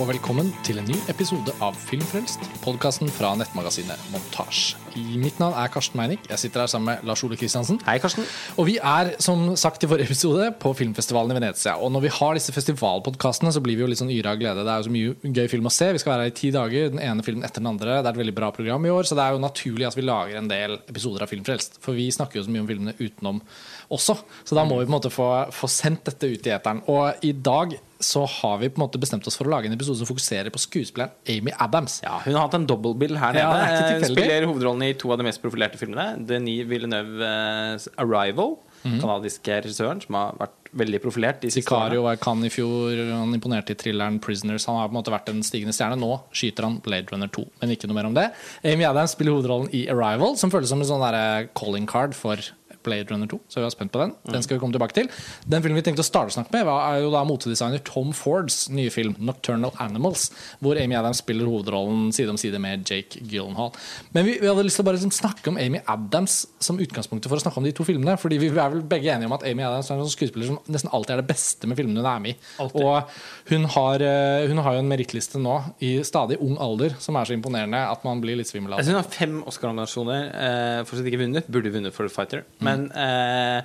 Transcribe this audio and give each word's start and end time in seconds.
og 0.00 0.06
velkommen 0.08 0.46
til 0.64 0.78
en 0.80 0.86
ny 0.88 0.94
episode 1.12 1.52
av 1.60 1.74
Filmfrelst, 1.76 2.40
podkasten 2.64 3.10
fra 3.12 3.34
nettmagasinet 3.36 4.00
Montasj. 4.14 4.70
I 4.96 5.18
Mitt 5.20 5.36
navn 5.42 5.52
er 5.60 5.68
Karsten 5.72 5.98
Meinick. 6.00 6.22
Jeg 6.30 6.40
sitter 6.40 6.62
her 6.62 6.70
sammen 6.72 6.88
med 6.88 7.04
Lars 7.04 7.20
Ole 7.26 7.36
Kristiansen. 7.36 7.76
Hei, 7.84 7.98
Karsten. 8.00 8.24
Og 8.56 8.64
vi 8.70 8.78
er, 8.78 9.10
som 9.20 9.42
sagt 9.60 9.84
i 9.84 9.90
forrige 9.90 10.08
episode, 10.08 10.46
på 10.62 10.72
filmfestivalen 10.78 11.34
i 11.34 11.36
Venezia. 11.36 11.74
Og 11.76 11.92
når 11.92 12.06
vi 12.06 12.12
har 12.16 12.38
disse 12.38 12.54
festivalpodkastene, 12.56 13.52
så 13.52 13.60
blir 13.60 13.76
vi 13.76 13.84
jo 13.84 13.90
litt 13.90 14.00
sånn 14.00 14.14
yra 14.14 14.32
av 14.32 14.40
glede. 14.40 14.64
Det 14.64 14.72
er 14.72 14.80
jo 14.80 14.88
så 14.88 14.94
mye 14.94 15.34
gøy 15.36 15.52
film 15.52 15.68
å 15.68 15.74
se. 15.74 15.90
Vi 15.92 16.00
skal 16.00 16.14
være 16.14 16.24
her 16.24 16.32
i 16.32 16.38
ti 16.40 16.52
dager, 16.56 16.88
den 16.94 17.04
ene 17.04 17.26
filmen 17.26 17.44
etter 17.44 17.60
den 17.60 17.70
andre. 17.74 17.98
Det 18.00 18.08
er 18.08 18.14
et 18.14 18.22
veldig 18.22 18.36
bra 18.40 18.50
program 18.56 18.88
i 18.88 18.94
år, 18.94 19.04
så 19.04 19.20
det 19.20 19.26
er 19.26 19.36
jo 19.36 19.44
naturlig 19.44 19.90
at 19.90 20.00
vi 20.00 20.06
lager 20.06 20.40
en 20.40 20.50
del 20.54 20.78
episoder 20.80 21.26
av 21.26 21.34
Filmfrelst. 21.34 21.76
For 21.84 21.98
vi 21.98 22.08
snakker 22.16 22.40
jo 22.40 22.46
så 22.48 22.56
mye 22.56 22.64
om 22.64 22.72
filmene 22.72 22.96
utenom 22.96 23.44
også, 23.92 24.16
så 24.48 24.56
da 24.56 24.64
må 24.64 24.80
vi 24.80 24.88
på 24.88 24.94
en 24.94 24.96
måte 24.96 25.12
få, 25.12 25.28
få 25.52 25.68
sendt 25.68 26.08
dette 26.08 26.32
ut 26.32 26.48
i 26.48 26.56
eteren. 26.56 26.84
Og 26.88 27.26
i 27.26 27.36
dag 27.36 27.76
så 28.00 28.24
har 28.26 28.58
vi 28.58 28.70
på 28.72 28.80
en 28.80 28.86
måte 28.86 29.00
bestemt 29.00 29.26
oss 29.28 29.36
for 29.38 29.48
å 29.48 29.52
lage 29.52 29.68
en 29.68 29.76
episode 29.76 30.00
som 30.00 30.08
fokuserer 30.08 30.50
på 30.52 30.60
skuespilleren 30.62 31.12
Amy 31.28 31.52
Adams. 31.60 32.00
Ja, 32.04 32.18
Hun 32.24 32.34
har 32.34 32.48
hatt 32.48 32.56
en 32.56 32.66
dobbeltbill 32.68 33.18
her 33.20 33.36
nede. 33.36 33.44
Ja, 33.44 33.92
Hun 34.00 34.08
spiller 34.08 34.48
hovedrollen 34.48 34.86
i 34.88 34.94
to 34.98 35.12
av 35.12 35.20
de 35.20 35.28
mest 35.28 35.42
profilerte 35.44 35.80
filmene. 35.80 36.16
Denis 36.26 36.66
Villeneuves 36.70 37.88
'Arrival'. 37.96 38.58
Mhm. 38.82 39.00
Kanadiske 39.02 39.60
regissøren 39.66 40.00
som 40.00 40.16
har 40.16 40.36
vært 40.40 40.56
veldig 40.72 41.00
profilert. 41.02 41.42
Sicario 41.52 42.02
var 42.06 42.16
Cannes 42.16 42.46
i 42.46 42.54
fjor, 42.54 42.96
han 43.10 43.34
imponerte 43.34 43.74
i 43.74 43.74
thrilleren 43.74 44.20
'Prisoners'. 44.20 44.66
Han 44.66 44.76
har 44.76 44.88
på 44.88 44.94
en 44.94 45.02
måte 45.02 45.12
vært 45.12 45.28
en 45.28 45.42
stigende 45.42 45.74
stjerne. 45.76 45.98
Nå 46.00 46.22
skyter 46.32 46.64
han 46.64 46.78
Blade 46.80 47.12
Runner 47.12 47.28
2, 47.28 47.44
men 47.60 47.70
ikke 47.70 47.88
noe 47.90 47.94
mer 47.98 48.06
om 48.06 48.14
det. 48.14 48.30
Amy 48.64 48.84
Adams 48.84 49.12
spiller 49.12 49.32
hovedrollen 49.32 49.68
i 49.74 49.86
'Arrival', 49.86 50.36
som 50.36 50.50
føles 50.50 50.68
som 50.68 50.80
en 50.80 50.86
sånn 50.86 51.48
calling 51.54 51.86
card 51.86 52.14
for 52.14 52.36
Blade 52.82 53.10
Runner 53.10 53.26
2. 53.30 53.40
Så 53.48 53.60
vi 53.60 53.66
er 53.66 53.70
spent 53.74 53.92
på 53.92 54.00
den. 54.02 54.14
Den 54.30 54.42
skal 54.42 54.56
vi 54.56 54.60
komme 54.62 54.72
tilbake 54.72 54.94
til. 54.96 55.08
Den 55.48 55.62
filmen 55.62 55.76
vi 55.80 55.82
tenkte 55.90 56.04
å 56.04 56.08
starte 56.08 56.32
å 56.32 56.36
snakke 56.38 56.52
med, 56.52 56.64
var- 56.66 56.94
er 56.94 57.02
jo 57.02 57.10
da 57.10 57.24
motedesigner 57.24 57.82
Tom 57.84 58.12
Fords 58.12 58.68
nye 58.70 58.90
film 58.90 59.14
'Nocturnal 59.18 59.72
Animals', 59.78 60.30
hvor 60.60 60.76
Amy 60.80 60.94
Adams 60.96 61.18
spiller 61.18 61.46
hovedrollen 61.46 62.12
side 62.12 62.28
om 62.30 62.36
side 62.36 62.58
med 62.60 62.84
Jake 62.88 63.20
Gyllenhaal. 63.20 63.72
Men 64.14 64.24
vi, 64.26 64.38
vi 64.40 64.46
hadde 64.46 64.64
lyst 64.64 64.76
til 64.76 64.84
å 64.84 64.88
bare 64.90 64.96
liksom 64.98 65.12
snakke 65.12 65.48
om 65.48 65.56
Amy 65.58 65.80
Adams 65.86 66.46
som 66.60 66.78
utgangspunktet 66.78 67.28
for 67.28 67.36
å 67.36 67.40
snakke 67.42 67.58
om 67.58 67.64
de 67.64 67.72
to 67.72 67.84
filmene. 67.84 68.16
Fordi 68.18 68.38
vi 68.38 68.48
er 68.48 68.70
vel 68.70 68.82
begge 68.82 69.10
enige 69.12 69.26
om 69.26 69.32
at 69.38 69.42
Amy 69.44 69.62
Adams 69.62 69.90
er 69.90 69.94
en 69.98 70.04
sånn 70.06 70.16
skuespiller 70.16 70.46
som 70.46 70.58
nesten 70.68 70.90
alltid 70.92 71.10
er 71.18 71.22
det 71.22 71.28
beste 71.28 71.66
med 71.70 71.76
filmene 71.76 72.00
hun 72.00 72.06
er 72.06 72.20
med 72.20 72.30
i. 72.30 72.36
Altid. 72.60 72.82
Og 72.84 73.04
hun 73.50 73.64
har, 73.76 73.94
eh, 74.02 74.46
hun 74.48 74.58
har 74.58 74.72
jo 74.74 74.78
en 74.84 74.88
merittliste 74.88 75.38
nå 75.40 75.56
i 75.80 75.92
stadig 76.06 76.38
ung 76.40 76.56
alder 76.58 76.94
som 76.98 77.16
er 77.16 77.24
så 77.24 77.34
imponerende 77.36 77.80
at 77.90 78.04
man 78.04 78.20
blir 78.20 78.36
litt 78.36 78.46
svimmel 78.46 78.72
av 78.74 78.78
synes 78.80 78.94
hun 78.94 79.02
har 79.02 79.10
fem 79.10 79.42
Oscar-nominasjoner. 79.46 80.20
Eh, 80.34 80.84
fortsatt 80.84 81.06
ikke 81.10 81.20
vunnet. 81.24 81.46
Burde 81.50 81.72
vunnet 81.72 81.92
for 81.96 82.06
The 82.06 82.12
Fighter. 82.14 82.44
Men 82.60 82.69
eh, 82.94 83.62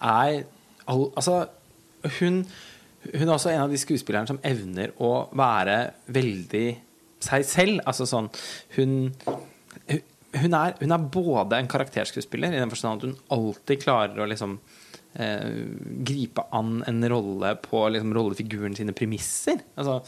er 0.00 0.44
al 0.88 1.04
Altså, 1.16 1.48
hun 2.20 2.42
Hun 3.06 3.28
er 3.28 3.34
også 3.36 3.52
en 3.52 3.60
av 3.62 3.70
de 3.70 3.78
skuespillerne 3.78 4.26
som 4.26 4.38
evner 4.42 4.90
å 4.98 5.28
være 5.38 5.92
veldig 6.10 6.64
seg 7.22 7.44
selv. 7.46 7.80
Altså 7.86 8.02
sånn 8.10 8.26
hun- 8.76 9.12
hun 10.36 10.54
er, 10.58 10.74
hun 10.80 10.92
er 10.92 10.98
både 11.14 11.52
en 11.60 11.68
karakterskuespiller 11.70 12.52
i 12.52 12.58
den 12.60 12.68
forstand 12.72 12.98
at 12.98 13.06
hun 13.06 13.16
alltid 13.30 13.80
klarer 13.84 14.18
å 14.18 14.26
liksom 14.28 14.58
eh, 15.14 15.64
gripe 16.04 16.44
an 16.52 16.82
en 16.86 17.06
rolle 17.08 17.54
på 17.62 17.84
liksom, 17.94 18.12
rollefiguren 18.12 18.74
sine 18.76 18.92
premisser. 18.92 19.62
Altså, 19.78 20.00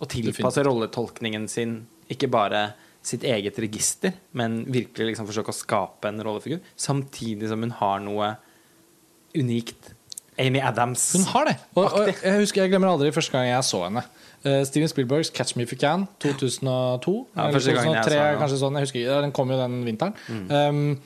og 0.00 0.08
tilpasse 0.14 0.64
rolletolkningen 0.64 1.48
sin, 1.50 1.74
ikke 2.08 2.30
bare 2.32 2.68
sitt 3.04 3.24
eget 3.28 3.58
register, 3.60 4.14
men 4.32 4.62
virkelig 4.72 5.12
liksom 5.12 5.28
forsøke 5.28 5.52
å 5.52 5.56
skape 5.56 6.10
en 6.10 6.22
rollefigur, 6.24 6.62
samtidig 6.76 7.50
som 7.50 7.62
hun 7.64 7.74
har 7.80 8.00
noe 8.04 8.34
unikt. 9.36 9.92
Amy 10.38 10.58
Adams. 10.58 11.12
Hun 11.14 11.26
har 11.30 11.44
det. 11.46 11.56
Og, 11.78 11.84
og 11.84 12.08
jeg 12.10 12.40
husker 12.40 12.64
jeg 12.64 12.72
glemmer 12.72 12.90
aldri 12.90 13.12
første 13.14 13.34
gang 13.34 13.46
jeg 13.46 13.66
så 13.68 13.84
henne. 13.84 14.02
Uh, 14.44 14.62
Steven 14.66 14.90
Spielbergs 14.90 15.30
'Catch 15.30 15.56
Me 15.56 15.62
If 15.62 15.72
You 15.72 15.78
Can' 15.78 16.08
2002. 16.20 17.14
Ja, 17.36 17.46
eller 17.46 17.58
første 17.60 17.76
gang 17.76 17.92
jeg 17.94 18.08
så 18.08 18.24
kanskje 18.40 18.58
sånn, 18.60 18.80
jeg 18.80 18.88
husker 18.88 19.22
Den 19.22 19.34
kom 19.36 19.52
jo 19.52 19.60
den 19.60 19.84
vinteren. 19.86 20.16
Um, 20.50 20.98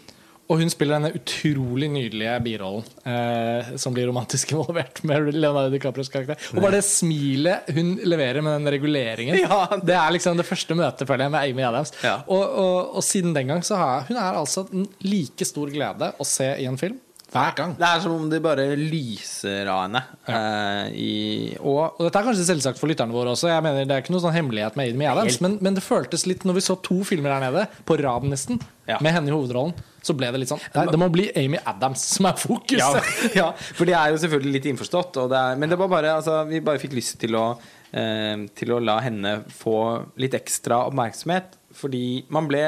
og 0.49 0.63
hun 0.63 0.71
spiller 0.73 0.97
denne 0.97 1.11
utrolig 1.19 1.91
nydelige 1.93 2.35
birollen 2.45 2.85
eh, 3.05 3.73
som 3.81 3.93
blir 3.97 4.07
romantisk 4.09 4.51
involvert 4.55 5.03
med 5.09 5.29
Leonardo 5.37 5.69
DiCaprios 5.75 6.09
karakter. 6.13 6.41
Og 6.55 6.63
bare 6.65 6.79
det 6.79 6.85
smilet 6.89 7.69
hun 7.77 7.95
leverer 8.09 8.41
med 8.45 8.57
den 8.59 8.73
reguleringen, 8.79 9.37
Ja. 9.43 9.67
det 9.85 9.97
er 9.99 10.15
liksom 10.17 10.39
det 10.41 10.47
første 10.49 10.77
møtet 10.79 11.05
føler 11.09 11.27
jeg 11.29 11.35
med 11.37 11.51
Amy 11.53 11.67
Adams. 11.69 11.93
Ja. 12.05 12.17
Og, 12.27 12.43
og, 12.65 12.97
og 13.01 13.05
siden 13.05 13.37
den 13.37 13.53
gang 13.53 13.61
så 13.67 13.77
har 13.81 13.93
jeg, 13.99 14.09
hun 14.13 14.23
er 14.25 14.41
altså 14.41 14.65
en 14.73 14.89
like 15.05 15.45
stor 15.49 15.69
glede 15.75 16.13
å 16.19 16.27
se 16.27 16.49
i 16.63 16.67
en 16.71 16.81
film 16.81 16.97
hver 17.29 17.53
gang. 17.59 17.75
Det 17.77 17.85
er 17.85 18.01
som 18.01 18.13
om 18.15 18.29
det 18.33 18.39
bare 18.43 18.65
lyser 18.79 19.69
av 19.69 19.83
henne. 19.85 20.01
Eh, 20.29 20.87
i, 20.97 21.57
og 21.61 21.99
Og 21.99 22.07
dette 22.07 22.21
er 22.23 22.27
kanskje 22.31 22.47
selvsagt 22.49 22.81
for 22.81 22.89
lytterne 22.89 23.13
våre 23.13 23.35
også. 23.35 23.51
Jeg 23.53 23.63
mener 23.67 23.85
Det 23.85 23.95
er 23.97 24.03
ikke 24.05 24.15
noe 24.15 24.25
sånn 24.25 24.33
hemmelighet 24.37 24.79
med 24.81 24.95
Amy 24.95 25.05
Adams, 25.11 25.37
men, 25.45 25.59
men 25.61 25.77
det 25.77 25.85
føltes 25.85 26.25
litt 26.29 26.47
når 26.49 26.57
vi 26.59 26.65
så 26.65 26.79
to 26.81 26.97
filmer 27.05 27.35
der 27.37 27.45
nede, 27.51 27.67
på 27.85 27.99
rad 28.01 28.25
nesten, 28.29 28.61
Ja. 28.89 28.97
med 29.05 29.13
henne 29.13 29.29
i 29.29 29.35
hovedrollen, 29.37 29.75
så 30.01 30.15
ble 30.17 30.31
det 30.33 30.41
litt 30.41 30.49
sånn 30.49 30.63
Nei, 30.73 30.87
det 30.89 30.97
må 31.03 31.11
bli 31.13 31.27
Amy 31.37 31.59
Adams 31.69 32.01
som 32.15 32.25
er 32.31 32.39
fokus. 32.41 32.79
ja, 32.81 32.89
ja, 33.43 33.49
for 33.77 33.85
det 33.85 33.93
er 33.99 34.15
jo 34.15 34.23
selvfølgelig 34.25 34.55
litt 34.57 34.69
innforstått. 34.73 35.21
Og 35.21 35.29
det 35.29 35.37
er, 35.37 35.57
men 35.61 35.69
det 35.69 35.77
var 35.79 35.91
bare, 35.93 36.15
altså, 36.23 36.41
vi 36.49 36.63
bare 36.65 36.81
fikk 36.81 36.97
lyst 36.97 37.19
til 37.21 37.37
å, 37.37 37.47
eh, 37.93 38.47
til 38.57 38.73
å 38.73 38.81
la 38.81 38.97
henne 39.05 39.43
få 39.53 39.77
litt 40.17 40.33
ekstra 40.39 40.87
oppmerksomhet. 40.89 41.59
Fordi 41.79 42.25
man 42.33 42.49
ble, 42.49 42.63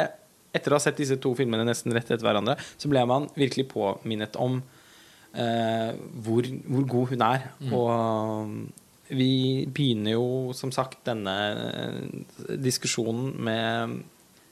etter 0.55 0.73
å 0.73 0.79
ha 0.79 0.83
sett 0.83 0.97
disse 0.99 1.17
to 1.23 1.35
filmene 1.39 1.65
nesten 1.69 1.93
rett 1.95 2.11
etter 2.11 2.27
hverandre, 2.27 2.57
så 2.79 2.91
ble 2.91 3.05
man 3.07 3.29
virkelig 3.39 3.69
påminnet 3.71 4.37
om 4.41 4.61
eh, 5.35 5.91
hvor, 6.25 6.49
hvor 6.67 6.87
god 6.91 7.13
hun 7.15 7.23
er. 7.27 7.49
Og 7.71 8.55
vi 9.11 9.67
begynner 9.67 10.15
jo 10.17 10.53
som 10.55 10.73
sagt 10.75 11.05
denne 11.09 11.37
eh, 11.57 12.57
diskusjonen 12.63 13.33
med 13.43 14.01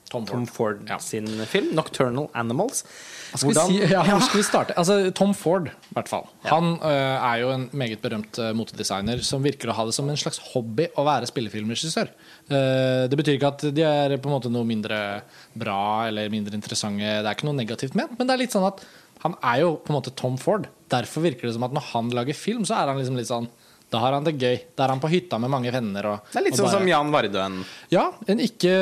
Tom 0.08 0.24
Tom 0.26 0.46
Ford. 0.48 0.78
Ford 0.80 0.88
Ja. 0.88 0.98
sin 0.98 1.26
film 1.46 1.74
'Nocturnal 1.74 2.30
Animals'. 2.34 2.84
Skal 3.28 3.54
si, 3.68 3.78
ja, 3.90 4.02
hvor 4.06 4.22
skal 4.24 4.40
vi 4.40 4.44
starte? 4.46 4.76
Altså, 4.80 4.96
Tom 5.16 5.34
Ford, 5.36 5.68
i 5.68 5.96
hvert 5.96 6.08
fall. 6.10 6.24
Han 6.48 6.78
uh, 6.80 6.88
er 6.88 7.42
jo 7.42 7.50
en 7.52 7.66
meget 7.76 8.00
berømt 8.02 8.40
uh, 8.40 8.50
motedesigner 8.56 9.20
som 9.26 9.44
virker 9.44 9.68
å 9.68 9.76
ha 9.76 9.84
det 9.88 9.94
som 9.96 10.08
en 10.08 10.20
slags 10.20 10.40
hobby 10.52 10.88
å 10.96 11.04
være 11.06 11.28
spillefilmregissør. 11.28 12.12
Uh, 12.48 13.04
det 13.10 13.18
betyr 13.20 13.36
ikke 13.36 13.52
at 13.52 13.66
de 13.76 13.84
er 13.84 14.16
på 14.16 14.30
en 14.30 14.36
måte 14.38 14.52
noe 14.52 14.68
mindre 14.68 15.00
bra 15.58 16.08
eller 16.08 16.32
mindre 16.32 16.56
interessante. 16.56 17.04
Det 17.04 17.26
er 17.26 17.36
ikke 17.36 17.50
noe 17.50 17.60
negativt 17.60 17.98
ment, 17.98 18.16
men 18.16 18.28
det 18.28 18.36
er 18.36 18.44
litt 18.46 18.56
sånn 18.56 18.68
at 18.70 18.82
han 19.24 19.34
er 19.42 19.64
jo 19.64 19.72
på 19.82 19.92
en 19.92 19.98
måte 19.98 20.14
Tom 20.16 20.38
Ford. 20.40 20.68
Derfor 20.92 21.26
virker 21.26 21.48
det 21.48 21.56
som 21.56 21.66
at 21.66 21.74
når 21.74 21.90
han 21.92 22.12
lager 22.14 22.38
film, 22.38 22.64
så 22.68 22.78
er 22.78 22.92
han 22.92 23.00
liksom 23.00 23.18
litt 23.18 23.30
sånn 23.30 23.50
Da 23.90 23.98
har 24.02 24.12
han 24.12 24.24
det 24.26 24.34
gøy. 24.36 24.58
Da 24.76 24.84
er 24.84 24.92
han 24.92 25.00
på 25.00 25.08
hytta 25.08 25.38
med 25.40 25.48
mange 25.48 25.70
venner. 25.72 26.04
Og, 26.10 26.26
Det 26.32 26.40
er 26.40 26.44
litt 26.44 26.56
sånn 26.58 26.68
som 26.70 26.86
Jan 26.88 27.08
Vardøen. 27.14 27.54
ja, 27.90 28.02
en 28.28 28.38
ikke 28.44 28.72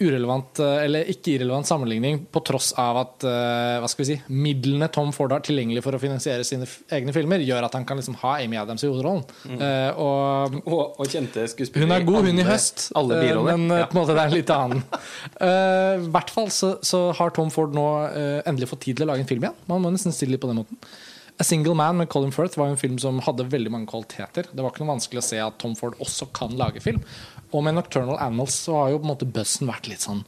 urelevant 0.00 0.60
Eller 0.60 1.08
ikke 1.08 1.32
irrelevant 1.38 1.64
sammenligning 1.68 2.26
på 2.30 2.42
tross 2.44 2.72
av 2.76 2.98
at 3.00 3.24
eh, 3.24 3.78
hva 3.80 3.88
skal 3.88 4.04
vi 4.04 4.08
si, 4.10 4.16
midlene 4.28 4.90
Tom 4.92 5.12
Ford 5.16 5.32
har 5.32 5.40
tilgjengelig 5.46 5.82
for 5.86 5.96
å 5.96 6.00
finansiere 6.02 6.44
sine 6.44 6.68
egne 6.92 7.14
filmer, 7.16 7.40
gjør 7.40 7.64
at 7.70 7.76
han 7.78 7.86
kan 7.88 7.96
liksom 8.00 8.18
ha 8.20 8.34
Amy 8.44 8.58
Adams 8.60 8.84
i 8.84 8.90
hovedrollen. 8.90 9.24
Eh, 9.56 9.90
og 9.96 10.60
Og, 10.66 11.00
og 11.00 11.06
kjente 11.08 11.46
skuespillere. 11.48 11.88
hun 11.88 11.96
er 11.96 12.04
god, 12.04 12.28
hun 12.28 12.38
i 12.38 12.46
høst, 12.48 12.90
Alle 13.00 13.16
eh, 13.16 13.24
biroller. 13.28 13.56
men 13.56 13.78
Ja. 13.80 13.86
på 13.86 13.96
en 13.96 14.02
måte 14.02 14.14
det 14.14 14.22
er 14.24 14.28
en 14.28 14.36
litt 14.36 14.50
annen. 14.50 14.82
uh, 15.40 15.94
I 16.04 16.10
hvert 16.12 16.30
fall 16.30 16.50
så, 16.52 16.74
så 16.84 17.06
har 17.16 17.30
Tom 17.36 17.48
Ford 17.50 17.72
nå 17.74 17.86
uh, 18.12 18.42
endelig 18.44 18.68
fått 18.74 18.84
tid 18.84 19.00
til 19.00 19.08
å 19.08 19.12
lage 19.14 19.24
en 19.24 19.30
film 19.30 19.44
igjen. 19.48 19.56
Man 19.70 19.80
må 19.82 19.90
nesten 19.94 20.12
stille 20.12 20.36
litt 20.36 20.42
på 20.44 20.50
den 20.52 20.60
måten. 20.60 20.76
A 21.40 21.44
Single 21.44 21.72
Man 21.74 21.96
med 21.96 22.08
Colin 22.12 22.32
Firth 22.32 22.58
var 22.60 22.68
en 22.68 22.76
film 22.76 22.98
som 23.00 23.16
hadde 23.24 23.46
veldig 23.48 23.70
mange 23.72 23.88
kvaliteter. 23.88 24.50
Det 24.52 24.60
var 24.60 24.74
ikke 24.74 24.84
noe 24.84 24.92
vanskelig 24.92 25.22
å 25.22 25.24
se 25.24 25.38
at 25.40 25.56
Tom 25.62 25.72
Ford 25.78 25.96
også 26.04 26.28
kan 26.36 26.52
lage 26.60 26.82
film. 26.84 27.00
Og 27.56 27.64
med 27.64 27.78
Nocturnal 27.78 28.20
Animals 28.20 28.58
så 28.66 28.76
har 28.76 28.90
jo 28.92 28.98
på 29.00 29.08
en 29.08 29.12
måte 29.14 29.28
buzzen 29.38 29.70
vært 29.70 29.88
litt 29.88 30.04
sånn 30.04 30.20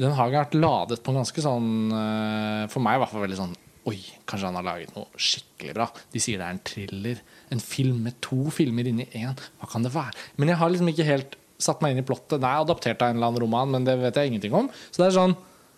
Den 0.00 0.16
har 0.16 0.32
vært 0.32 0.56
ladet 0.56 1.02
på 1.04 1.12
en 1.12 1.20
ganske 1.20 1.44
sånn 1.44 1.68
eh, 1.94 2.64
For 2.72 2.82
meg 2.82 2.96
i 2.96 3.02
hvert 3.02 3.12
fall 3.12 3.22
veldig 3.22 3.38
sånn 3.38 3.52
Oi, 3.86 4.00
kanskje 4.26 4.48
han 4.48 4.58
har 4.58 4.66
laget 4.66 4.96
noe 4.96 5.20
skikkelig 5.20 5.76
bra. 5.76 5.84
De 6.10 6.18
sier 6.24 6.40
det 6.40 6.48
er 6.48 6.56
en 6.56 6.64
thriller. 6.66 7.20
En 7.54 7.62
film 7.62 8.00
med 8.02 8.16
to 8.24 8.48
filmer 8.50 8.88
inni 8.90 9.06
én. 9.14 9.36
Hva 9.60 9.68
kan 9.70 9.86
det 9.86 9.92
være? 9.94 10.16
Men 10.40 10.50
jeg 10.50 10.58
har 10.58 10.72
liksom 10.72 10.90
ikke 10.90 11.06
helt 11.06 11.36
satt 11.62 11.84
meg 11.84 11.94
inn 11.94 12.02
i 12.02 12.08
plottet. 12.08 12.40
Det 12.42 12.48
er 12.48 12.64
adaptert 12.64 13.04
av 13.04 13.12
en 13.12 13.20
eller 13.20 13.30
annen 13.30 13.44
roman, 13.44 13.70
men 13.76 13.86
det 13.86 13.94
vet 14.00 14.18
jeg 14.18 14.32
ingenting 14.32 14.56
om. 14.58 14.72
Så 14.90 15.04
det 15.04 15.12
er 15.12 15.18
sånn 15.20 15.36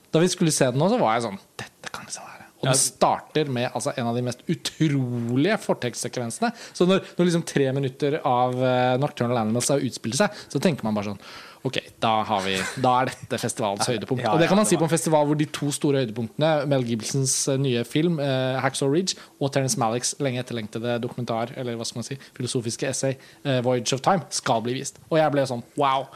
Da 0.08 0.22
vi 0.24 0.32
skulle 0.32 0.54
se 0.54 0.70
den 0.72 0.80
nå, 0.80 0.88
så 0.88 1.02
var 1.02 1.18
jeg 1.18 1.26
sånn 1.28 1.40
Dette 1.60 1.92
kan 1.92 2.08
liksom 2.08 2.24
være 2.24 2.37
og 2.58 2.70
det 2.70 2.78
starter 2.80 3.50
med 3.54 3.68
altså, 3.70 3.92
en 3.94 4.08
av 4.10 4.16
de 4.18 4.24
mest 4.26 4.40
utrolige 4.50 5.58
fortekstsekvensene. 5.62 6.50
Så 6.74 6.88
når, 6.88 7.04
når 7.18 7.28
liksom 7.28 7.44
tre 7.46 7.68
minutter 7.76 8.18
av 8.26 8.56
uh, 8.58 8.96
Nocturnal 8.98 9.44
Animals 9.44 9.70
har 9.70 9.84
utspilt 9.84 10.18
seg, 10.18 10.40
så 10.50 10.62
tenker 10.62 10.86
man 10.86 10.98
bare 10.98 11.12
sånn 11.12 11.22
Ok, 11.66 11.78
da, 11.98 12.20
har 12.22 12.42
vi, 12.44 12.54
da 12.78 12.92
er 13.02 13.10
dette 13.10 13.38
festivalens 13.42 13.88
høydepunkt. 13.90 14.22
Ja, 14.22 14.32
og 14.34 14.42
det 14.42 14.46
kan 14.50 14.58
man 14.58 14.66
det 14.66 14.70
si 14.70 14.78
på 14.78 14.86
en 14.86 14.92
festival 14.92 15.26
hvor 15.26 15.38
de 15.38 15.48
to 15.50 15.72
store 15.74 16.04
høydepunktene, 16.04 16.50
Mel 16.70 16.86
Gibsons 16.86 17.34
eh, 17.50 17.58
nye 17.60 17.82
film, 17.88 18.20
eh, 18.22 18.58
'Hacksaw 18.62 18.90
Ridge', 18.92 19.18
og 19.42 19.50
Terence 19.54 19.78
Malicks 19.80 20.14
lenge 20.22 20.42
etterlengtede 20.44 20.98
dokumentar, 21.02 21.52
eller 21.58 21.78
hva 21.78 21.86
skal 21.88 22.00
man 22.00 22.06
si, 22.06 22.18
filosofiske 22.38 22.88
essay, 22.88 23.18
eh, 23.42 23.58
'Voyage 23.64 23.98
of 23.98 24.04
Time', 24.06 24.26
skal 24.30 24.62
bli 24.62 24.78
vist. 24.78 25.02
Og 25.10 25.18
jeg 25.18 25.34
ble 25.34 25.46
sånn 25.50 25.64
wow. 25.80 26.06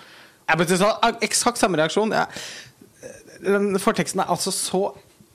Jeg 0.47 0.61
ble 0.61 0.79
så, 0.79 0.93
eksakt 1.25 1.59
samme 1.59 1.81
reaksjon. 1.81 2.15
Ja. 2.15 2.27
den 3.43 3.79
forteksten 3.83 4.23
er 4.23 4.31
altså 4.31 4.53
så, 4.55 4.93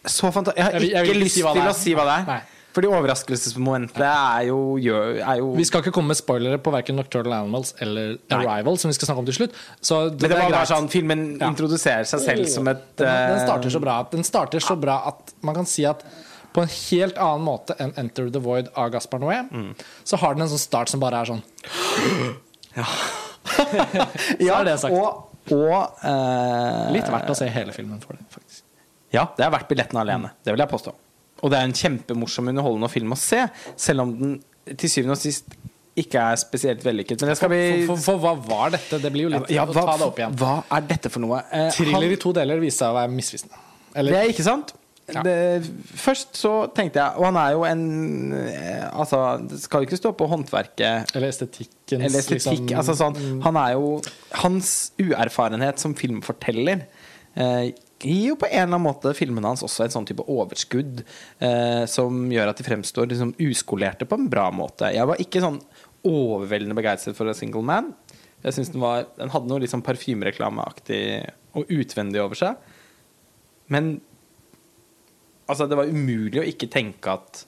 så 0.07 0.31
fantastisk. 0.33 0.57
Jeg 0.57 0.65
har 0.65 0.71
Jeg 0.71 0.81
vil- 0.81 0.89
ikke 0.89 0.97
jeg 0.97 1.05
vil 1.07 1.15
ikke 1.15 1.23
lyst 1.25 1.35
si 1.35 1.41
til 1.41 1.67
å 1.71 1.73
si 1.75 1.93
hva 1.95 2.05
det 2.07 2.15
er. 2.21 2.25
Nei. 2.33 2.41
Fordi 2.77 2.87
overraskelsesmomentet 2.93 4.01
er 4.05 4.43
jo, 4.51 4.57
er 4.77 5.37
jo 5.39 5.47
Vi 5.57 5.63
skal 5.65 5.81
ikke 5.81 5.91
komme 5.95 6.11
med 6.13 6.17
spoilere 6.19 6.59
på 6.61 6.69
verken 6.71 6.95
Nocturnal 6.99 7.33
Animals 7.39 7.73
eller 7.81 8.17
Nei. 8.29 8.37
Arrival, 8.45 8.77
som 8.77 8.89
vi 8.91 8.93
skal 8.93 9.07
snakke 9.07 9.19
om 9.23 9.25
til 9.25 9.33
slutt. 9.33 9.53
Så 9.81 10.09
det, 10.11 10.21
Men 10.21 10.29
det 10.29 10.37
var 10.43 10.51
bare 10.51 10.69
sånn 10.69 10.87
Filmen 10.89 11.23
Ja. 11.39 11.47
introduserer 11.49 12.05
seg 12.05 12.19
selv 12.21 12.47
som 12.47 12.67
et 12.67 12.83
den, 12.97 13.07
den 13.07 13.37
eh, 13.39 13.45
starter 13.47 13.69
så 13.73 13.81
bra 13.81 13.99
at 14.01 14.11
Den 14.11 14.23
starter 14.23 14.59
så 14.59 14.79
bra 14.79 14.99
at 15.07 15.33
man 15.41 15.55
kan 15.55 15.65
si 15.65 15.85
at 15.85 16.03
på 16.53 16.61
en 16.61 16.67
helt 16.67 17.17
annen 17.17 17.43
måte 17.45 17.75
enn 17.79 17.93
Enter 17.97 18.29
the 18.29 18.39
Void 18.39 18.69
av 18.75 18.91
Gaspar 18.91 19.19
Noé, 19.19 19.49
Mm. 19.51 19.73
så 20.05 20.17
har 20.17 20.33
den 20.35 20.43
en 20.43 20.49
sånn 20.49 20.59
start 20.59 20.89
som 20.89 20.99
bare 20.99 21.21
er 21.21 21.25
sånn. 21.25 21.43
Ja, 24.39 24.59
er 24.59 24.63
det 24.65 24.77
sagt. 24.79 24.93
Og, 24.93 25.29
og 25.51 25.97
uh, 26.03 26.91
Litt 26.93 27.09
verdt 27.09 27.29
å 27.31 27.35
se 27.37 27.47
hele 27.47 27.71
filmen 27.73 27.99
for 28.03 28.13
det, 28.17 28.25
faktisk. 28.33 28.63
Ja, 29.13 29.27
det 29.37 29.45
er 29.45 29.53
verdt 29.53 29.69
billetten 29.71 29.99
alene. 30.01 30.33
Det 30.43 30.53
vil 30.53 30.63
jeg 30.63 30.71
påstå. 30.71 30.93
Og 31.45 31.53
det 31.53 31.59
er 31.59 31.67
en 31.69 31.75
kjempemorsom, 31.77 32.49
underholdende 32.51 32.89
film 32.91 33.13
å 33.13 33.19
se, 33.19 33.43
selv 33.79 34.03
om 34.07 34.13
den 34.17 34.37
til 34.75 34.91
syvende 34.91 35.15
og 35.15 35.21
sist 35.21 35.53
ikke 35.97 36.23
er 36.31 36.39
spesielt 36.39 36.83
vellykket. 36.85 37.23
Men 37.25 37.33
vi 37.53 37.61
For, 37.87 37.93
for, 37.95 38.01
for 38.05 38.21
hva 38.21 38.33
var 38.37 38.73
dette? 38.75 38.99
Det 39.01 39.11
blir 39.13 39.27
jo 39.27 39.31
litt 39.33 39.53
ja, 39.53 39.65
å 39.65 39.73
hva, 39.73 39.85
ta 39.87 39.95
det 39.97 40.09
opp 40.11 40.19
igjen. 40.21 40.35
hva 40.37 40.57
er 40.77 40.89
dette 40.91 41.11
for 41.13 41.23
noe? 41.23 41.39
Eh, 41.49 41.69
Thriller 41.73 42.13
i 42.13 42.19
to 42.21 42.33
deler 42.37 42.61
viste 42.61 42.83
seg 42.83 42.93
å 42.93 42.97
være 42.99 43.13
misvisende. 43.15 43.63
det 43.95 44.19
er 44.19 44.33
ikke 44.33 44.45
sant? 44.45 44.75
Ja. 45.07 45.21
Det, 45.23 45.63
først 45.95 46.35
så 46.35 46.49
tenkte 46.75 46.99
jeg 46.99 47.15
Og 47.15 47.23
han 47.29 47.37
er 47.39 47.53
jo 47.53 47.61
en 47.63 47.83
eh, 48.35 48.81
Altså, 48.91 49.21
det 49.39 49.61
skal 49.61 49.79
jo 49.79 49.87
ikke 49.87 49.99
stå 50.01 50.11
på 50.19 50.25
håndverket 50.27 51.13
Eller 51.15 51.31
estetikkens 51.31 52.03
Eller 52.09 52.19
estetikk. 52.19 52.65
liksom, 52.65 52.73
altså 52.81 52.95
sånn, 52.99 53.15
han 53.45 53.59
er 53.61 53.77
jo 53.77 53.93
Hans 54.41 54.73
uerfarenhet 54.99 55.79
som 55.79 55.95
filmforteller 55.95 56.83
eh, 57.39 57.69
gir 58.03 58.27
jo 58.31 58.35
på 58.37 58.45
en 58.49 58.53
eller 58.53 58.67
annen 58.75 58.85
måte 58.85 59.13
filmene 59.17 59.49
hans 59.49 59.63
også 59.65 59.85
et 59.87 59.93
sånn 59.95 60.05
type 60.05 60.25
overskudd 60.29 61.01
eh, 61.41 61.83
som 61.89 62.27
gjør 62.31 62.51
at 62.51 62.59
de 62.61 62.65
fremstår 62.67 63.09
liksom 63.09 63.31
uskolerte 63.47 64.05
på 64.09 64.19
en 64.19 64.27
bra 64.29 64.47
måte. 64.53 64.91
Jeg 64.93 65.09
var 65.09 65.21
ikke 65.23 65.41
sånn 65.43 65.57
overveldende 66.07 66.77
begeistret 66.77 67.17
for 67.17 67.29
A 67.31 67.33
Single 67.37 67.65
Man. 67.65 67.93
Jeg 68.45 68.53
synes 68.53 68.69
Den 68.69 68.83
var 68.83 69.07
Den 69.17 69.31
hadde 69.33 69.49
noe 69.49 69.63
liksom 69.63 69.81
parfymereklameaktig 69.85 71.01
og 71.57 71.71
utvendig 71.73 72.21
over 72.21 72.37
seg. 72.37 72.59
Men 73.73 73.95
altså, 75.49 75.65
det 75.67 75.77
var 75.79 75.89
umulig 75.89 76.41
å 76.43 76.47
ikke 76.47 76.69
tenke 76.71 77.17
at 77.17 77.45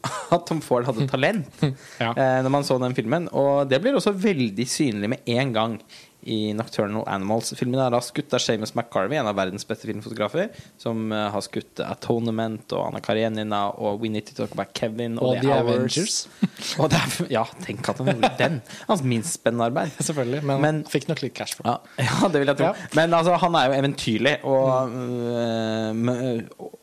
at 0.32 0.46
Tom 0.48 0.62
Ford 0.64 0.86
hadde 0.88 1.04
talent 1.10 1.60
Ja. 2.00 2.14
eh, 2.14 2.38
når 2.40 2.52
man 2.54 2.64
så 2.64 2.78
den 2.80 2.96
filmen. 2.96 3.28
Og 3.36 3.66
det 3.68 3.82
blir 3.84 3.98
også 3.98 4.14
veldig 4.16 4.64
synlig 4.64 5.10
med 5.12 5.28
en 5.28 5.52
gang 5.52 5.74
i 6.22 6.52
Nocturnal 6.56 7.04
Animals. 7.08 7.52
Filmen 7.58 7.80
er 7.80 7.92
da 7.94 8.00
skutt 8.04 8.34
av 8.36 8.42
Seamus 8.42 8.74
McCarvey, 8.74 9.18
en 9.20 9.28
av 9.30 9.38
verdens 9.38 9.66
beste 9.68 9.88
filmfotografer, 9.88 10.50
som 10.80 11.08
uh, 11.14 11.28
har 11.34 11.44
skutt 11.44 11.80
Atonement 11.84 12.74
og 12.76 12.90
Anna 12.90 13.02
Karenina 13.04 13.62
og 13.72 14.02
We 14.02 14.12
Need 14.12 14.28
to 14.30 14.36
Talk 14.38 14.54
About 14.56 14.74
Kevin 14.76 15.18
og, 15.20 15.36
Og 15.36 15.44
The. 15.44 15.54
Avengers. 15.60 16.18
og 16.80 16.90
det 16.92 17.00
er, 17.00 17.30
ja, 17.38 17.44
tenk 17.64 17.88
at 17.92 18.02
han 18.02 18.12
gjorde 18.12 18.32
den! 18.40 18.60
Hans 18.88 19.04
minst 19.06 19.38
spennende 19.38 19.70
arbeid. 19.70 19.94
Selvfølgelig, 20.10 20.42
men, 20.50 20.66
Men- 20.66 20.82
fikk 20.90 21.08
nok 21.10 21.24
litt 21.24 21.36
cash 21.38 21.56
for 21.58 21.68
det. 21.68 21.78
Ja, 22.02 22.10
ja, 22.10 22.28
det 22.28 22.44
vil 22.44 22.52
jeg 22.52 22.60
tro. 22.60 22.74
Ja. 22.74 22.90
Men 22.98 23.16
altså, 23.16 23.38
han 23.40 23.56
er 23.56 23.70
jo 23.70 23.80
eventyrlig, 23.80 24.36
og, 24.44 24.92
mm. 24.92 26.04
med- 26.04 26.52
og 26.58 26.76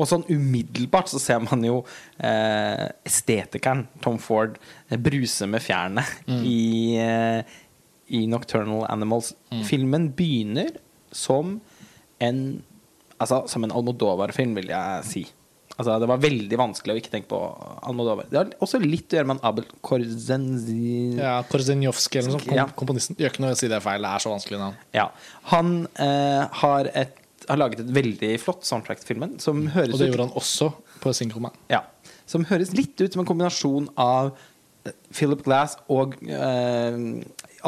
og 0.00 0.06
sånn 0.08 0.22
umiddelbart 0.30 1.10
så 1.10 1.18
ser 1.20 1.40
man 1.42 1.64
jo 1.66 1.80
eh, 2.22 2.86
estetikeren 3.06 3.86
Tom 4.04 4.20
Ford 4.22 4.54
eh, 4.88 4.98
bruse 5.00 5.48
med 5.50 5.64
fjærene 5.64 6.04
i, 6.46 6.60
eh, 7.02 7.58
i 8.10 8.24
Nocturnal 8.30 8.86
Animals. 8.90 9.32
Filmen 9.68 10.10
begynner 10.18 10.74
som 11.14 11.58
en 12.22 12.42
Altså 13.20 13.42
som 13.52 13.64
en 13.66 13.72
Almodovar-film, 13.76 14.54
vil 14.56 14.70
jeg 14.72 15.04
si. 15.04 15.22
Altså, 15.76 15.98
det 16.00 16.06
var 16.08 16.20
veldig 16.22 16.56
vanskelig 16.56 16.94
å 16.94 17.00
ikke 17.02 17.10
tenke 17.12 17.28
på 17.28 17.40
Almodovar. 17.84 18.26
Det 18.32 18.38
har 18.38 18.48
også 18.64 18.78
litt 18.80 19.12
å 19.12 19.18
gjøre 19.18 19.28
med 19.28 19.36
en 19.38 19.44
Abel 19.50 19.66
Korzenzi... 19.84 21.18
Ja, 21.18 21.34
Korzenjovskij 21.48 22.22
eller 22.22 22.32
noe 22.32 22.40
sånt. 22.40 22.54
Ja. 22.56 22.64
kom- 22.70 22.78
Komponisten. 22.86 23.18
Gjør 23.20 23.34
ikke 23.34 23.42
noe 23.44 23.52
å 23.52 23.58
si 23.60 23.68
det 23.68 23.76
er 23.76 23.84
feil, 23.84 24.04
det 24.04 24.12
er 24.16 24.24
så 24.24 24.32
vanskelig 24.32 24.60
navn. 24.62 24.78
Ja. 24.96 25.06
Han 25.52 25.72
eh, 26.00 26.46
har, 26.62 26.88
et, 27.02 27.12
har 27.48 27.60
laget 27.60 27.82
et 27.84 27.92
veldig 28.00 28.32
flott 28.40 28.64
soundtrack 28.68 29.02
til 29.04 29.12
filmen, 29.14 29.36
som 29.44 29.66
høres 29.76 29.94
Og 29.94 30.00
det 30.00 30.08
ut 30.08 30.14
gjorde 30.14 30.26
han 30.30 30.36
også 30.40 30.70
på 31.04 31.12
Single 31.20 31.52
ja, 31.72 31.82
Som 32.28 32.48
høres 32.48 32.72
litt 32.76 32.96
ut 33.04 33.12
som 33.12 33.22
en 33.24 33.28
kombinasjon 33.28 33.88
av 34.00 34.32
eh, 34.88 34.96
Philip 35.12 35.44
Glass 35.44 35.76
og 35.92 36.16
eh, 36.24 36.98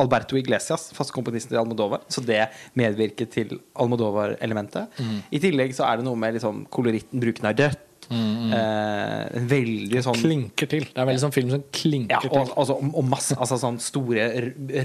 Alberto 0.00 0.38
Iglesias, 0.40 0.90
fast 0.96 1.14
komponisten 1.14 1.56
i 1.56 1.60
Almodovar. 1.60 2.04
Så 2.12 2.24
det 2.24 2.44
medvirker 2.78 3.30
til 3.32 3.56
Almodovar-elementet. 3.78 4.98
Mm. 4.98 5.16
I 5.30 5.42
tillegg 5.42 5.74
så 5.76 5.88
er 5.88 6.00
det 6.00 6.08
noe 6.08 6.18
med 6.18 6.38
liksom 6.38 6.66
koloritten, 6.72 7.22
bruken 7.22 7.50
av 7.50 7.58
rødt. 7.60 7.88
Eh, 8.12 9.38
en 9.38 9.46
veldig 9.48 10.02
sånn 10.04 10.18
Klinker 10.18 10.68
til. 10.70 10.86
Det 10.90 11.00
er 11.00 11.08
veldig 11.08 11.22
sånn 11.22 11.34
film 11.34 11.52
som 11.54 11.62
klinker 11.72 12.18
ja, 12.18 12.20
og, 12.28 12.48
til. 12.48 12.54
altså, 12.60 12.76
og 12.82 13.06
masse 13.08 13.36
altså 13.38 13.58
sånn 13.62 13.78
store 13.82 14.26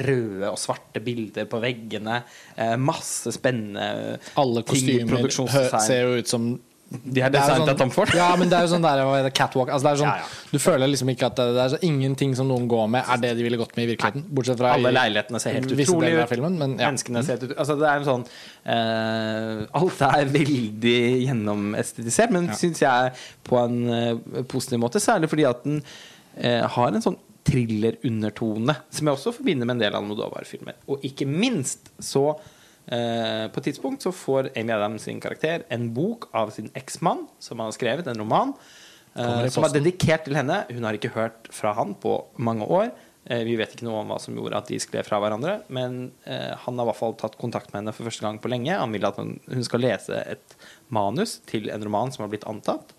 røde 0.06 0.51
og 0.51 0.59
svarte 0.62 1.01
bilder 1.04 1.50
på 1.50 1.59
veggene. 1.63 2.21
Eh, 2.56 2.75
masse 2.80 3.33
spennende 3.36 4.18
Alle 4.39 4.63
kostymer 4.68 5.27
ser 5.33 6.06
jo 6.06 6.21
ut 6.21 6.31
som 6.31 6.51
De 6.87 7.19
er 7.19 7.25
er 7.27 7.33
designet 7.33 7.69
av 7.73 7.79
Tom 7.81 7.89
Ford. 7.91 8.11
Ja, 8.15 8.29
men 8.39 8.47
det 8.47 8.55
er 8.55 8.63
jo 8.63 8.69
sånn 8.71 8.85
der 8.85 9.01
er 9.03 9.25
catwalk 9.35 9.71
altså 9.75 9.91
sånn, 9.99 10.07
Ja, 10.07 10.23
ja. 10.23 10.45
Du 10.53 10.59
føler 10.63 10.87
liksom 10.87 11.09
ikke 11.11 11.27
at 11.27 11.35
det, 11.35 11.47
det 11.57 11.63
er 11.65 11.71
så, 11.73 11.79
ingenting 11.83 12.35
som 12.37 12.47
noen 12.47 12.69
går 12.71 12.87
med, 12.93 13.03
er 13.11 13.19
det 13.25 13.33
de 13.35 13.43
ville 13.43 13.59
gått 13.59 13.75
med 13.75 13.89
i 13.89 13.89
virkeligheten. 13.91 14.23
Bortsett 14.31 14.61
fra 14.61 14.71
Alle 14.77 14.93
leilighetene 14.95 15.41
ser 15.43 15.57
helt 15.57 15.73
utrolig 15.75 16.13
ut. 16.15 16.23
filmen. 16.31 16.55
Men 16.61 16.77
ja. 16.79 16.87
Menneskene 16.87 17.23
ser 17.27 17.35
helt 17.35 17.51
ut 17.51 17.57
Altså 17.59 17.75
det 17.81 17.89
er 17.91 17.99
en 17.99 18.07
sånn 18.07 18.25
uh, 18.71 19.81
Alt 19.81 20.03
er 20.07 20.31
veldig 20.37 20.97
gjennomestetisert, 21.27 22.31
men 22.31 22.51
Ja. 22.51 22.59
syns 22.63 22.83
jeg 22.85 23.15
på 23.43 23.59
en 23.65 23.77
uh, 23.91 24.43
positiv 24.47 24.79
måte. 24.79 25.03
Særlig 25.03 25.29
fordi 25.33 25.47
at 25.49 25.63
den 25.67 25.81
uh, 25.83 26.67
har 26.71 26.93
en 26.93 27.03
sånn 27.03 27.19
thriller-undertone, 27.47 28.75
som 28.91 29.07
jeg 29.07 29.15
også 29.15 29.33
forbinder 29.37 29.67
med 29.67 29.77
en 29.77 29.83
del 29.85 29.95
Almodovar-filmer. 29.99 30.75
Og 30.91 31.03
ikke 31.07 31.27
minst 31.27 31.91
så 32.03 32.31
eh, 32.87 33.47
På 33.51 33.59
et 33.61 33.67
tidspunkt 33.69 34.01
så 34.05 34.11
får 34.15 34.51
Amy 34.57 34.73
Adams 34.73 35.03
sin 35.07 35.19
karakter 35.23 35.63
en 35.69 35.89
bok 35.93 36.29
av 36.33 36.49
sin 36.55 36.69
eksmann, 36.75 37.27
som 37.39 37.59
han 37.59 37.67
har 37.71 37.75
skrevet, 37.77 38.07
en 38.07 38.19
roman. 38.23 38.53
eh, 39.15 39.47
som 39.49 39.63
er 39.65 39.73
dedikert 39.79 40.25
til 40.25 40.35
henne. 40.35 40.65
Hun 40.71 40.83
har 40.83 40.93
ikke 40.93 41.13
hørt 41.15 41.47
fra 41.51 41.73
han 41.73 41.95
på 41.95 42.25
mange 42.37 42.65
år. 42.67 42.91
Eh, 43.29 43.43
Vi 43.43 43.55
vet 43.59 43.73
ikke 43.75 43.83
noe 43.87 44.01
om 44.01 44.07
hva 44.13 44.19
som 44.21 44.35
gjorde 44.35 44.55
at 44.57 44.67
de 44.67 44.79
skled 44.79 45.05
fra 45.05 45.19
hverandre, 45.19 45.63
men 45.69 46.11
han 46.25 46.77
har 46.77 46.85
i 46.85 46.89
hvert 46.91 46.99
fall 46.99 47.15
tatt 47.19 47.37
kontakt 47.37 47.73
med 47.73 47.81
henne 47.81 47.93
for 47.93 48.05
første 48.07 48.21
gang 48.23 48.39
på 48.39 48.47
lenge. 48.49 48.71
Han 48.77 48.91
vil 48.93 49.05
at 49.05 49.17
hun, 49.17 49.39
hun 49.51 49.63
skal 49.63 49.81
lese 49.83 50.21
et 50.25 50.56
manus 50.89 51.39
til 51.45 51.69
en 51.69 51.83
roman 51.83 52.11
som 52.11 52.23
har 52.23 52.29
blitt 52.29 52.47
antatt. 52.47 52.94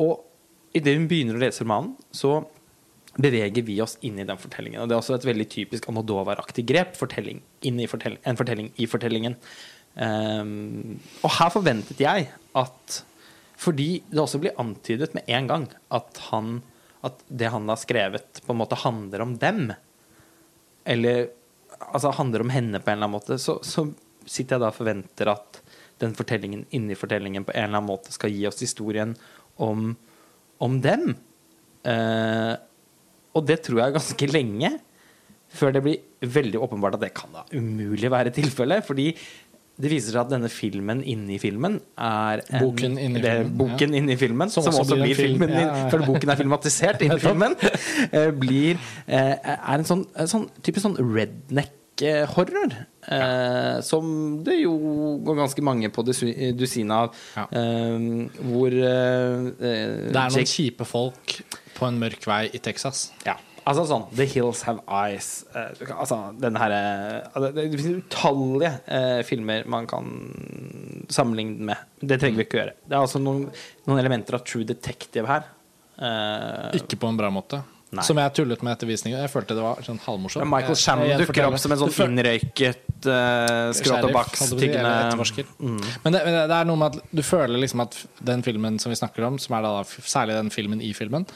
Og 0.00 0.20
idet 0.76 0.96
hun 0.98 1.08
begynner 1.08 1.36
å 1.38 1.42
lese 1.42 1.64
romanen, 1.64 1.94
så 2.12 2.44
beveger 3.18 3.64
vi 3.66 3.80
oss 3.82 3.96
inn 4.06 4.18
i 4.20 4.26
den 4.26 4.38
fortellingen. 4.38 4.82
Og 4.82 4.88
det 4.88 4.94
er 4.94 5.02
også 5.02 5.16
et 5.16 5.26
veldig 5.26 5.46
typisk 5.50 5.88
Almodovar-aktig 5.90 6.64
grep. 6.68 6.94
Fortelling 6.98 7.42
fortell 7.90 8.18
en 8.22 8.38
fortelling 8.38 8.70
i 8.78 8.86
fortellingen. 8.90 9.36
Um, 9.94 11.00
og 11.24 11.32
her 11.34 11.50
forventet 11.50 11.98
jeg 11.98 12.28
at 12.54 13.00
Fordi 13.60 14.04
det 14.08 14.20
også 14.22 14.38
blir 14.40 14.56
antydet 14.62 15.10
med 15.12 15.26
en 15.28 15.48
gang 15.50 15.64
at, 15.92 16.20
han, 16.30 16.62
at 17.04 17.18
det 17.28 17.50
han 17.52 17.68
har 17.68 17.76
skrevet, 17.76 18.40
på 18.46 18.54
en 18.54 18.60
måte 18.62 18.78
handler 18.80 19.20
om 19.20 19.34
dem. 19.36 19.74
Eller 20.88 21.28
altså 21.92 22.14
handler 22.16 22.40
om 22.40 22.54
henne 22.54 22.80
på 22.80 22.88
en 22.88 22.96
eller 22.96 23.10
annen 23.10 23.18
måte. 23.18 23.36
Så, 23.36 23.58
så 23.60 23.84
sitter 24.24 24.56
jeg 24.56 24.64
da 24.64 24.70
og 24.70 24.78
forventer 24.78 25.32
at 25.34 25.60
den 26.00 26.16
fortellingen 26.16 26.64
inni 26.72 26.96
fortellingen 26.96 27.44
på 27.44 27.52
en 27.52 27.66
eller 27.66 27.82
annen 27.82 27.90
måte 27.90 28.14
skal 28.14 28.32
gi 28.32 28.46
oss 28.48 28.62
historien 28.64 29.12
om, 29.60 29.92
om 30.56 30.80
dem. 30.80 31.12
Eh, 31.84 32.54
og 33.34 33.46
det 33.46 33.60
tror 33.66 33.82
jeg 33.84 33.94
ganske 33.98 34.30
lenge. 34.32 34.72
Før 35.50 35.72
det 35.74 35.80
blir 35.82 35.98
veldig 36.30 36.60
åpenbart 36.62 36.94
at 36.94 37.02
det 37.08 37.14
kan 37.16 37.32
da 37.34 37.42
umulig 37.58 38.10
være 38.12 38.30
tilfellet. 38.34 38.84
Fordi 38.86 39.08
det 39.80 39.88
viser 39.90 40.12
seg 40.12 40.20
at 40.26 40.28
denne 40.34 40.50
filmen 40.52 41.00
inni 41.08 41.38
filmen 41.40 41.78
er 41.98 42.42
en, 42.52 42.60
Boken 42.66 42.98
inni 43.00 43.22
det 43.24 43.32
filmen, 43.40 43.54
boken 43.58 43.94
inni 43.96 44.16
filmen, 44.20 44.50
som, 44.52 44.62
Som 44.66 44.76
også, 44.82 44.94
blir 44.98 45.08
blir 45.08 45.16
filmen 45.16 45.48
film. 45.48 45.56
ja, 45.64 45.70
ja. 45.78 45.88
Før 45.90 46.04
boken 46.06 46.30
er 46.34 46.36
filmatisert 46.42 47.02
inni 47.06 47.16
filmen, 47.26 47.56
eh, 48.12 48.28
blir 48.36 48.76
eh, 49.08 49.34
er 49.40 49.74
en 49.78 49.86
sånn, 49.88 50.04
sånn 50.28 50.44
typisk 50.60 50.84
sånn 50.84 50.98
redneck-horror. 51.00 52.76
Eh, 53.10 53.80
som 53.82 54.12
det 54.44 54.58
jo 54.60 54.74
går 55.24 55.38
ganske 55.40 55.64
mange 55.64 55.88
på 55.92 56.04
Dusina 56.06 56.52
dusinet 56.60 56.96
av. 56.96 57.16
Ja. 57.38 57.46
Eh, 57.48 57.98
hvor 58.52 58.76
eh, 58.76 59.48
Det 59.56 59.72
er 59.72 60.14
noen 60.14 60.36
Jake- 60.42 60.52
kjipe 60.52 60.84
folk 60.86 61.38
på 61.80 61.88
en 61.88 61.98
mørk 62.02 62.26
vei 62.28 62.42
i 62.52 62.60
Texas. 62.62 63.06
ja, 63.26 63.34
altså 63.64 63.84
sånn 63.88 64.04
The 64.16 64.24
Hills 64.28 64.62
Have 64.68 64.80
Eyes 64.88 65.30
Uh, 65.50 65.72
kan- 65.86 65.98
Altså 66.04 66.16
den 66.40 66.56
her 66.60 66.70
eh, 66.76 67.28
altså, 67.34 67.50
Det 67.56 67.64
finnes 67.80 68.04
utallige 68.04 68.70
uh, 68.88 69.22
filmer 69.26 69.64
man 69.66 69.86
kan 69.90 70.06
sammenligne 71.10 71.64
med. 71.72 71.76
Det 72.00 72.20
trenger 72.20 72.38
vi 72.40 72.44
ikke 72.46 72.58
å 72.58 72.62
gjøre. 72.62 72.76
Det 72.86 72.94
er 72.96 73.00
altså 73.04 73.20
noen, 73.22 73.48
noen 73.88 73.98
elementer 74.02 74.36
av 74.38 74.44
True 74.46 74.64
Detective 74.68 75.26
her. 75.26 75.48
Eh, 76.00 76.78
Ikke 76.80 76.96
på 77.00 77.08
en 77.10 77.18
bra 77.18 77.28
måte. 77.34 77.58
Nei. 77.90 78.04
Som 78.06 78.20
jeg 78.22 78.30
tullet 78.38 78.60
med 78.62 78.76
etter 78.76 78.86
visningen. 78.86 79.18
Jeg 79.18 79.30
følte 79.32 79.56
det 79.58 79.62
var 79.64 79.80
sånn 79.82 79.98
halvmorsomt. 80.04 80.44
Men 80.44 80.52
Michael 80.52 80.76
Shannon 80.78 81.08
jeg 81.10 81.24
dukker 81.24 81.48
opp 81.48 81.56
som 81.58 81.72
en 81.74 81.80
sånn 81.80 82.12
innrøyket 82.12 83.08
uh, 83.10 83.72
tyggende 83.74 84.92
etterforsker. 84.92 85.48
Mm. 85.58 85.80
Men 86.04 86.14
det, 86.14 86.20
men 86.28 86.36
det 86.38 86.58
er 86.60 86.68
noe 86.70 86.78
med 86.78 87.00
at 87.00 87.16
du 87.18 87.24
føler 87.26 87.58
liksom 87.58 87.82
at 87.82 87.98
den 88.30 88.46
filmen 88.46 88.78
som 88.78 88.94
vi 88.94 89.00
snakker 89.00 89.26
om, 89.26 89.40
som 89.42 89.58
er 89.58 89.66
da 89.66 89.72
særlig 89.86 90.38
den 90.38 90.54
filmen 90.54 90.84
i 90.86 90.92
filmen, 90.94 91.26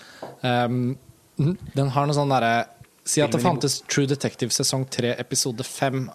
um, 0.47 0.95
den 1.35 1.91
har 1.97 2.07
noe 2.07 2.17
sånn 2.17 2.31
derre 2.31 2.55
Si 3.05 3.21
at 3.21 3.35
det 3.35 3.43
fantes 3.45 3.83
True 3.85 4.09
Detective 4.09 4.55
sesong 4.55 4.87
3 4.89 5.11
episode 5.21 5.61
5 5.69 6.07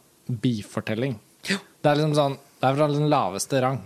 bifortelling. 0.42 1.20
Det 1.46 1.86
er 1.86 2.00
liksom 2.00 2.16
sånn 2.18 2.38
Det 2.60 2.68
er 2.68 2.76
fra 2.76 2.88
den 2.92 3.08
laveste 3.12 3.62
rang. 3.64 3.78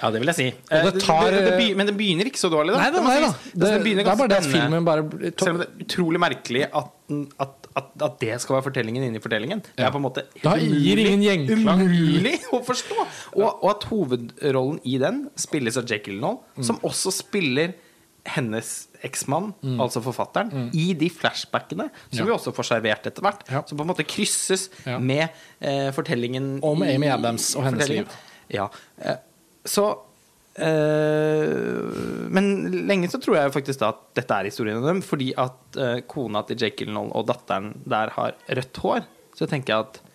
Ja, 0.00 0.08
det 0.14 0.20
vil 0.22 0.30
jeg 0.30 0.36
si. 0.38 0.46
Og 0.48 0.72
Eh, 0.78 0.84
det 0.86 1.02
tar- 1.02 1.30
det, 1.30 1.40
det, 1.44 1.56
be- 1.58 1.74
men 1.76 1.86
det 1.90 1.94
begynner 1.98 2.24
ikke 2.30 2.40
så 2.40 2.48
dårlig, 2.52 2.72
da. 2.72 2.78
Nei 2.80 2.90
da, 2.90 2.96
Det 2.96 3.04
nei 3.04 3.16
da. 3.20 3.26
Altså, 3.26 3.50
Det, 3.52 3.60
det, 3.84 4.06
er 4.06 4.16
bare 4.16 4.28
det 4.32 4.38
at 4.38 4.46
filmen 4.48 4.84
bare 4.86 5.02
Selv 5.36 5.50
om 5.50 5.58
det 5.60 5.66
er 5.68 5.84
utrolig 5.84 6.20
merkelig 6.22 6.62
at, 6.70 6.88
at, 7.44 7.68
at, 7.76 7.90
at 8.08 8.16
det 8.22 8.40
skal 8.40 8.56
være 8.56 8.66
fortellingen 8.70 9.04
inni 9.08 9.20
fortellingen. 9.20 9.60
Det 9.76 9.84
er 9.84 9.90
på 9.92 10.00
en 10.00 10.06
måte 10.06 10.24
gjenklang. 11.26 11.82
umulig 11.84 12.34
å 12.56 12.62
forstå. 12.64 13.06
Og, 13.36 13.48
og 13.64 13.68
at 13.74 13.84
hovedrollen 13.90 14.80
i 14.88 14.96
den 15.02 15.26
spilles 15.36 15.76
av 15.76 15.84
Jekyll 15.90 16.20
Mm. 16.22 16.64
som 16.64 16.78
også 16.86 17.10
spiller 17.12 17.74
hennes 18.24 18.88
eksmann, 19.02 19.48
altså 19.82 19.98
forfatteren, 20.04 20.68
i 20.72 20.92
de 20.94 21.08
flashbackene 21.10 21.88
som 21.90 22.12
Mm. 22.12 22.18
Ja. 22.20 22.24
vi 22.24 22.30
også 22.36 22.52
får 22.54 22.68
servert 22.68 23.06
etter 23.10 23.20
hvert. 23.22 23.40
Ja. 23.50 23.62
Som 23.66 23.78
på 23.78 23.82
en 23.82 23.88
måte 23.90 24.04
krysses 24.06 24.68
Ja. 24.86 24.98
med 24.98 25.28
eh, 25.60 25.90
fortellingen 25.90 26.60
Om 26.62 26.82
Amy 26.82 27.08
Adams 27.10 27.54
og 27.56 27.64
hennes 27.64 27.88
liv. 27.88 28.06
Ja. 28.48 28.68
Eh, 29.02 29.16
så 29.66 29.88
eh, 30.54 32.30
Men 32.30 32.46
lenge 32.88 33.08
så 33.12 33.20
tror 33.22 33.38
jeg 33.38 33.52
faktisk 33.54 33.82
da 33.82 33.90
at 33.94 34.00
dette 34.18 34.38
er 34.38 34.48
historien 34.50 34.78
om 34.80 34.86
dem, 34.86 35.02
fordi 35.04 35.32
at 35.40 35.78
eh, 35.80 36.00
kona 36.10 36.42
til 36.48 36.58
Jake 36.62 36.82
Gyllenhaal 36.82 37.12
og 37.18 37.26
datteren 37.30 37.72
der 37.88 38.12
har 38.16 38.34
rødt 38.48 38.82
hår. 38.84 39.06
Så 39.38 39.48
tenker 39.50 39.74
jeg 39.74 39.86
at 39.88 40.00
eh, 40.02 40.08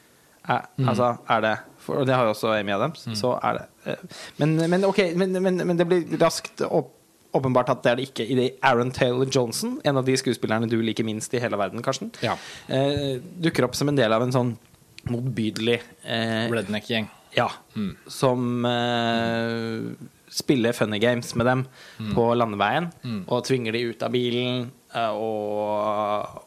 Mm. 0.77 0.87
Altså, 0.87 1.17
er 1.27 1.41
det 1.43 1.55
for, 1.83 1.97
Og 1.99 2.05
det 2.07 2.15
har 2.15 2.23
jo 2.23 2.29
også 2.31 2.53
Amy 2.59 2.71
Adams. 2.71 3.01
Så 3.19 3.33
er 3.43 3.57
det 3.57 3.97
men, 4.39 4.55
men 4.69 4.83
ok, 4.85 4.97
men, 5.15 5.31
men, 5.43 5.57
men 5.67 5.77
det 5.79 5.85
blir 5.87 6.17
raskt 6.21 6.61
opp, 6.67 6.93
åpenbart 7.33 7.69
at 7.69 7.81
det 7.83 7.91
er 7.91 7.95
det 7.99 8.05
ikke 8.09 8.25
i 8.29 8.47
Aaron 8.63 8.91
Taylor 8.91 9.27
Johnson, 9.29 9.79
en 9.83 9.97
av 9.97 10.05
de 10.07 10.15
skuespillerne 10.17 10.69
du 10.69 10.77
liker 10.81 11.03
minst 11.05 11.33
i 11.33 11.39
hele 11.43 11.57
verden, 11.59 11.81
Karsten, 11.83 12.11
Ja. 12.23 12.37
eh, 12.69 13.19
dukker 13.39 13.65
opp 13.67 13.75
som 13.75 13.89
en 13.89 13.95
del 13.99 14.13
av 14.13 14.21
en 14.23 14.31
sånn 14.31 14.57
motbydelig 15.07 15.79
eh, 16.05 16.49
Redneck-gjeng. 16.51 17.07
ja. 17.35 17.49
Som 18.07 18.65
eh, 18.65 19.93
spiller 20.29 20.73
funny 20.73 20.99
games 20.99 21.33
med 21.35 21.45
dem 21.47 21.65
på 22.15 22.33
landeveien. 22.35 22.89
Og 23.27 23.45
tvinger 23.47 23.71
de 23.73 23.85
ut 23.91 24.03
av 24.03 24.11
bilen. 24.11 24.71
eh, 24.93 25.09
og, 25.13 26.43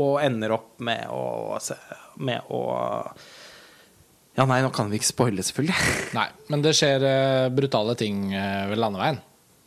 og 0.00 0.20
ender 0.24 0.52
opp 0.56 0.78
med 0.80 1.06
å 1.10 1.58
Med 2.20 2.40
å 2.50 2.60
Ja, 4.36 4.44
nei, 4.46 4.60
nå 4.62 4.70
kan 4.72 4.88
vi 4.90 4.96
ikke 5.00 5.08
spoile, 5.10 5.42
selvfølgelig. 5.44 5.76
Nei, 6.16 6.28
men 6.48 6.62
det 6.62 6.72
skjer 6.78 7.02
eh, 7.04 7.48
brutale 7.52 7.96
ting 7.98 8.32
eh, 8.32 8.68
ved 8.70 8.78
landeveien. 8.80 9.18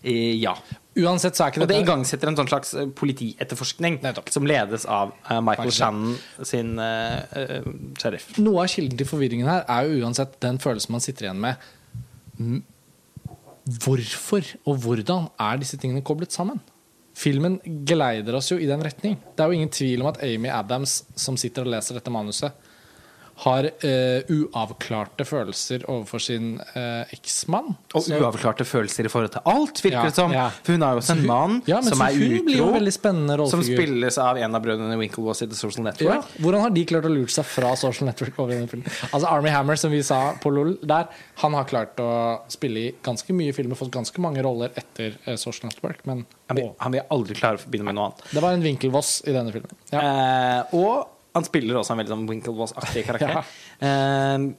I- 0.03 0.39
ja. 0.41 0.55
Uansett 0.93 1.33
så 1.33 1.45
er 1.45 1.53
ikke 1.53 1.63
det 1.63 1.69
dette 1.71 1.85
igangsetter 1.87 2.29
en 2.29 2.35
sånn 2.37 2.49
slags 2.51 2.73
eh, 2.77 2.89
politietterforskning 2.93 4.01
Nettopp. 4.03 4.29
som 4.29 4.45
ledes 4.45 4.85
av 4.85 5.13
eh, 5.25 5.39
Michael 5.41 5.71
Shannon 5.73 6.17
sin 6.45 6.75
uh, 6.77 7.23
eh, 7.33 7.65
sheriff. 7.97 8.27
Noe 8.37 8.65
av 8.65 8.69
kilden 8.69 8.99
til 8.99 9.09
forvirringen 9.09 9.49
her 9.49 9.63
er 9.65 9.87
jo 9.89 10.03
uansett 10.03 10.35
den 10.43 10.59
følelsen 10.61 10.93
man 10.93 11.01
sitter 11.01 11.29
igjen 11.29 11.41
med. 11.41 11.65
Hvorfor 13.81 14.45
og 14.69 14.83
hvordan 14.83 15.31
er 15.41 15.63
disse 15.63 15.79
tingene 15.81 16.05
koblet 16.05 16.35
sammen? 16.35 16.61
Filmen 17.17 17.59
geleider 17.87 18.37
oss 18.37 18.51
jo 18.51 18.59
i 18.61 18.69
den 18.69 18.81
retning. 18.85 19.17
Det 19.33 19.43
er 19.43 19.49
jo 19.49 19.57
ingen 19.57 19.73
tvil 19.73 20.01
om 20.03 20.11
at 20.11 20.21
Amy 20.25 20.49
Adams, 20.49 21.03
som 21.15 21.37
sitter 21.39 21.65
og 21.65 21.73
leser 21.73 21.97
dette 21.97 22.13
manuset, 22.13 22.62
har 23.43 23.65
eh, 23.65 24.21
uavklarte 24.29 25.25
følelser 25.25 25.83
overfor 25.89 26.21
sin 26.21 26.59
eh, 26.75 27.03
eksmann. 27.15 27.73
Og 27.95 28.03
Så- 28.05 28.19
uavklarte 28.21 28.63
følelser 28.65 29.05
i 29.05 29.11
forhold 29.11 29.31
til 29.33 29.41
alt, 29.45 29.81
virker 29.81 29.97
Ja, 29.97 30.03
det 30.05 30.15
som. 30.15 30.31
ja. 30.31 30.49
For 30.63 30.73
hun 30.73 30.81
har 30.85 30.93
jo 30.93 30.99
også 31.01 31.15
en 31.17 31.25
mann 31.25 31.55
ja, 31.67 31.81
som 31.81 32.01
er 32.05 32.13
utro. 32.13 33.47
Som 33.49 33.63
spilles 33.65 34.17
av 34.21 34.37
en 34.37 34.55
av 34.55 34.61
brødrene 34.63 34.97
Winklevoss 34.99 35.41
i 35.43 35.47
The 35.49 35.55
Social 35.57 35.85
Ja, 35.85 35.91
Network. 35.91 36.29
hvordan 36.39 36.61
har 36.61 36.69
de 36.69 36.85
klart 36.85 37.03
å 37.09 37.13
lure 37.13 37.27
seg 37.33 37.45
fra 37.45 37.73
Social 37.75 38.07
Network? 38.07 38.37
over 38.39 38.53
i 38.53 38.59
den 38.59 38.67
filmen? 38.69 38.85
Altså 39.11 39.27
Army 39.29 39.49
Hammer, 39.49 39.75
som 39.75 39.91
vi 39.91 40.01
sa 40.03 40.33
på 40.41 40.51
LOL 40.53 40.77
der, 40.83 41.07
han 41.41 41.53
har 41.53 41.65
klart 41.65 41.97
å 41.97 42.41
spille 42.49 42.77
i 42.79 42.91
ganske 43.03 43.33
mye 43.35 43.53
filmer, 43.53 43.75
fått 43.75 43.91
ganske 43.91 44.17
mange 44.23 44.41
roller 44.45 44.71
etter 44.79 45.17
eh, 45.25 45.35
Social 45.35 45.69
Network, 45.69 46.05
men 46.05 46.25
Han 46.49 46.57
vil, 46.57 46.71
han 46.79 46.91
vil 46.91 47.01
aldri 47.09 47.35
klare 47.35 47.57
å 47.57 47.63
forbinde 47.63 47.85
med 47.87 47.95
noe 47.95 48.05
annet. 48.11 48.23
det 48.33 48.41
var 48.43 48.53
en 48.53 48.61
Winkelvoss 48.61 49.23
i 49.27 49.31
denne 49.33 49.51
filmen. 49.51 49.71
Ja. 49.91 49.99
Eh, 49.99 50.75
og 50.77 51.07
han 51.33 51.47
spiller 51.47 51.79
også 51.79 51.95
en 51.95 52.01
veldig 52.03 52.13
sånn 52.13 52.27
Winklevoss-aktig 52.29 53.05
karakter. 53.09 53.55
Eh, 53.83 54.49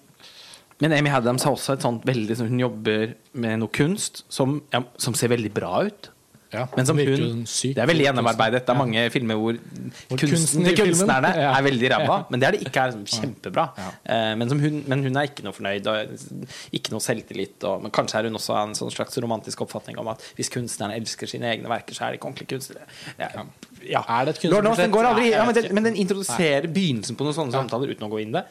men 0.82 0.96
Amy 0.96 1.12
Adams 1.14 1.44
har 1.46 1.54
også 1.54 1.76
et 1.76 1.84
sånt 1.86 2.06
veldig 2.06 2.36
sånn, 2.38 2.50
Hun 2.50 2.64
jobber 2.64 3.14
med 3.38 3.60
noe 3.62 3.72
kunst 3.74 4.24
som, 4.32 4.58
ja, 4.74 4.82
som 5.00 5.14
ser 5.16 5.30
veldig 5.32 5.52
bra 5.54 5.84
ut. 5.86 6.10
Ja, 6.54 6.64
Men 6.76 6.86
som 6.86 6.96
hun 6.98 7.44
Det 7.44 7.78
er 7.82 7.86
veldig 7.90 8.04
gjennomarbeidet. 8.06 8.60
Det 8.64 8.70
er 8.70 8.74
Ja. 8.74 8.78
mange 8.78 9.04
filmer 9.10 9.34
hvor, 9.40 9.58
Hvor 10.08 10.18
kunsten 10.22 10.64
til 10.64 10.76
kunstnerne 10.78 11.30
Ja. 11.34 11.50
er 11.58 11.62
veldig 11.66 11.90
ræva. 11.90 12.06
Ja. 12.06 12.24
Men 12.30 12.40
det 12.40 12.46
er 12.48 12.52
det 12.56 12.60
ikke 12.66 12.80
her. 12.80 12.92
liksom, 12.94 13.04
kjempebra. 13.24 13.64
Ja. 13.76 13.88
Eh, 14.06 14.34
men, 14.36 14.48
som 14.48 14.60
hun, 14.60 14.84
men 14.86 15.02
hun 15.02 15.16
er 15.16 15.26
ikke 15.28 15.42
noe 15.44 15.52
fornøyd, 15.52 15.86
og 15.86 16.14
ikke 16.72 16.90
noe 16.94 17.00
selvtillit. 17.00 17.64
Og, 17.64 17.82
men 17.82 17.90
kanskje 17.90 18.18
er 18.20 18.28
hun 18.30 18.34
også 18.38 18.54
en 18.62 18.74
sånn 18.78 18.92
slags 18.94 19.18
romantisk 19.20 19.60
oppfatning 19.66 19.98
om 19.98 20.08
at 20.14 20.22
hvis 20.36 20.48
kunstnerne 20.54 20.94
elsker 21.00 21.26
sine 21.26 21.50
egne 21.50 21.68
verker, 21.68 21.92
så 21.94 22.06
er 22.06 22.10
de 22.14 22.18
ikke 22.18 22.30
ordentlige 22.30 22.54
kunstnere. 22.54 22.86
Ja. 23.18 23.28
Ja. 23.84 24.04
Er 24.08 24.24
det 24.24 24.36
et 24.36 24.42
kunstnerportrett? 24.46 25.30
ja, 25.30 25.44
men, 25.44 25.54
den, 25.54 25.62
vet 25.64 25.72
men 25.72 25.84
den 25.84 25.96
introduserer 25.96 26.66
begynnelsen 26.72 27.16
på 27.16 27.24
noen 27.26 27.34
sånne 27.36 27.52
Ja. 27.52 27.60
samtaler 27.62 27.90
uten 27.92 28.06
å 28.08 28.10
gå 28.10 28.20
inn 28.22 28.32
det. 28.32 28.44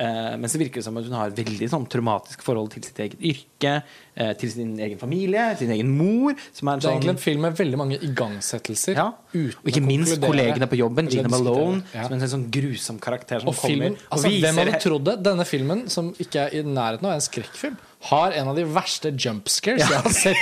Eh, 0.00 0.36
men 0.40 0.48
så 0.48 0.58
virker 0.60 0.80
det 0.80 0.86
som 0.86 0.96
at 0.96 1.04
hun 1.04 1.16
har 1.18 1.28
et 1.28 1.40
veldig 1.42 1.66
sånn 1.68 1.84
traumatisk 1.92 2.44
forhold 2.44 2.70
til 2.72 2.84
sitt 2.86 3.00
eget 3.04 3.20
yrke, 3.20 3.72
eh, 4.14 4.32
til 4.40 4.52
sin 4.54 4.72
egen 4.80 5.00
familie, 5.00 5.50
sin 5.60 5.72
egen 5.74 5.90
mor. 5.92 6.32
Som 6.56 6.70
Det 6.70 6.76
er 6.76 6.86
sånn 6.86 6.94
egentlig 6.94 7.14
en 7.16 7.24
film 7.26 7.44
med 7.44 7.58
veldig 7.58 7.80
mange 7.80 7.98
igangsettelser. 8.00 8.96
ja. 8.96 9.10
Uten 9.32 9.60
Og 9.62 9.70
ikke 9.72 9.82
minst 9.84 10.20
kollegene 10.22 10.68
på 10.70 10.78
jobben, 10.80 11.10
Gina. 11.10 11.28
Malone, 11.28 11.82
Ja. 11.94 12.06
som 12.08 12.14
en 12.14 12.20
sånn 12.28 12.50
grusom 12.50 12.98
karakter 13.00 13.40
som 13.40 13.48
Og 13.48 13.54
filmen, 13.54 13.96
kommer 13.96 14.10
altså, 14.10 14.28
hvem 14.28 14.58
hadde 14.62 14.80
trodd 14.80 15.04
det? 15.04 15.22
Denne 15.22 15.46
filmen, 15.46 15.88
som 15.88 16.12
ikke 16.18 16.46
er 16.46 16.60
i 16.60 16.62
nærheten 16.62 17.06
av 17.06 17.12
en 17.12 17.20
skrekkfilm, 17.20 17.76
har 18.02 18.32
en 18.32 18.48
av 18.48 18.56
de 18.56 18.62
verste 18.64 19.10
jumpscares 19.12 19.82
ja. 19.82 19.88
jeg 19.92 20.04
har 20.06 20.14
sett 20.14 20.38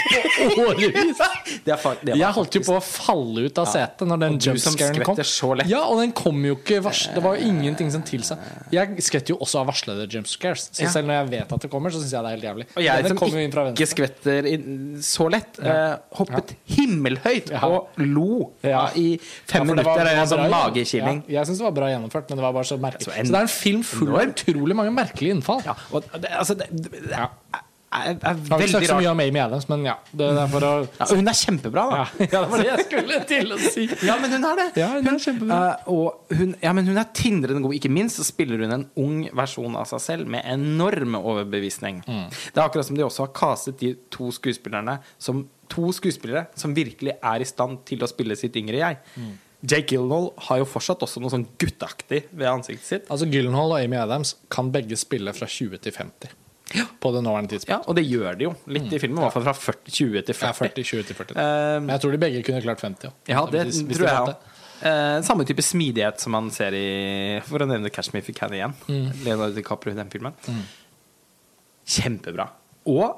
på 0.55 0.63
årevis. 0.63 1.23
Jeg 2.19 2.31
holdt 2.37 2.55
jo 2.55 2.61
på 2.63 2.77
å 2.77 2.83
falle 2.85 3.49
ut 3.49 3.59
av 3.59 3.67
setet 3.71 4.07
når 4.07 4.21
den 4.23 4.37
jumpscaren 4.45 5.01
kom. 5.03 5.19
Ja, 5.67 5.81
og 5.91 5.99
den 5.99 6.13
kom 6.17 6.39
jo 6.47 6.55
ikke 6.59 6.79
vars 6.85 7.07
Det 7.15 7.23
var 7.25 7.37
jo 7.37 7.49
ingenting 7.49 7.91
som 7.93 8.05
tilsa 8.07 8.37
Jeg 8.75 9.03
skvetter 9.05 9.35
jo 9.35 9.39
også 9.43 9.63
av 9.63 9.73
varslede 9.73 10.07
jumpscares. 10.13 10.69
Så 10.77 10.87
selv 10.93 11.11
når 11.11 11.19
jeg 11.19 11.31
vet 11.33 11.55
at 11.57 11.67
det 11.67 11.71
kommer, 11.73 11.95
så 11.95 12.03
syns 12.03 12.15
jeg 12.15 12.25
det 12.25 12.31
er 12.31 12.37
helt 12.37 12.49
jævlig. 12.49 12.69
Og 12.77 12.87
jeg 12.87 13.09
som 13.09 13.73
ikke 13.73 13.89
skvetter 13.91 14.51
så 15.09 15.29
lett, 15.33 15.59
uh, 15.65 15.99
hoppet 16.21 16.55
himmelhøyt 16.77 17.53
Ja. 17.55 17.65
og 17.67 17.99
lo 17.99 18.53
Ja. 18.63 18.78
I 18.95 19.19
fem 19.21 19.61
Ja, 19.61 19.65
minutter. 19.65 19.85
var- 19.85 19.99
var 20.05 20.13
En 20.13 20.27
sånn 20.31 20.43
bra, 20.49 20.49
magekilling. 20.69 21.23
Ja, 21.29 21.41
jeg 21.41 21.47
syns 21.51 21.59
det 21.59 21.67
var 21.69 21.77
bra 21.81 21.87
gjennomført, 21.93 22.29
men 22.31 22.37
det 22.39 22.45
var 22.47 22.53
bare 22.53 22.65
så 22.65 22.79
merkelig. 22.79 23.05
Så 23.09 23.13
Så, 23.13 23.23
det 23.33 23.35
er 23.35 23.41
en 23.41 23.49
film 23.49 23.83
full 23.83 24.15
av 24.17 24.23
utrolig 24.33 24.75
mange 24.77 24.93
merkelige 24.95 25.35
innfall. 25.37 25.63
Ja, 25.65 25.75
og 25.93 26.05
det, 26.13 26.31
altså, 26.31 26.55
det, 26.59 26.67
det, 26.71 26.91
det 27.09 27.29
er, 27.89 28.09
er, 28.13 28.17
Jeg 28.21 28.29
har 28.29 28.37
ikke 28.37 28.59
veldig 28.61 28.89
så 28.91 28.97
mye 28.99 29.11
om 29.15 29.21
Amy 29.23 29.41
Adams, 29.41 29.67
men 29.71 29.85
ja. 29.89 29.95
Det 30.13 30.27
er 30.29 30.67
å 30.69 30.73
Ja, 30.85 31.07
hun 31.09 31.31
er 31.31 31.37
kjempebra, 31.39 31.85
da. 31.89 32.01
ja. 32.03 32.27
ja, 32.27 32.43
det 32.43 32.51
var 32.53 32.61
det 32.61 32.67
jeg 32.69 32.85
skulle 32.85 33.21
til 33.31 33.55
å 33.55 33.59
si. 33.63 33.85
Ja, 34.05 34.17
men 34.21 34.35
hun 34.37 34.45
er 34.51 34.59
det. 34.61 34.67
Ja, 34.83 34.89
hun 34.93 35.09
er 35.09 35.21
kjempebra. 35.25 35.61
og 35.95 36.35
hun, 36.37 36.55
ja, 36.65 36.75
men 36.77 36.91
hun 36.91 37.01
er 37.01 37.09
tindrende 37.17 37.65
god. 37.65 37.77
Ikke 37.79 37.93
minst 37.93 38.21
så 38.21 38.27
spiller 38.29 38.61
hun 38.65 38.75
en 38.77 38.87
ung 39.01 39.23
versjon 39.41 39.79
av 39.81 39.89
seg 39.91 40.05
selv 40.05 40.33
med 40.37 40.45
enorm 40.45 41.17
overbevisning. 41.21 42.03
Mm. 42.05 42.27
Det 42.29 42.61
er 42.61 42.67
akkurat 42.67 42.89
som 42.91 42.99
de 42.99 43.07
også 43.07 43.25
har 43.25 43.35
castet 43.37 43.81
de 43.81 43.95
to 44.13 44.29
skuespillerne 44.37 44.99
som 45.17 45.47
to 45.73 45.93
skuespillere 45.97 46.47
som 46.59 46.77
virkelig 46.77 47.17
er 47.17 47.45
i 47.45 47.49
stand 47.49 47.83
til 47.89 48.05
å 48.05 48.09
spille 48.11 48.37
sitt 48.41 48.57
yngre 48.61 48.83
jeg. 48.83 49.01
Mm. 49.17 49.37
Jake 49.69 49.97
Gyllenhaal 49.97 50.29
har 50.47 50.61
jo 50.61 50.69
fortsatt 50.71 51.01
også 51.03 51.23
noe 51.23 51.33
sånn 51.33 51.49
gutteaktig 51.59 52.29
ved 52.31 52.51
ansiktet 52.51 52.87
sitt. 52.87 53.09
Altså 53.11 53.27
Gyllenhaal 53.27 53.75
og 53.75 53.81
Amy 53.81 53.99
Adams 53.99 54.37
kan 54.53 54.71
begge 54.75 54.99
spille 55.01 55.35
fra 55.35 55.49
20 55.51 55.83
til 55.83 55.97
50 55.97 56.38
på 57.01 57.13
det 57.15 57.23
nåværende 57.25 57.49
tidspunkt. 57.55 57.71
Ja, 57.73 57.79
og 57.89 57.97
det 57.97 58.05
gjør 58.09 58.37
de 58.39 58.45
jo 58.49 58.55
litt 58.67 58.93
i 58.93 58.99
filmen. 59.01 59.19
I 59.19 59.25
hvert 59.27 59.33
fall 59.39 59.47
fra 59.49 59.55
40, 59.57 59.91
20 59.91 60.23
til 60.29 60.35
Ja, 60.35 60.53
40. 60.53 60.69
40, 60.69 60.85
20 60.85 61.03
til 61.09 61.17
40. 61.17 61.37
Eh, 61.37 61.81
Men 61.81 61.89
jeg 61.95 62.01
tror 62.05 62.13
de 62.13 62.19
begge 62.19 62.43
kunne 62.45 62.63
klart 62.63 62.81
50. 62.85 63.13
Ja, 63.29 63.45
det 63.47 63.65
Hvis- 63.67 63.83
hvis 63.87 63.99
tror 63.99 64.09
jeg 64.09 64.29
òg. 64.29 64.37
Eh, 64.81 65.21
samme 65.27 65.45
type 65.45 65.63
smidighet 65.63 66.21
som 66.21 66.31
man 66.33 66.51
ser 66.51 66.71
i 66.73 67.41
For 67.41 67.59
å 67.59 67.67
nevne 67.67 67.91
Catch 67.91 68.13
Me 68.15 68.21
If 68.21 68.29
You 68.29 68.35
Can 68.35 68.51
igjen. 68.53 68.75
Mm. 68.89 69.25
Leonardo 69.25 69.55
DiCaprio 69.55 69.93
i 69.93 69.97
den 69.97 70.11
filmen. 70.11 70.33
Kjempebra. 71.89 72.49
Og 72.87 73.17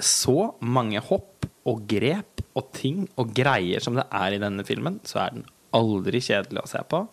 så 0.00 0.54
mange 0.64 1.00
hopp 1.00 1.46
og 1.68 1.84
grep 1.86 2.40
og 2.56 2.72
ting 2.72 3.04
og 3.20 3.32
greier 3.36 3.80
som 3.84 3.94
det 3.94 4.06
er 4.10 4.32
i 4.34 4.38
denne 4.42 4.64
filmen, 4.66 4.98
så 5.04 5.26
er 5.26 5.30
den 5.36 5.44
aldri 5.72 6.18
kjedelig 6.24 6.64
å 6.64 6.68
se 6.68 6.80
på. 6.88 7.06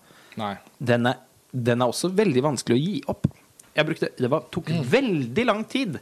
Den 0.82 1.06
er, 1.12 1.18
den 1.54 1.82
er 1.82 1.92
også 1.92 2.10
veldig 2.16 2.42
vanskelig 2.46 2.76
å 2.78 2.82
gi 2.84 3.04
opp. 3.12 3.28
Brukte, 3.86 4.10
det 4.18 4.30
var, 4.30 4.44
tok 4.52 4.70
Mm. 4.70 4.84
veldig 4.92 5.46
lang 5.46 5.64
tid 5.70 6.00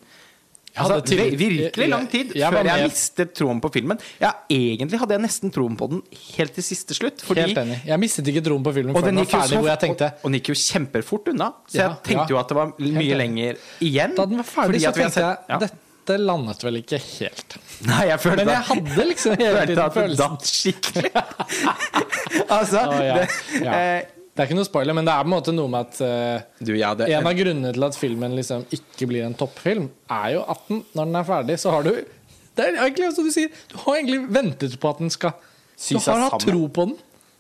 Altså, 0.78 1.00
til, 1.10 1.18
virkelig 1.40 1.88
lang 1.90 2.04
tid 2.12 2.36
jeg 2.36 2.42
jeg 2.44 2.54
før 2.54 2.68
jeg 2.70 2.84
mistet 2.86 3.32
troen 3.34 3.58
på 3.64 3.70
filmen. 3.74 3.98
Ja, 4.22 4.30
egentlig 4.54 5.00
hadde 5.02 5.16
jeg 5.16 5.22
nesten 5.24 5.50
troen 5.56 5.74
på 5.80 5.88
den 5.90 6.04
helt 6.36 6.54
til 6.54 6.64
siste 6.68 6.94
slutt. 6.94 7.24
Fordi, 7.26 7.42
Helt 7.48 7.58
enig. 7.58 7.80
Jeg 7.88 7.98
mistet 8.04 8.28
ikke 8.30 8.44
troen 8.46 8.62
på 8.62 8.74
filmen 8.76 8.94
før 8.94 9.08
den 9.08 9.18
var 9.18 9.26
ferdig, 9.26 9.50
så 9.56 9.62
hvor 9.64 9.72
jeg 9.72 9.80
tenkte 9.82 10.06
og, 10.12 10.20
og 10.22 10.30
den 10.30 10.38
gikk 10.38 10.52
jo 10.54 10.58
kjempefort 10.62 11.32
unna. 11.34 11.48
Så 11.66 11.80
Ja, 11.82 11.88
jeg 11.88 12.04
tenkte 12.12 12.28
ja. 12.28 12.30
jo 12.36 12.38
at 12.44 12.48
det 12.54 12.58
var 12.60 12.74
mye 12.78 13.18
lenger 13.18 13.58
igjen. 13.82 14.14
Da 14.20 14.26
den 14.30 14.38
var 14.38 14.50
ferdig, 14.52 14.82
så 14.86 14.94
tenkte 14.94 15.18
sett, 15.18 15.24
jeg 15.26 15.50
ja. 15.50 15.60
dette 15.66 16.20
landet 16.22 16.62
vel 16.68 16.78
ikke 16.84 17.00
helt. 17.08 17.58
Nei, 17.90 18.04
jeg 18.12 18.20
følte 18.22 18.46
Men 18.46 18.54
jeg 18.54 18.62
at- 18.62 18.70
hadde 18.70 19.08
liksom 19.16 19.36
hele 19.42 19.66
tiden 19.66 19.82
at 19.82 19.98
det 19.98 19.98
følelsen 19.98 20.38
datt 20.38 20.46
skikkelig. 20.46 21.12
altså 22.60 22.86
ja. 23.02 23.18
det, 23.18 23.28
eh, 23.66 24.14
Det 24.38 24.44
er 24.44 24.50
ikke 24.52 24.58
noe 24.60 24.68
spoiler, 24.68 24.94
men 24.94 25.08
det 25.08 25.14
er 25.16 25.24
på 25.26 25.32
en 25.32 25.34
måte 25.34 25.54
noe 25.56 25.70
med 25.74 25.88
at 25.88 26.00
uh, 26.06 26.62
Du, 26.62 26.70
ja, 26.78 26.92
det, 26.94 27.08
En 27.18 27.26
av 27.26 27.34
grunnene 27.34 27.72
til 27.74 27.86
at 27.88 27.98
filmen 27.98 28.36
liksom 28.38 28.68
ikke 28.78 29.08
blir 29.10 29.26
en 29.26 29.34
toppfilm, 29.40 29.88
er 30.14 30.36
jo 30.36 30.44
at 30.54 30.62
den, 30.70 30.84
når 30.94 31.10
den 31.10 31.18
er 31.24 31.28
ferdig, 31.32 31.58
så 31.64 31.74
har 31.74 31.88
du 31.88 31.90
Det 31.98 32.68
er 32.68 32.78
egentlig 32.86 33.10
som 33.18 33.26
du 33.26 33.34
sier, 33.34 33.50
du 33.72 33.76
har 33.82 33.98
egentlig 33.98 34.20
ventet 34.38 34.78
på 34.82 34.92
at 34.94 35.02
den 35.02 35.10
skal 35.14 35.34
Sy 35.78 35.98
Du 35.98 36.04
har 36.06 36.22
hatt 36.28 36.38
sammen. 36.38 36.46
tro 36.48 36.70
på 36.78 36.86
den, 36.92 36.96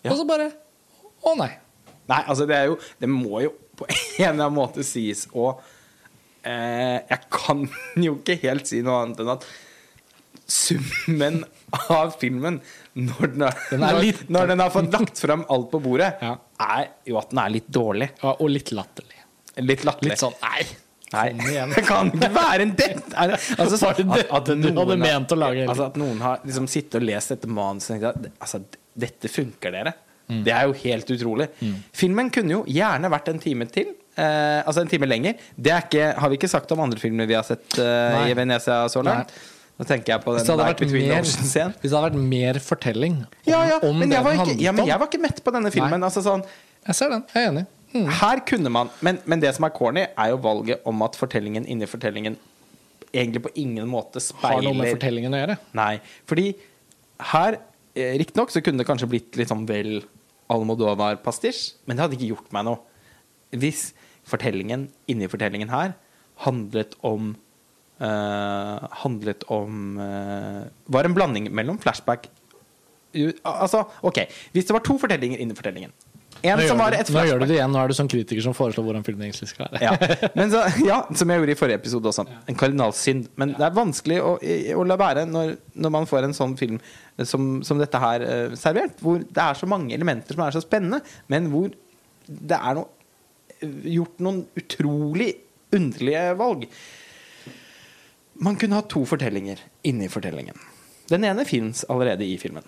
Ja. 0.05 0.11
og 0.13 0.17
så 0.23 0.25
bare 0.29 0.49
Å 1.27 1.35
nei. 1.37 1.51
Nei, 2.07 2.19
altså 2.25 2.45
det 2.49 2.55
er 2.57 2.67
jo 2.71 2.79
Det 3.01 3.09
må 3.13 3.43
jo 3.45 3.53
på 3.77 3.85
en 3.93 4.31
eller 4.31 4.47
annen 4.47 4.57
måte 4.57 4.81
sies 4.85 5.27
og 5.37 5.61
eh, 6.41 6.97
Jeg 7.13 7.21
kan 7.33 7.61
jo 8.07 8.17
ikke 8.23 8.39
helt 8.47 8.65
si 8.73 8.81
noe 8.85 9.03
annet 9.05 9.21
enn 9.21 9.33
at 9.37 9.45
summen 10.47 11.41
av 11.91 12.13
filmen 12.21 12.61
når 12.97 13.31
den, 13.33 13.41
har, 13.43 13.57
Den 13.71 13.83
er 13.83 13.97
når, 13.97 14.19
når 14.31 14.51
den 14.53 14.61
har 14.63 14.71
fått 14.73 14.93
lagt 14.95 15.19
fram 15.19 15.43
alt 15.51 15.67
på 15.73 15.81
bordet, 15.83 16.13
Ja. 16.23 16.37
Er 16.63 16.89
jo 17.07 17.19
at 17.19 17.31
den 17.31 17.43
er 17.43 17.53
litt 17.53 17.69
dårlig. 17.69 18.09
Ja, 18.23 18.33
og 18.33 18.51
litt 18.51 18.73
latterlig. 18.75 19.23
Litt 19.63 19.85
latterlig. 19.87 20.13
Litt 20.13 20.21
sånn 20.21 20.37
Nei. 20.43 20.65
Nei, 21.07 21.29
det 21.71 21.85
kan 21.87 22.09
ikke 22.11 22.27
være 22.35 22.65
en 22.65 22.73
det! 22.75 22.89
Altså, 23.15 23.77
at, 23.87 24.01
at, 24.03 24.49
noen 24.59 24.75
hadde 24.75 24.97
har- 24.97 24.99
ment 24.99 25.31
å 25.31 25.37
lage. 25.39 25.63
Altså 25.63 25.85
At 25.85 25.95
noen 25.99 26.19
har 26.19 26.41
liksom 26.43 26.67
sittet 26.67 26.97
og 26.99 27.05
lest 27.07 27.31
dette 27.31 27.47
manuset 27.47 27.93
og 27.93 27.95
tenkt 27.95 28.09
at 28.09 28.43
altså, 28.43 28.59
dette 29.07 29.31
funker, 29.31 29.71
dere. 29.71 29.93
Mm. 30.27 30.41
Det 30.43 30.51
er 30.51 30.67
jo 30.67 30.75
helt 30.81 31.13
utrolig. 31.15 31.47
Filmen 31.95 32.31
kunne 32.35 32.57
jo 32.57 32.65
gjerne 32.67 33.11
vært 33.13 33.31
en 33.31 33.39
time 33.39 33.69
til. 33.71 33.93
Eh, 34.17 34.59
altså 34.65 34.83
en 34.83 34.91
time 34.91 35.07
lenger. 35.07 35.39
Det 35.55 35.77
ikke, 35.85 36.09
har 36.19 36.33
vi 36.33 36.39
ikke 36.41 36.51
sagt 36.51 36.73
om 36.75 36.83
andre 36.83 36.99
filmer 36.99 37.29
vi 37.29 37.37
har 37.37 37.45
sett 37.47 37.79
eh, 37.79 38.25
i 38.27 38.35
Venezia 38.35 38.81
så 38.91 39.05
langt. 39.05 39.31
Nå 39.77 39.85
tenker 39.85 40.15
jeg 40.15 40.23
på 40.23 40.33
den 40.33 40.57
vært 40.57 40.79
Between 40.81 41.11
mer, 41.11 41.21
Oceans 41.21 41.51
igjen. 41.53 41.73
hvis 41.77 41.91
det 41.91 41.97
hadde 41.97 42.09
vært 42.09 42.29
mer 42.33 42.59
fortelling 42.65 43.17
om, 43.21 43.33
Ja, 43.45 43.59
ja, 43.69 43.77
om 43.85 43.99
men 44.01 44.13
jeg, 44.13 44.25
var 44.25 44.39
ikke, 44.41 44.55
ja, 44.63 44.73
men 44.73 44.89
jeg 44.89 44.97
var 44.97 45.09
ikke 45.11 45.21
mett 45.21 45.41
på 45.45 45.53
denne 45.53 45.71
filmen. 45.73 46.05
Altså 46.07 46.23
sånn 46.25 46.41
Jeg 46.87 46.97
ser 46.97 47.13
den. 47.13 47.25
Jeg 47.33 47.43
er 47.43 47.51
enig. 47.51 47.65
Mm. 47.93 48.07
Her 48.19 48.41
kunne 48.49 48.71
man 48.73 48.89
men, 49.05 49.19
men 49.29 49.43
det 49.43 49.53
som 49.55 49.67
er 49.67 49.73
corny, 49.75 50.07
er 50.09 50.31
jo 50.33 50.39
valget 50.43 50.81
om 50.89 51.05
at 51.05 51.15
fortellingen 51.19 51.67
inni 51.69 51.87
fortellingen 51.89 52.35
egentlig 53.13 53.43
på 53.45 53.53
ingen 53.55 53.87
måte 53.89 54.21
Har 54.41 54.61
noe 54.65 54.75
med 54.75 54.91
fortellingen 54.97 55.33
å 55.33 55.39
gjøre. 55.39 55.57
Nei. 55.77 55.93
Fordi 56.27 56.47
her, 57.31 57.59
eh, 57.95 58.17
riktignok, 58.19 58.51
så 58.53 58.61
kunne 58.65 58.81
det 58.81 58.87
kanskje 58.89 59.09
blitt 59.09 59.37
litt 59.39 59.49
sånn 59.49 59.65
vel 59.69 60.01
Almodovar-pastisj, 60.51 61.73
men 61.85 61.97
det 61.97 62.03
hadde 62.05 62.17
ikke 62.17 62.31
gjort 62.33 62.53
meg 62.55 62.67
noe. 62.67 62.79
Hvis 63.55 63.91
fortellingen 64.27 64.89
inni 65.11 65.27
fortellingen 65.31 65.71
her 65.71 65.95
handlet 66.45 66.95
om 67.07 67.35
Handlet 67.97 69.45
om 69.53 69.97
eh, 69.97 70.65
Var 70.93 71.07
en 71.09 71.15
blanding 71.17 71.47
mellom 71.55 71.79
flashback 71.81 72.27
Altså, 73.17 73.85
OK. 74.05 74.19
Hvis 74.53 74.67
det 74.67 74.75
var 74.75 74.83
to 74.85 74.97
fortellinger 75.01 75.39
innen 75.41 75.57
fortellingen 75.57 75.93
En 76.43 76.59
Nå, 76.59 76.67
som 76.67 76.77
gjør 76.77 76.83
var 76.83 76.93
du, 76.93 77.13
nå 77.15 77.23
gjør 77.25 77.39
du 77.41 77.45
det 77.49 77.55
igjen. 77.55 77.71
Nå 77.73 77.79
er 77.81 77.89
du 77.89 77.95
sånn 77.97 78.09
kritiker 78.11 78.43
som 78.45 78.53
foreslår 78.53 78.85
hvordan 78.85 79.05
filmen 79.07 79.25
egentlig 79.25 79.47
skal 79.49 79.71
være. 79.71 79.79
ja. 79.81 80.27
Men 80.37 80.51
så, 80.53 80.59
ja, 80.85 80.99
som 81.17 81.31
jeg 81.33 81.41
gjorde 81.41 81.55
i 81.55 81.57
forrige 81.57 81.79
episode 81.81 82.11
også. 82.11 82.27
En 82.45 82.59
kardinalsynd. 82.59 83.31
Men 83.41 83.55
det 83.57 83.65
er 83.65 83.73
vanskelig 83.73 84.19
å, 84.21 84.35
å 84.77 84.83
la 84.85 84.99
være 85.01 85.23
når, 85.25 85.55
når 85.73 85.95
man 85.95 86.05
får 86.11 86.27
en 86.27 86.37
sånn 86.37 86.53
film 86.59 86.77
som, 87.25 87.49
som 87.65 87.81
dette 87.81 88.03
her 88.03 88.27
eh, 88.27 88.53
servert, 88.59 89.01
hvor 89.01 89.23
det 89.23 89.47
er 89.47 89.57
så 89.57 89.71
mange 89.71 89.97
elementer 89.97 90.37
som 90.37 90.45
er 90.45 90.53
så 90.53 90.61
spennende, 90.61 91.01
men 91.33 91.49
hvor 91.55 91.73
det 92.27 92.61
er 92.61 92.77
noe, 92.77 92.91
gjort 93.97 94.21
noen 94.21 94.43
utrolig 94.61 95.31
underlige 95.73 96.23
valg. 96.37 96.67
Man 98.39 98.57
kunne 98.59 98.77
ha 98.77 98.85
to 98.85 99.01
fortellinger 99.07 99.61
inni 99.87 100.09
fortellingen. 100.13 100.57
Den 101.09 101.23
ene 101.25 101.45
fins 101.47 101.85
allerede 101.89 102.25
i 102.25 102.35
filmen. 102.37 102.65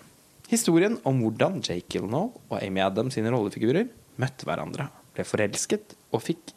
Historien 0.50 0.96
om 1.06 1.20
hvordan 1.22 1.60
Jake 1.62 1.86
Gyllenhaal 1.92 2.32
og 2.32 2.56
Amy 2.58 2.82
Adams 2.82 3.14
sine 3.14 3.30
rollefigurer 3.30 3.86
møtte 4.20 4.48
hverandre, 4.48 4.88
ble 5.14 5.26
forelsket 5.26 5.94
og 6.10 6.24
fikk 6.24 6.50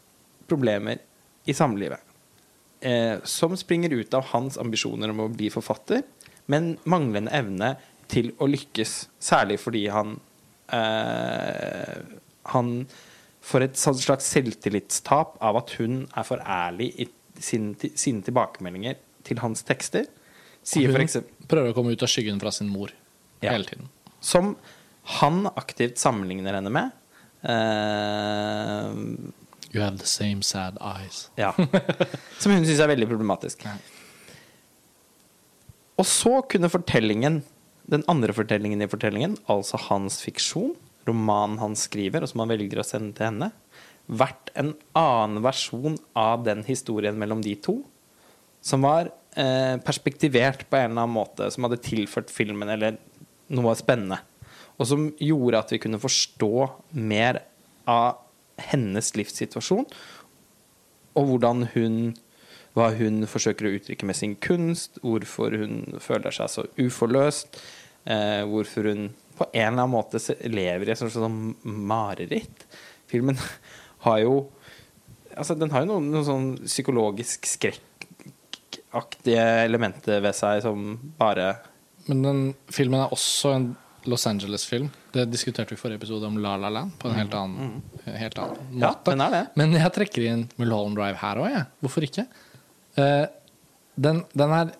problemer 0.50 1.04
i 1.46 1.54
samlivet. 1.54 2.02
Eh, 2.82 3.20
som 3.24 3.54
springer 3.60 3.94
ut 3.94 4.18
av 4.18 4.26
hans 4.34 4.58
ambisjoner 4.60 5.14
om 5.14 5.22
å 5.28 5.32
bli 5.32 5.52
forfatter, 5.54 6.02
men 6.50 6.74
manglende 6.90 7.32
evne 7.38 7.76
til 8.12 8.34
å 8.42 8.50
lykkes, 8.50 8.96
særlig 9.24 9.60
fordi 9.62 9.86
han 9.94 10.18
eh, 10.74 12.02
Han 12.52 12.86
får 13.44 13.64
et 13.64 13.78
slags 13.80 14.26
selvtillitstap 14.34 15.38
av 15.40 15.62
at 15.62 15.72
hun 15.80 16.02
er 16.12 16.26
for 16.28 16.44
ærlig 16.44 16.90
i 17.00 17.08
sin, 17.40 17.74
sine 17.96 18.22
tilbakemeldinger 18.26 18.96
til 19.24 19.40
hans 19.44 19.64
tekster. 19.64 20.06
Sier 20.64 20.92
for 20.94 21.04
eksempel 21.04 21.48
prøver 21.52 21.72
å 21.74 21.76
komme 21.78 21.92
ut 21.96 22.04
av 22.06 22.12
skyggen 22.12 22.40
fra 22.40 22.52
sin 22.56 22.70
mor 22.72 22.92
Ja. 23.44 23.52
hele 23.52 23.66
tiden. 23.68 23.90
Som 24.24 24.56
han 25.20 25.46
aktivt 25.60 25.98
sammenligner 26.00 26.56
henne 26.56 26.72
med. 26.72 26.92
Uh, 27.44 28.94
You 29.74 29.82
have 29.82 29.98
the 29.98 30.06
same 30.06 30.44
sad 30.44 30.78
eyes. 30.80 31.30
ja. 31.36 31.52
Som 32.40 32.54
hun 32.54 32.64
syns 32.66 32.80
er 32.80 32.88
veldig 32.94 33.08
problematisk. 33.10 33.66
Og 36.00 36.06
så 36.10 36.40
kunne 36.50 36.70
fortellingen, 36.72 37.42
den 37.90 38.04
andre 38.08 38.34
fortellingen 38.38 38.82
i 38.86 38.88
fortellingen, 38.90 39.36
altså 39.52 39.78
hans 39.90 40.22
fiksjon, 40.24 40.76
romanen 41.10 41.58
han 41.60 41.76
skriver, 41.76 42.24
og 42.24 42.30
som 42.32 42.44
han 42.46 42.54
velger 42.54 42.80
å 42.82 42.86
sende 42.88 43.14
til 43.18 43.28
henne, 43.28 43.50
vært 44.08 44.52
en 44.60 44.74
annen 44.98 45.44
versjon 45.46 45.98
av 46.18 46.44
den 46.48 46.64
historien 46.68 47.18
mellom 47.20 47.42
de 47.44 47.56
to, 47.64 47.80
som 48.64 48.84
var 48.86 49.12
eh, 49.40 49.80
perspektivert 49.84 50.68
på 50.70 50.80
en 50.80 50.92
eller 50.92 51.06
annen 51.06 51.16
måte, 51.16 51.50
som 51.52 51.68
hadde 51.68 51.82
tilført 51.84 52.32
filmen 52.32 52.72
eller 52.72 53.00
noe 53.54 53.76
spennende. 53.80 54.20
Og 54.80 54.90
som 54.90 55.08
gjorde 55.22 55.62
at 55.62 55.74
vi 55.76 55.82
kunne 55.84 56.02
forstå 56.02 56.54
mer 57.00 57.44
av 57.90 58.22
hennes 58.72 59.12
livssituasjon, 59.18 59.88
og 61.14 61.30
hvordan 61.30 61.68
hun 61.76 61.98
hva 62.74 62.90
hun 62.98 63.22
forsøker 63.30 63.68
å 63.70 63.76
uttrykke 63.78 64.08
med 64.10 64.18
sin 64.18 64.34
kunst, 64.42 64.98
hvorfor 65.06 65.54
hun 65.62 66.00
føler 66.02 66.34
seg 66.34 66.50
så 66.50 66.64
uforløst, 66.82 67.60
eh, 68.10 68.42
hvorfor 68.50 68.90
hun 68.90 69.04
på 69.38 69.46
en 69.52 69.68
eller 69.68 69.84
annen 69.84 69.94
måte 69.94 70.22
lever 70.50 70.90
i 70.90 70.94
et 70.94 71.02
sånt 71.02 71.14
sånn 71.14 71.54
mareritt. 71.64 72.66
Filmen 73.10 73.38
har 74.08 74.20
jo 74.26 74.36
Altså, 75.34 75.56
den 75.58 75.72
har 75.74 75.82
jo 75.82 75.88
noen, 75.90 76.12
noen 76.14 76.26
sånn 76.28 76.50
psykologisk 76.68 77.48
skrekkaktige 77.50 79.46
elementer 79.64 80.22
ved 80.22 80.36
seg 80.38 80.60
som 80.62 80.92
bare 81.18 81.56
Men 82.06 82.22
den 82.22 82.42
filmen 82.70 83.02
er 83.02 83.16
også 83.16 83.56
en 83.56 83.66
Los 84.06 84.28
Angeles-film. 84.28 84.90
Det 85.16 85.24
diskuterte 85.32 85.74
vi 85.74 85.78
i 85.78 85.82
forrige 85.82 86.02
episode 86.02 86.28
om 86.28 86.38
La 86.44 86.56
La 86.60 86.70
Land 86.70 86.92
på 87.00 87.08
en 87.08 87.16
helt 87.18 87.34
annen, 87.38 87.78
helt 88.06 88.38
annen 88.42 88.82
måte. 88.84 89.16
Ja. 89.16 89.44
Men 89.56 89.76
jeg 89.78 89.94
trekker 89.96 90.26
inn 90.28 90.44
Mulholland 90.60 91.00
Drive 91.00 91.22
her 91.22 91.40
òg, 91.40 91.50
jeg. 91.54 91.66
Hvorfor 91.84 92.08
ikke? 92.08 92.26
Eh, 93.00 93.26
den, 93.96 94.24
den 94.36 94.56
er 94.58 94.74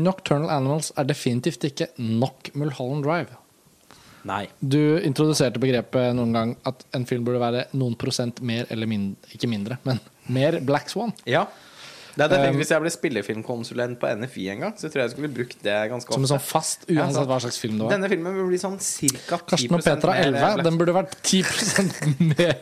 Nocturnal 0.00 0.50
Animals 0.54 0.92
er 0.96 1.08
definitivt 1.08 1.66
ikke 1.68 1.90
nok 2.00 2.52
Mulholland 2.56 3.04
Drive. 3.04 3.36
Nei. 4.28 4.44
Du 4.60 4.78
introduserte 5.02 5.58
begrepet 5.62 6.14
noen 6.14 6.32
gang 6.36 6.54
at 6.68 6.84
en 6.94 7.06
film 7.08 7.24
burde 7.26 7.42
være 7.42 7.66
noen 7.74 7.96
prosent 7.98 8.38
mer 8.46 8.68
eller 8.70 8.86
mindre 8.86 9.34
Ikke 9.34 9.50
mindre, 9.50 9.80
men 9.88 9.98
mer 10.30 10.60
Black 10.62 10.92
Swan. 10.92 11.10
Ja. 11.26 11.46
Det 12.12 12.26
det 12.28 12.36
jeg 12.36 12.42
tenkt 12.44 12.52
Um, 12.52 12.58
Hvis 12.60 12.70
jeg 12.70 12.82
ble 12.82 12.90
spillefilmkonsulent 12.92 13.98
på 14.00 14.08
NFI 14.20 14.42
en 14.52 14.58
gang, 14.66 14.74
så 14.76 14.90
tror 14.92 15.00
jeg 15.00 15.08
jeg 15.08 15.12
skulle 15.14 15.30
brukt 15.32 15.62
det 15.64 15.76
ganske 15.88 16.10
ofte. 16.10 16.18
Som 16.18 16.26
en 16.26 16.30
sånn 16.34 16.42
fast, 16.44 16.84
uansett 16.92 17.30
hva 17.30 17.38
slags 17.40 17.58
film 17.62 17.78
det 17.78 17.86
var. 17.86 17.94
Denne 17.94 18.10
filmen 18.12 18.36
burde 18.36 18.50
bli 18.50 18.60
sånn 18.60 18.76
ca. 18.76 19.38
10 19.40 19.46
Karsten 19.48 19.78
og 19.78 19.84
Petra 19.86 20.16
11. 20.20 20.62
Den 20.66 20.76
burde 20.80 20.96
vært 20.98 21.16
10% 21.24 22.20
mer 22.34 22.60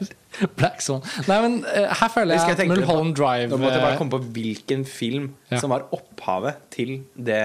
Black 0.60 0.84
Swan. 0.86 1.02
Nei, 1.26 1.40
men 1.42 1.58
eh, 1.66 1.90
her 1.98 2.14
føler 2.14 2.38
jeg 2.38 2.60
jeg 2.62 2.70
Mulholland 2.70 3.16
Drive 3.18 3.50
Nå 3.50 3.58
måtte 3.58 3.74
jeg 3.74 3.84
bare 3.88 3.96
eh, 3.96 4.00
komme 4.04 4.14
på 4.14 4.22
hvilken 4.38 4.86
film 4.86 5.28
Ja. 5.50 5.58
som 5.58 5.74
var 5.74 5.88
opphavet 5.98 6.62
til 6.70 7.00
det. 7.18 7.42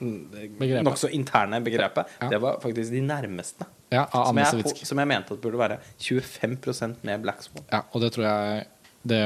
Nokså 0.00 1.10
interne 1.14 1.60
begrepet. 1.64 2.14
Ja. 2.20 2.30
Det 2.30 2.40
var 2.42 2.60
faktisk 2.62 2.92
de 2.92 3.02
nærmeste. 3.04 3.66
Ja, 3.92 4.06
Som 4.10 4.38
jeg, 4.40 4.86
som 4.86 4.98
jeg 4.98 5.08
mente 5.08 5.34
at 5.36 5.42
burde 5.42 5.58
være 5.60 5.78
25 6.02 6.96
med 7.06 7.22
Black 7.22 7.44
Swan. 7.44 7.62
Ja, 7.70 7.84
og 7.92 8.02
det 8.02 8.10
tror 8.16 8.26
jeg 8.26 8.66
det, 9.06 9.20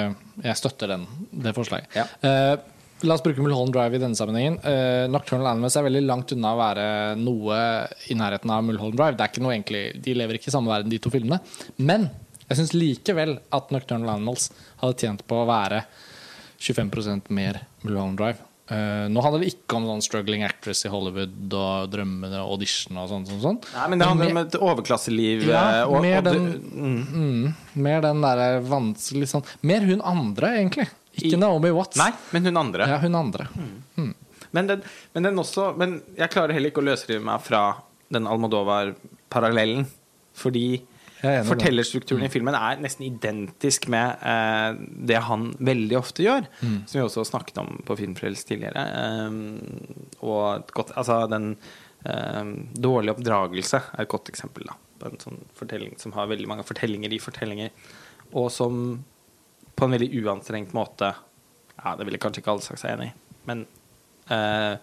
Jeg 0.45 0.57
støtter 0.57 0.93
den, 0.93 1.07
det 1.33 1.55
forslaget. 1.57 1.89
Ja. 1.97 2.05
Uh, 2.21 2.61
la 3.09 3.17
oss 3.17 3.23
bruke 3.25 3.41
Mulholland 3.41 3.73
Drive 3.73 3.97
i 3.97 4.03
denne 4.03 4.19
sammenhengen. 4.19 4.59
Uh, 4.61 5.09
Nocturnal 5.09 5.55
Animals 5.55 5.79
er 5.81 5.87
veldig 5.87 6.03
langt 6.05 6.35
unna 6.37 6.53
å 6.53 6.61
være 6.61 6.89
noe 7.17 7.61
i 8.13 8.19
nærheten 8.19 8.53
av 8.53 8.67
Mulholland 8.67 9.01
Drive. 9.01 9.17
Det 9.17 9.25
er 9.25 9.33
ikke 9.33 9.47
noe 9.47 9.55
egentlig, 9.57 9.85
De 10.05 10.17
lever 10.19 10.37
ikke 10.37 10.53
i 10.53 10.57
samme 10.57 10.73
verden, 10.73 10.93
de 10.93 11.01
to 11.01 11.13
filmene. 11.15 11.41
Men 11.81 12.11
jeg 12.51 12.61
syns 12.61 12.77
likevel 12.77 13.39
at 13.57 13.73
Nocturnal 13.73 14.17
Animals 14.19 14.51
hadde 14.83 15.01
tjent 15.01 15.25
på 15.25 15.41
å 15.41 15.49
være 15.49 15.85
25% 16.61 17.33
mer 17.33 17.63
Mulholland 17.87 18.21
Drive. 18.21 18.50
Eh, 18.71 19.07
nå 19.11 19.23
handler 19.25 19.43
det 19.43 19.49
ikke 19.51 19.75
om 19.81 19.87
sånn 19.89 20.03
struggling 20.05 20.45
actress 20.47 20.85
i 20.87 20.91
Hollywood 20.93 21.55
og 21.59 21.89
drømmene 21.91 22.39
og 22.45 22.53
audition 22.55 23.01
og 23.03 23.09
sånn. 23.11 23.25
sånn, 23.27 23.41
sånn. 23.43 23.57
Nei, 23.75 23.87
men 23.91 23.99
det 23.99 24.07
handler 24.07 24.29
mer, 24.31 24.37
om 24.37 24.43
et 24.47 24.59
overklasseliv. 24.61 25.43
Ja, 25.49 25.63
eh, 25.81 25.89
og, 25.91 26.03
mer 26.05 26.19
og 26.19 26.25
den- 26.25 26.63
mm, 26.71 27.55
mer 27.83 28.01
den 28.07 28.21
derre 28.23 28.61
vanskelig 28.63 29.27
sånn 29.33 29.45
Mer 29.63 29.81
hun 29.81 30.01
andre, 30.03 30.53
egentlig. 30.61 30.87
Ikke 31.19 31.35
I- 31.35 31.41
Naomi 31.43 31.71
Watts. 31.75 31.97
Nei, 31.99 32.13
men 32.33 32.45
hun 32.47 32.57
andre. 32.57 32.87
Ja, 32.87 32.99
hun 33.03 33.15
andre. 33.19 33.49
Men, 34.53 34.67
den, 34.67 34.83
men 35.15 35.23
den 35.23 35.37
også 35.39 35.77
Men 35.77 36.01
jeg 36.17 36.31
klarer 36.31 36.53
heller 36.53 36.71
ikke 36.71 36.83
å 36.83 36.87
løsrive 36.87 37.23
meg 37.23 37.41
fra 37.43 37.83
den 38.11 38.25
Almodovar-parallellen. 38.27 39.87
Fordi 40.35 40.81
Er 41.21 41.29
enig 41.29 41.41
i. 41.41 41.45
Mm. 41.45 41.51
fortellerstrukturen 41.51 42.25
i 42.27 42.31
filmen 42.33 42.57
er 42.57 42.81
nesten 42.81 43.07
identisk 43.07 43.89
med 43.93 44.23
eh, 44.27 44.81
det 45.11 45.21
han 45.27 45.51
veldig 45.59 45.99
ofte 45.99 46.25
gjør. 46.25 46.49
Mm. 46.61 46.79
Som 46.87 46.99
vi 46.99 47.05
også 47.05 47.27
snakket 47.29 47.61
om 47.63 47.73
på 47.87 47.97
Filmfrelst 48.01 48.49
tidligere. 48.49 48.85
Eh, 49.01 50.21
og 50.25 50.45
et 50.55 50.75
godt, 50.77 50.95
altså 50.97 51.23
den 51.31 51.53
eh, 52.05 52.55
dårlige 52.77 53.17
oppdragelse 53.17 53.83
er 53.83 54.05
et 54.05 54.13
godt 54.13 54.33
eksempel 54.33 54.69
da, 54.71 54.77
på 55.01 55.11
en 55.11 55.21
sånn 55.23 55.43
fortelling 55.59 55.97
som 56.01 56.15
har 56.17 56.31
veldig 56.31 56.49
mange 56.51 56.67
fortellinger 56.69 57.13
i 57.13 57.21
fortellinger, 57.23 57.75
og 58.37 58.49
som 58.55 58.81
på 59.77 59.87
en 59.87 59.97
veldig 59.97 60.13
uanstrengt 60.21 60.75
måte 60.77 61.15
Ja, 61.81 61.95
det 61.97 62.05
ville 62.05 62.19
kanskje 62.21 62.43
ikke 62.43 62.53
alle 62.53 62.65
sagt 62.65 62.83
seg 62.83 62.93
enig 62.93 63.07
i, 63.09 63.13
men 63.49 63.63
eh, 64.29 64.75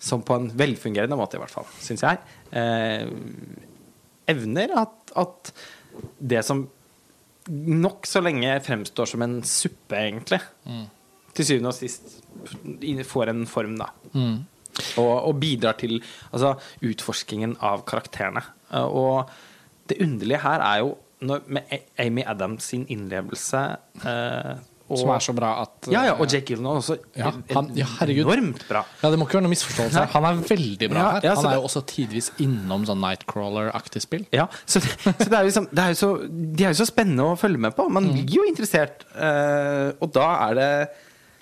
som 0.00 0.24
på 0.26 0.34
en 0.34 0.48
velfungerende 0.56 1.18
måte, 1.18 1.36
i 1.36 1.42
hvert 1.42 1.52
fall, 1.52 1.68
syns 1.78 2.02
jeg, 2.02 2.18
eh, 2.56 3.04
evner 4.32 4.72
at, 4.80 5.12
at 5.20 5.52
det 6.20 6.44
som 6.46 6.64
nokså 7.50 8.20
lenge 8.22 8.52
fremstår 8.62 9.08
som 9.10 9.22
en 9.24 9.38
suppe, 9.42 9.96
egentlig, 9.96 10.40
til 11.34 11.46
syvende 11.46 11.70
og 11.72 11.74
sist 11.78 12.18
får 13.08 13.30
en 13.32 13.44
form, 13.46 13.76
da. 13.80 13.88
Og, 15.00 15.12
og 15.28 15.38
bidrar 15.42 15.74
til 15.80 15.96
altså, 16.32 16.54
utforskingen 16.86 17.56
av 17.60 17.82
karakterene. 17.88 18.42
Eh, 18.72 18.84
Og 18.86 19.30
det 19.90 19.98
underlige 20.04 20.38
her 20.44 20.60
er 20.62 20.78
jo 20.84 20.92
når, 21.26 21.42
med 21.52 21.62
Amy 21.98 22.22
Adams 22.24 22.64
sin 22.70 22.86
innlevelse 22.88 23.58
eh, 24.06 24.54
og, 24.90 24.98
Som 24.98 25.10
er 25.14 25.20
så 25.22 25.32
bra 25.36 25.50
at 25.62 25.86
ja, 25.92 26.00
ja, 26.08 26.12
og 26.18 26.26
Jake 26.26 26.48
Gyllenhaal 26.50 26.80
også. 26.80 26.96
Ja, 27.16 27.30
han- 27.54 27.70
ja, 27.78 27.86
herregud. 28.00 28.26
Enormt 28.26 28.64
bra. 28.68 28.80
Ja, 29.02 29.10
Det 29.12 29.18
må 29.20 29.26
ikke 29.28 29.38
være 29.38 29.44
noe 29.46 29.52
misforståelse. 29.54 30.02
Han 30.16 30.24
er 30.26 30.40
veldig 30.48 30.88
bra 30.90 30.98
Ja, 31.04 31.10
her. 31.14 31.20
ja, 31.28 31.34
Han 31.36 31.44
er 31.46 31.50
det- 31.50 31.58
jo 31.60 31.66
også 31.68 31.82
tidvis 31.86 32.30
innom 32.42 32.84
sånn 32.88 32.98
Nightcrawler-aktig 33.00 34.02
spill. 34.02 34.26
Ja, 34.34 34.48
så, 34.66 34.80
det, 34.82 34.90
så 35.14 35.28
det 35.30 35.38
er 35.38 35.44
liksom, 35.46 35.68
det 35.70 35.78
er 35.84 35.94
jo 35.94 36.00
så, 36.02 36.10
de 36.56 36.64
er 36.64 36.74
jo 36.74 36.80
så 36.82 36.88
spennende 36.90 37.22
å 37.30 37.38
følge 37.38 37.58
med 37.58 37.76
på. 37.76 37.88
Man 37.88 38.04
Mm. 38.10 38.12
blir 38.26 38.34
jo 38.40 38.42
interessert. 38.50 39.06
Uh, 39.14 39.92
og 40.02 40.12
da 40.12 40.26
er 40.50 40.54
det 40.54 40.70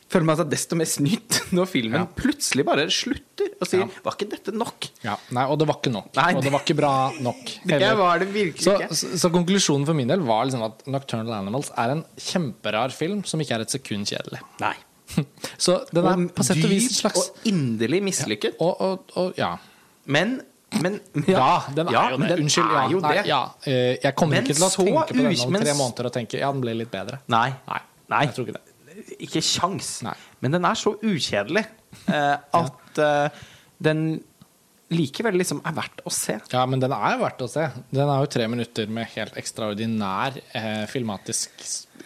føler 0.09 0.25
man 0.25 0.39
seg 0.41 0.49
desto 0.51 0.77
mer 0.79 0.89
snytt 0.89 1.39
når 1.57 1.69
filmen 1.69 2.01
Ja. 2.01 2.07
plutselig 2.17 2.65
bare 2.69 2.87
slutter 2.93 3.51
og 3.61 3.67
sier 3.69 3.83
Ja. 3.85 3.89
'Var 4.05 4.17
ikke 4.17 4.29
dette 4.31 4.53
nok?' 4.57 4.89
Ja, 5.05 5.17
nei, 5.37 5.45
Og 5.51 5.59
det 5.61 5.67
var 5.69 5.77
ikke 5.81 5.93
nok. 5.93 6.11
Nei, 6.17 6.35
og 6.35 6.43
det 6.43 6.53
var 6.53 6.61
ikke 6.65 6.77
bra 6.79 6.93
nok. 7.21 7.45
Det 7.69 7.93
var 7.99 8.19
det 8.23 8.29
virkelig 8.33 8.65
så, 8.65 8.77
ikke. 8.81 8.95
så, 8.95 9.13
så 9.19 9.31
konklusjonen 9.35 9.87
for 9.87 9.95
min 9.95 10.09
del 10.09 10.21
var 10.25 10.45
liksom 10.49 10.63
at 10.65 10.87
Nocturnal 10.87 11.33
Animals 11.39 11.71
er 11.77 11.91
en 11.97 12.05
kjemperar 12.17 12.91
film 12.95 13.25
som 13.25 13.41
ikke 13.41 13.55
er 13.59 13.61
et 13.67 13.71
sekund 13.75 14.07
kjedelig. 14.09 14.41
Nei. 14.61 14.75
Så 15.59 15.79
den 15.93 16.05
er 16.05 16.19
Og 16.21 16.33
på 16.37 16.45
sett 16.45 16.61
og 16.65 16.69
vis 16.71 16.89
en 16.91 16.97
slags 16.99 17.23
og 17.31 17.47
inderlig 17.49 18.03
mislykket. 18.05 18.59
og, 18.61 18.81
og, 18.81 19.13
og 19.17 19.39
ja. 19.41 19.55
Men, 20.05 20.41
men 20.83 21.01
Ja, 21.27 21.63
den 21.75 21.89
er 21.89 21.93
Ja, 21.97 22.03
jo 22.13 22.19
det. 22.21 22.37
Unnskyld. 22.43 22.73
Ja, 22.77 22.83
jo 22.93 23.01
nei, 23.01 23.15
det. 23.17 23.27
ja. 23.31 23.41
Eh, 23.65 23.97
Jeg 24.05 24.15
kommer 24.15 24.37
Men 24.37 24.45
ikke 24.45 24.55
til 24.59 24.65
å 24.67 24.69
tenke 24.69 25.07
på 25.09 25.17
den 25.17 25.31
om 25.49 25.61
tre 25.65 25.75
måneder 25.81 26.11
og 26.11 26.13
tenke 26.13 26.39
ja, 26.43 26.53
den 26.53 26.61
ble 26.65 26.75
litt 26.77 26.91
bedre. 26.93 27.21
Nei. 27.29 27.49
Nei, 27.69 27.81
Nei. 28.13 28.21
jeg 28.27 28.35
tror 28.37 28.47
ikke 28.49 28.59
det. 28.61 28.68
Ikke 29.27 29.43
kjangs. 29.43 29.93
Men 30.41 30.55
den 30.55 30.65
er 30.69 30.79
så 30.79 30.95
ukjedelig 31.03 31.65
eh, 32.07 32.35
at 32.63 33.01
eh, 33.03 33.45
den 33.83 34.03
likevel 34.89 35.35
liksom 35.37 35.59
er 35.69 35.75
verdt 35.77 35.99
å 36.09 36.11
se. 36.15 36.39
Ja, 36.49 36.63
men 36.65 36.81
den 36.81 36.95
er 36.97 37.19
verdt 37.21 37.43
å 37.45 37.49
se. 37.51 37.67
Den 37.93 38.09
er 38.09 38.23
jo 38.23 38.29
tre 38.33 38.47
minutter 38.49 38.87
med 38.89 39.11
helt 39.13 39.35
ekstraordinær 39.37 40.39
eh, 40.57 40.85
filmatisk 40.89 41.51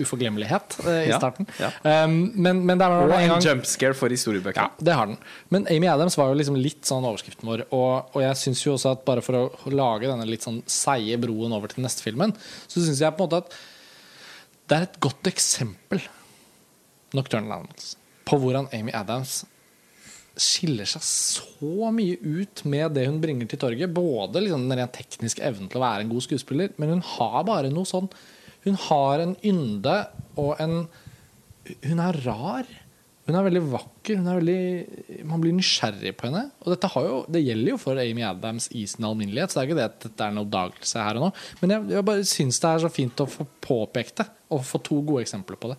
uforglemmelighet 0.03 0.79
eh, 0.83 0.97
i 1.05 1.11
Ja, 1.13 1.21
starten. 1.21 1.47
ja. 1.61 1.69
Um, 1.85 2.17
men, 2.43 2.65
men 2.67 2.81
det 2.81 2.89
er 2.89 2.97
Og 3.05 3.13
en 3.13 3.21
en 3.21 3.31
gang 3.37 3.45
jumpscare 3.47 3.95
for 3.95 4.11
historiebøker. 4.11 4.59
Ja, 4.65 4.73
det 4.89 4.97
har 4.99 5.13
den. 5.13 5.21
Men 5.55 5.69
Amy 5.71 5.87
Adams 5.93 6.17
var 6.19 6.33
jo 6.33 6.39
liksom 6.41 6.57
litt 6.59 6.83
sånn 6.89 7.07
overskriften 7.07 7.47
vår. 7.53 7.67
Og, 7.71 8.17
og 8.17 8.25
jeg 8.25 8.41
syns 8.41 8.65
jo 8.67 8.75
også 8.75 8.97
at 8.97 9.05
bare 9.07 9.23
for 9.23 9.39
å 9.45 9.71
lage 9.77 10.09
denne 10.11 10.27
litt 10.27 10.43
sånn 10.49 10.59
seige 10.67 11.21
broen 11.23 11.55
over 11.55 11.71
til 11.71 11.85
neste 11.87 12.03
filmen, 12.03 12.35
så 12.67 12.83
syns 12.83 13.05
jeg 13.05 13.15
på 13.15 13.23
en 13.23 13.31
måte 13.31 13.45
at 13.45 13.55
det 14.73 14.79
er 14.81 14.89
et 14.89 14.99
godt 15.05 15.29
eksempel, 15.31 16.03
Nocturnal 17.17 17.61
Animals, 17.61 17.97
på 18.29 18.39
hvordan 18.41 18.69
Amy 18.77 18.95
Adams 18.97 19.43
skiller 20.41 20.89
seg 20.89 21.03
så 21.05 21.91
mye 21.93 22.17
ut 22.17 22.63
med 22.69 22.95
det 22.97 23.07
hun 23.09 23.21
bringer 23.23 23.49
til 23.49 23.61
torget. 23.61 23.93
Både 23.93 24.41
liksom 24.41 24.65
den 24.69 24.79
rent 24.81 24.95
tekniske 24.97 25.45
evnen 25.45 25.69
til 25.71 25.81
å 25.81 25.85
være 25.85 26.07
en 26.07 26.13
god 26.13 26.25
skuespiller, 26.25 26.73
men 26.81 26.95
hun 26.97 27.03
har 27.15 27.43
bare 27.49 27.73
noe 27.73 27.89
sånn 27.89 28.11
Hun 28.63 28.77
har 28.79 29.19
en 29.19 29.35
ynde 29.43 29.97
og 30.39 30.61
en 30.63 30.87
Hun 31.83 32.01
er 32.03 32.19
rar. 32.25 32.69
Hun 33.27 33.37
er 33.39 33.45
veldig 33.47 33.63
vakker. 33.71 34.19
Er 34.19 34.39
veldig, 34.41 35.25
man 35.31 35.43
blir 35.43 35.55
nysgjerrig 35.55 36.15
på 36.19 36.27
henne. 36.27 36.49
Og 36.63 36.73
dette 36.73 36.91
jo, 37.05 37.21
det 37.31 37.43
gjelder 37.45 37.75
jo 37.75 37.81
for 37.83 38.01
Amy 38.03 38.25
Adams 38.27 38.67
i 38.75 38.83
sin 38.91 39.07
alminnelighet, 39.07 39.53
så 39.53 39.61
det 39.61 39.63
er 39.63 39.69
ikke 39.69 39.79
det 39.79 39.91
at 39.91 40.01
dette 40.07 40.27
er 40.27 40.35
en 40.35 40.43
oppdagelse 40.43 41.05
her 41.07 41.21
og 41.21 41.27
nå. 41.27 41.31
Men 41.61 41.75
jeg, 41.75 41.87
jeg 41.95 42.09
bare 42.09 42.27
syns 42.27 42.59
det 42.63 42.73
er 42.73 42.83
så 42.83 42.91
fint 42.91 43.23
å 43.23 43.29
få 43.31 43.47
påpekt 43.63 44.23
det, 44.23 44.27
og 44.51 44.65
få 44.67 44.83
to 44.83 44.99
gode 45.07 45.23
eksempler 45.27 45.61
på 45.61 45.71
det. 45.71 45.79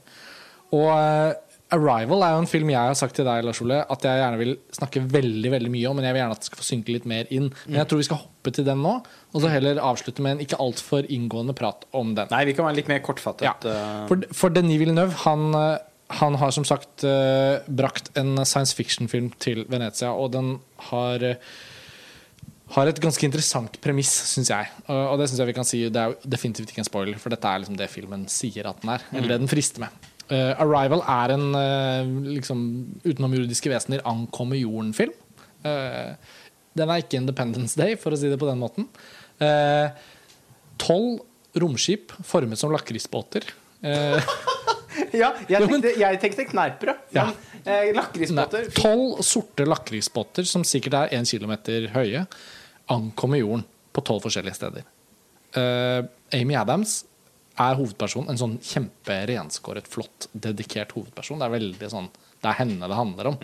Og 0.74 0.90
eh, 0.92 1.34
Arrival 1.74 2.22
er 2.22 2.36
jo 2.36 2.42
en 2.44 2.50
film 2.50 2.70
jeg 2.70 2.78
har 2.78 2.98
sagt 2.98 3.16
til 3.18 3.26
deg, 3.26 3.44
Lars 3.46 3.62
Ole, 3.64 3.80
at 3.82 4.06
jeg 4.06 4.20
gjerne 4.20 4.40
vil 4.42 4.54
snakke 4.76 5.02
veldig 5.14 5.54
veldig 5.56 5.72
mye 5.74 5.90
om, 5.90 5.98
men 5.98 6.06
jeg 6.08 6.16
vil 6.16 6.22
gjerne 6.22 6.36
at 6.38 6.44
det 6.44 6.50
skal 6.50 6.62
få 6.62 6.68
synke 6.68 6.94
litt 6.94 7.08
mer 7.10 7.32
inn. 7.34 7.50
Men 7.66 7.80
jeg 7.82 7.90
tror 7.90 8.02
vi 8.02 8.08
skal 8.10 8.22
hoppe 8.22 8.54
til 8.54 8.68
den 8.68 8.84
nå, 8.86 8.94
og 9.34 9.42
så 9.42 9.50
heller 9.50 9.82
avslutte 9.82 10.26
med 10.26 10.36
en 10.36 10.46
ikke 10.46 10.60
altfor 10.62 11.10
inngående 11.10 11.56
prat 11.58 11.88
om 11.98 12.14
den. 12.18 12.30
Nei, 12.34 12.44
vi 12.50 12.56
kan 12.58 12.68
være 12.70 12.82
litt 12.82 12.92
mer 12.92 13.02
kortfattet. 13.06 13.48
Ja. 13.50 13.56
eh, 13.66 14.06
For, 14.12 14.30
for 14.44 14.54
Denis 14.54 14.82
Villeneuve, 14.82 15.18
han, 15.26 15.50
eh, 15.58 15.76
han 16.20 16.38
har 16.38 16.54
som 16.54 16.66
sagt 16.68 17.06
uh, 17.08 17.64
brakt 17.66 18.12
en 18.20 18.36
science 18.46 18.76
fiction-film 18.78 19.32
til 19.42 19.64
Venezia, 19.72 20.12
og 20.14 20.36
den 20.36 20.58
har 20.92 21.26
uh, 21.26 21.54
har 22.74 22.90
et 22.90 23.00
ganske 23.02 23.26
interessant 23.26 23.76
premiss, 23.84 24.12
syns 24.32 24.50
jeg. 24.50 24.70
Og 24.90 25.02
og 25.14 25.20
det 25.22 25.28
synes 25.30 25.42
jeg 25.42 25.50
vi 25.50 25.56
kan 25.58 25.68
si 25.68 25.82
Det 25.94 26.00
er 26.00 26.14
jo 26.14 26.32
definitivt 26.36 26.72
ikke 26.72 26.82
en 26.82 26.88
spoiler, 26.88 27.20
for 27.22 27.34
dette 27.34 27.50
er 27.50 27.62
liksom 27.62 27.78
det 27.78 27.90
filmen 27.92 28.26
sier 28.32 28.70
at 28.70 28.82
den 28.82 28.94
er. 28.96 29.06
Eller 29.14 29.36
det 29.36 29.44
den 29.44 29.52
frister 29.52 29.84
med. 29.84 30.10
Eh, 30.32 30.54
'Arrival' 30.56 31.04
er 31.04 31.34
en 31.36 31.50
uh, 31.52 32.30
liksom 32.32 32.62
utenomjordiske 33.04 33.72
vesener 33.72 34.04
ankommer 34.08 34.60
jorden-film. 34.60 35.12
Uh, 35.66 36.16
den 36.80 36.90
er 36.90 37.04
ikke 37.04 37.20
'Independence 37.20 37.76
Day', 37.80 38.00
for 38.00 38.16
å 38.16 38.20
si 38.20 38.32
det 38.32 38.40
på 38.40 38.48
den 38.50 38.62
måten. 38.62 38.88
Tolv 40.80 41.22
romskip 41.60 42.14
formet 42.24 42.60
som 42.60 42.74
lakrisbåter. 42.74 43.46
Ja, 45.14 45.32
jeg 45.50 45.66
tenkte, 45.66 45.90
jeg 45.98 46.18
tenkte 46.22 46.44
kneippbrød. 46.50 47.00
Ja. 47.14 47.24
Lakrisbåter 47.98 48.68
Tolv 48.78 49.24
sorte 49.26 49.66
lakrisbåter, 49.66 50.46
som 50.46 50.62
sikkert 50.66 50.94
er 50.98 51.16
én 51.18 51.26
kilometer 51.26 51.88
høye, 51.94 52.24
ankommer 52.94 53.42
jorden 53.42 53.66
på 53.94 54.04
tolv 54.06 54.26
forskjellige 54.26 54.58
steder. 54.58 54.86
Amy 56.34 56.58
Adams 56.58 57.00
er 57.62 57.78
hovedpersonen 57.78 58.34
en 58.34 58.40
sånn 58.40 58.56
kjemperenskåret, 58.66 59.90
flott, 59.90 60.30
dedikert 60.34 60.96
hovedperson. 60.98 61.42
Det 61.42 61.48
er 61.48 61.58
veldig 61.58 61.90
sånn 61.92 62.10
det 62.44 62.52
er 62.52 62.58
henne 62.60 62.88
det 62.92 62.96
handler 62.98 63.30
om. 63.30 63.36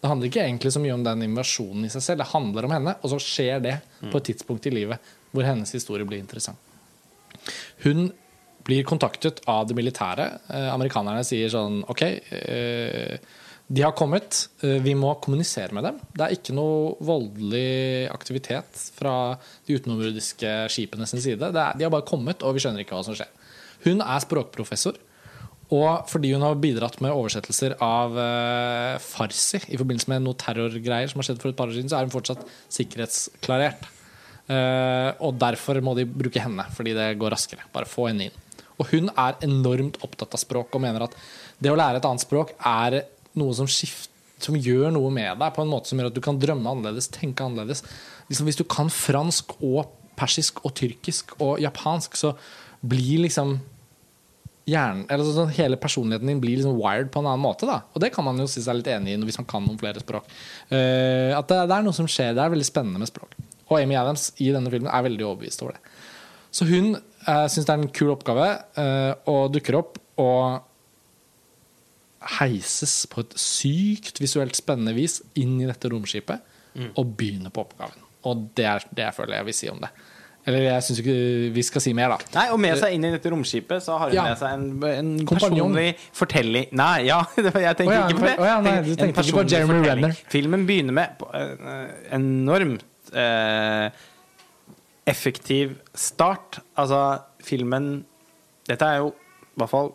Det 0.00 0.08
handler 0.10 0.30
ikke 0.30 0.42
egentlig 0.42 0.72
så 0.74 0.80
mye 0.82 0.94
om 0.96 1.04
den 1.06 1.26
invasjonen 1.28 1.84
i 1.86 1.90
seg 1.92 2.02
selv. 2.02 2.22
Det 2.24 2.32
handler 2.32 2.66
om 2.66 2.72
henne, 2.74 2.94
og 2.98 3.12
så 3.12 3.18
skjer 3.22 3.60
det 3.62 3.76
på 4.00 4.18
et 4.18 4.30
tidspunkt 4.32 4.66
i 4.66 4.74
livet 4.74 5.12
hvor 5.30 5.46
hennes 5.46 5.70
historie 5.76 6.06
blir 6.08 6.18
interessant. 6.18 6.58
Hun 7.84 8.08
blir 8.66 8.84
kontaktet 8.88 9.40
av 9.48 9.68
det 9.68 9.76
militære. 9.78 10.26
Eh, 10.50 10.70
amerikanerne 10.72 11.22
sier 11.24 11.52
sånn 11.52 11.84
OK, 11.88 12.02
eh, 12.02 13.14
de 13.68 13.84
har 13.84 13.94
kommet. 13.96 14.48
Eh, 14.64 14.80
vi 14.84 14.94
må 14.98 15.14
kommunisere 15.22 15.76
med 15.76 15.86
dem. 15.86 16.00
Det 16.12 16.24
er 16.24 16.34
ikke 16.36 16.56
noe 16.56 16.96
voldelig 17.04 18.08
aktivitet 18.12 18.82
fra 18.96 19.14
de 19.68 19.78
utenomjordiske 19.78 20.54
skipene 20.72 21.08
sin 21.08 21.22
side. 21.24 21.52
Er, 21.52 21.78
de 21.78 21.86
har 21.86 21.94
bare 21.94 22.08
kommet, 22.08 22.42
og 22.42 22.56
vi 22.56 22.64
skjønner 22.64 22.84
ikke 22.84 22.98
hva 22.98 23.06
som 23.06 23.16
skjer. 23.16 23.30
Hun 23.84 24.02
er 24.02 24.24
språkprofessor. 24.24 24.98
Og 25.74 26.08
fordi 26.08 26.30
hun 26.32 26.44
har 26.46 26.56
bidratt 26.56 26.96
med 27.04 27.12
oversettelser 27.12 27.74
av 27.84 28.14
uh, 28.16 28.96
farsi 29.04 29.60
i 29.68 29.76
forbindelse 29.76 30.08
med 30.08 30.24
noe 30.24 30.38
terrorgreier 30.40 31.10
som 31.10 31.20
har 31.20 31.28
skjedd 31.28 31.42
for 31.42 31.52
et 31.52 31.58
par 31.58 31.68
år 31.68 31.76
siden, 31.76 31.90
så 31.92 31.98
er 31.98 32.06
hun 32.06 32.14
fortsatt 32.14 32.46
sikkerhetsklarert. 32.72 33.84
Uh, 34.48 35.12
og 35.26 35.36
derfor 35.36 35.82
må 35.84 35.92
de 35.98 36.06
bruke 36.08 36.40
henne, 36.40 36.64
fordi 36.72 36.94
det 36.96 37.10
går 37.20 37.34
raskere. 37.36 37.68
Bare 37.74 37.88
få 37.88 38.08
henne 38.08 38.30
inn. 38.30 38.44
Og 38.78 38.88
hun 38.94 39.10
er 39.12 39.36
enormt 39.44 39.98
opptatt 40.06 40.38
av 40.38 40.40
språk 40.40 40.72
og 40.72 40.84
mener 40.84 41.04
at 41.04 41.16
det 41.60 41.72
å 41.72 41.76
lære 41.76 42.00
et 42.00 42.08
annet 42.08 42.24
språk 42.24 42.54
er 42.56 43.02
noe 43.38 43.54
som, 43.58 43.68
skift, 43.68 44.08
som 44.40 44.56
gjør 44.56 44.92
noe 44.94 45.10
med 45.12 45.36
deg 45.42 45.52
på 45.54 45.64
en 45.64 45.72
måte 45.72 45.90
som 45.90 46.00
gjør 46.00 46.08
at 46.12 46.16
du 46.16 46.22
kan 46.24 46.38
drømme 46.40 46.70
annerledes, 46.70 47.10
tenke 47.12 47.44
annerledes. 47.44 47.84
Liksom 48.30 48.48
hvis 48.48 48.60
du 48.60 48.64
kan 48.70 48.88
fransk 48.92 49.58
og 49.58 49.90
persisk 50.18 50.62
og 50.66 50.72
tyrkisk 50.78 51.36
og 51.42 51.58
japansk, 51.62 52.16
så 52.18 52.32
blir 52.80 53.24
liksom 53.24 53.58
hjernen 54.68 55.06
Eller 55.08 55.30
sånn, 55.32 55.52
hele 55.56 55.78
personligheten 55.80 56.28
din 56.28 56.40
blir 56.42 56.58
liksom 56.58 56.76
wired 56.76 57.10
på 57.12 57.22
en 57.22 57.28
annen 57.30 57.40
måte. 57.40 57.64
Da. 57.68 57.80
Og 57.94 58.02
det 58.04 58.10
kan 58.14 58.26
man 58.26 58.38
jo 58.40 58.48
si 58.50 58.60
seg 58.64 58.78
litt 58.78 58.90
enig 58.92 59.14
i 59.14 59.20
hvis 59.24 59.40
man 59.40 59.48
kan 59.48 59.64
noen 59.64 59.80
flere 59.80 60.02
språk. 60.02 60.28
Uh, 60.68 61.32
at 61.32 61.48
det, 61.48 61.62
det 61.70 61.78
er 61.78 61.86
noe 61.86 61.96
som 61.96 62.08
skjer. 62.10 62.34
Det 62.36 62.44
er 62.44 62.52
veldig 62.52 62.68
spennende 62.68 63.00
med 63.00 63.10
språk. 63.10 63.32
Og 63.68 63.78
Amy 63.80 63.96
Adams 64.00 64.30
i 64.44 64.50
denne 64.52 64.72
filmen 64.72 64.90
er 64.92 65.06
veldig 65.06 65.24
overbevist 65.24 65.64
over 65.64 65.78
det. 65.78 65.94
Så 66.52 66.68
hun 66.68 66.94
uh, 66.96 67.46
syns 67.48 67.64
det 67.64 67.72
er 67.72 67.80
en 67.80 67.94
kul 67.96 68.12
oppgave 68.12 68.50
uh, 68.76 69.14
og 69.30 69.54
dukker 69.56 69.80
opp 69.80 69.96
og 70.20 70.64
heises 72.38 73.00
på 73.08 73.22
et 73.24 73.36
sykt 73.40 74.18
visuelt 74.20 74.56
spennende 74.58 74.92
vis 74.96 75.20
inn 75.38 75.56
i 75.62 75.68
dette 75.68 75.88
romskipet 75.88 76.56
og 76.98 77.14
begynner 77.18 77.50
på 77.54 77.62
oppgaven. 77.64 78.02
Og 78.28 78.48
det 78.58 78.66
er 78.68 78.84
det 78.94 79.04
jeg 79.06 79.16
føler 79.16 79.38
jeg 79.38 79.46
vil 79.48 79.56
si 79.56 79.70
om 79.70 79.78
det. 79.82 79.88
Eller 80.48 80.64
jeg 80.64 80.84
syns 80.86 81.00
ikke 81.02 81.14
vi 81.52 81.62
skal 81.66 81.82
si 81.84 81.92
mer, 81.96 82.14
da. 82.14 82.18
Nei, 82.38 82.46
Og 82.54 82.60
med 82.62 82.78
seg 82.80 82.94
inn 82.96 83.04
i 83.04 83.12
dette 83.12 83.30
romskipet 83.34 83.84
så 83.84 83.98
har 84.00 84.08
hun 84.08 84.16
Ja. 84.16 84.24
med 84.30 84.40
seg 84.40 84.54
en, 84.56 84.66
en 84.88 85.10
personlig 85.28 85.88
fortelling 86.16 86.70
Nei, 86.78 87.04
ja, 87.10 87.20
jeg 87.36 87.52
tenker 87.52 87.92
oh, 87.92 87.96
ja, 87.98 88.04
ikke 88.08 88.22
på 88.22 88.28
det. 88.30 88.36
Oh, 88.40 88.46
ja, 88.48 88.58
nei, 88.64 88.76
du 88.86 88.92
tenker 88.94 89.04
tenkte 89.12 89.26
ikke 89.28 89.42
på 89.42 89.48
Jeremy 89.52 89.74
fortelling. 89.78 90.04
Renner. 90.08 90.22
Filmen 90.32 90.66
begynner 90.68 90.96
med 90.96 91.26
en 91.36 91.72
eh, 91.74 91.92
enormt 92.18 93.12
eh, 93.12 93.90
effektiv 95.08 95.78
start. 95.96 96.60
Altså, 96.78 97.00
filmen 97.44 98.04
Dette 98.68 98.84
er 98.84 98.98
jo 99.00 99.12
i 99.14 99.60
hvert 99.62 99.70
fall 99.72 99.88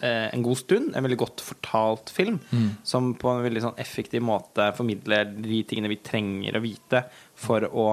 eh, 0.00 0.30
en 0.32 0.42
god 0.46 0.56
stund 0.62 0.94
en 0.96 1.04
veldig 1.04 1.18
godt 1.20 1.42
fortalt 1.44 2.08
film, 2.14 2.38
Mm. 2.50 2.70
som 2.88 3.12
på 3.20 3.28
en 3.34 3.42
veldig 3.44 3.62
sånn 3.66 3.76
effektiv 3.82 4.22
måte 4.24 4.70
formidler 4.76 5.28
de 5.36 5.60
tingene 5.68 5.90
vi 5.92 5.98
trenger 6.02 6.56
å 6.56 6.62
vite 6.64 7.04
for 7.38 7.66
å 7.68 7.84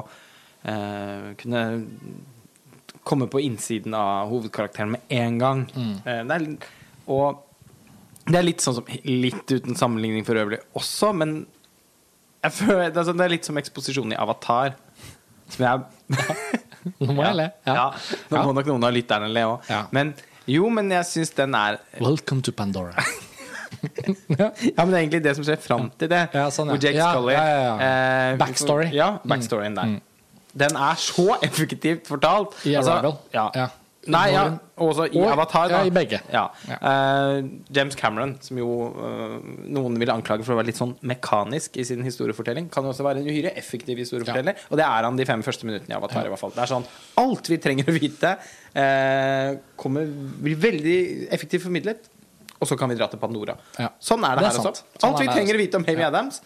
kunne 1.39 1.61
komme 3.07 3.27
på 3.27 3.39
innsiden 3.39 3.93
av 3.93 4.29
hovedkarakteren 4.29 4.91
med 4.91 5.01
en 5.07 5.37
gang. 5.39 5.65
Mm. 5.75 5.93
Eh, 6.05 6.23
det 6.27 6.37
er, 6.37 6.71
og 7.07 7.43
det 8.27 8.39
er 8.41 8.47
litt 8.49 8.63
sånn 8.63 8.75
som 8.81 8.89
Litt 9.07 9.53
uten 9.53 9.77
sammenligning 9.79 10.25
for 10.27 10.39
øvrig 10.39 10.59
også, 10.75 11.13
men 11.15 11.37
føler, 12.51 12.91
det, 12.91 12.99
er 12.99 13.07
sånn, 13.07 13.19
det 13.19 13.27
er 13.27 13.33
litt 13.37 13.47
som 13.47 13.59
eksposisjon 13.59 14.11
i 14.11 14.19
Avatar. 14.19 14.75
Som 15.53 15.63
jeg 15.67 16.17
Nå 17.03 17.13
må 17.15 17.23
jeg 17.23 17.35
le. 17.35 17.45
Ja. 17.67 17.75
Ja. 17.75 17.85
Nå 18.31 18.43
må 18.47 18.55
nok 18.55 18.67
noen 18.71 18.87
av 18.87 18.93
lytterne 18.95 19.27
le 19.31 19.45
òg. 19.53 19.71
Ja. 19.71 19.85
Men 19.95 20.13
jo, 20.47 20.67
men 20.71 20.91
jeg 20.91 21.07
syns 21.09 21.33
den 21.35 21.55
er 21.59 21.81
Welcome 21.99 22.43
to 22.47 22.55
Pandora. 22.55 22.95
Ja, 23.77 24.47
men 24.79 24.89
det 24.89 24.95
er 24.95 25.01
egentlig 25.01 25.19
det 25.25 25.33
som 25.35 25.43
skjer 25.45 25.59
fram 25.61 25.89
til 25.99 26.09
det. 26.09 26.21
Ja, 26.33 26.45
sånn, 26.55 26.71
ja. 26.71 26.77
Hvor 26.77 26.85
Jake 26.85 26.97
Ja, 26.97 27.09
Scully 27.13 27.33
ja, 27.35 27.73
eh, 27.83 28.37
Backstory. 28.39 28.87
Ja, 28.95 29.09
backstoryen 29.27 29.75
der. 29.77 29.91
Den 30.57 30.75
er 30.75 30.95
så 31.01 31.35
effektivt 31.45 32.07
fortalt. 32.09 32.55
I 32.65 32.75
Altså, 32.79 32.95
Arrival. 32.97 33.19
Ja. 33.33 33.49
Ja. 33.55 33.67
Nei, 34.07 34.29
ja, 34.31 34.43
også 34.79 35.03
i 35.11 35.17
Og- 35.19 35.31
Avatar. 35.33 35.67
Da. 35.67 35.79
ja, 35.81 35.85
i 35.85 35.91
begge. 35.91 36.21
Ja. 36.31 36.45
Ja. 36.69 36.77
Eh, 36.79 37.43
James 37.75 37.93
Cameron, 37.99 38.37
som 38.39 38.55
jo 38.57 38.67
uh, 38.95 39.33
noen 39.67 39.97
vil 39.99 40.07
anklage 40.13 40.45
for 40.47 40.53
å 40.55 40.59
være 40.61 40.69
litt 40.69 40.79
sånn 40.79 40.93
mekanisk 41.03 41.75
i 41.75 41.83
sin 41.83 42.01
historiefortelling, 42.07 42.69
kan 42.71 42.87
jo 42.87 42.93
også 42.93 43.03
være 43.03 43.19
en 43.19 43.27
uhyre 43.27 43.51
effektiv 43.59 43.99
historieforteller. 43.99 44.55
Og 44.71 44.79
det 44.79 44.85
er 44.87 45.03
han 45.09 45.19
de 45.19 45.25
fem 45.27 45.43
første 45.43 45.67
minuttene 45.67 45.91
i 45.91 45.97
Avatar. 45.99 46.23
i 46.23 46.31
hvert 46.31 46.39
fall 46.39 46.51
Det 46.55 46.63
er 46.63 46.71
sånn 46.71 46.85
Alt 47.19 47.51
vi 47.51 47.57
trenger 47.57 47.83
å 47.91 47.97
vite, 47.99 48.31
uh, 48.77 49.57
kommer, 49.75 50.07
blir 50.39 50.55
veldig 50.55 51.27
effektivt 51.29 51.63
formidlet. 51.67 52.07
Og 52.59 52.65
så 52.65 52.77
kan 52.79 52.89
vi 52.89 52.95
dra 52.97 53.05
til 53.11 53.19
Pandora. 53.21 53.53
Ja. 53.77 53.89
Sånn 54.01 54.23
er 54.25 54.33
det, 54.39 54.45
Det 54.45 54.47
er 54.47 54.55
her 54.55 54.63
sant. 54.63 54.67
også. 54.71 54.83
Sånn 54.97 55.09
Alt 55.11 55.17
sånn 55.19 55.27
vi 55.27 55.33
trenger 55.35 55.53
å 55.53 55.59
vite 55.61 55.75
om 55.77 55.83
Amy 55.85 56.01
Ja. 56.01 56.07
Adams, 56.07 56.39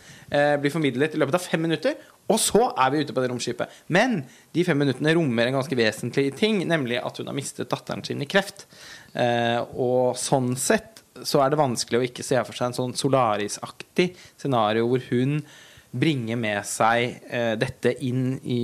blir 0.60 0.72
formidlet 0.74 1.14
i 1.16 1.18
løpet 1.22 1.36
av 1.38 1.42
fem 1.46 1.62
minutter. 1.62 1.94
Og 2.32 2.40
så 2.42 2.70
er 2.72 2.94
vi 2.94 3.04
ute 3.04 3.16
på 3.16 3.24
det 3.24 3.32
romskipet. 3.32 3.82
Men 3.92 4.22
de 4.56 4.66
fem 4.68 4.80
minuttene 4.80 5.16
rommer 5.18 5.50
en 5.50 5.60
ganske 5.60 5.78
vesentlig 5.78 6.30
ting, 6.40 6.62
nemlig 6.70 7.02
at 7.02 7.20
hun 7.20 7.32
har 7.32 7.38
mistet 7.38 7.72
datteren 7.72 8.04
sin 8.08 8.24
i 8.24 8.30
kreft. 8.30 8.66
Eh, 9.14 9.60
og 9.76 10.16
sånn 10.20 10.54
sett 10.60 11.02
så 11.28 11.42
er 11.44 11.52
det 11.52 11.60
vanskelig 11.60 12.00
å 12.00 12.06
ikke 12.08 12.24
se 12.26 12.40
for 12.48 12.56
seg 12.56 12.72
en 12.72 12.78
sånn 12.78 12.96
Solaris-aktig 12.98 14.14
scenario 14.40 14.88
hvor 14.88 15.04
hun 15.10 15.42
bringer 15.92 16.38
med 16.40 16.64
seg 16.64 17.18
eh, 17.28 17.54
dette 17.60 17.92
inn 18.08 18.38
i, 18.48 18.62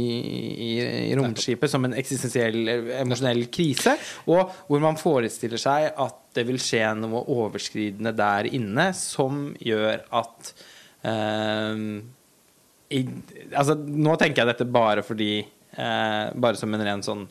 i, 0.63 0.69
i 1.10 1.15
romskipet 1.19 1.71
som 1.71 1.84
en 1.84 1.95
eksistensiell, 1.99 2.69
emosjonell 3.01 3.49
krise. 3.51 3.97
Og 4.32 4.53
hvor 4.69 4.84
man 4.84 4.99
forestiller 4.99 5.60
seg 5.60 5.89
at 5.91 6.21
det 6.38 6.45
vil 6.47 6.62
skje 6.62 6.86
noe 7.01 7.25
overskridende 7.36 8.15
der 8.15 8.47
inne 8.47 8.93
som 8.95 9.49
gjør 9.60 10.06
at 10.21 10.53
eh, 11.03 11.84
i, 12.89 13.02
altså, 13.52 13.76
nå 13.76 14.13
tenker 14.19 14.43
jeg 14.45 14.52
dette 14.54 14.65
bare 14.71 15.02
fordi 15.04 15.32
eh, 15.41 16.26
Bare 16.39 16.56
som 16.56 16.73
en 16.73 16.84
ren 16.88 17.02
sånn 17.04 17.26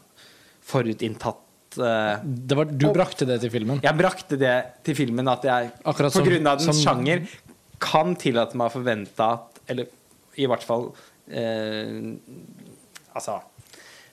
forutinntatt 0.66 1.79
eh, 1.81 2.21
Det 2.25 2.59
var, 2.59 2.64
du 2.71 2.87
brakte 2.92 3.27
det 3.29 3.38
til 3.45 3.53
filmen. 3.55 3.81
Jeg 3.85 3.97
brakte 3.99 4.38
det 4.40 4.55
til 4.87 4.97
filmen 4.99 5.29
at 5.33 5.45
jeg 5.49 5.71
Akkurat 5.85 6.12
på 6.12 6.19
som- 6.21 6.29
grunn 6.29 6.47
av 6.51 6.59
dens 6.61 6.69
som- 6.77 6.83
sjanger 6.85 7.27
kan 7.81 8.14
tillate 8.16 8.57
meg 8.57 8.71
å 8.71 8.75
forvente 8.79 9.21
at 9.21 9.61
Eller 9.69 9.87
i 10.37 10.47
hvert 10.47 10.62
fall 10.64 10.90
eh, 11.31 12.14
Altså 13.14 13.40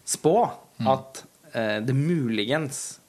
spå 0.05 0.37
Mm. 0.81 0.87
at 0.89 1.19
eh, 1.53 1.79
det 1.85 1.93
muligens 1.93 2.99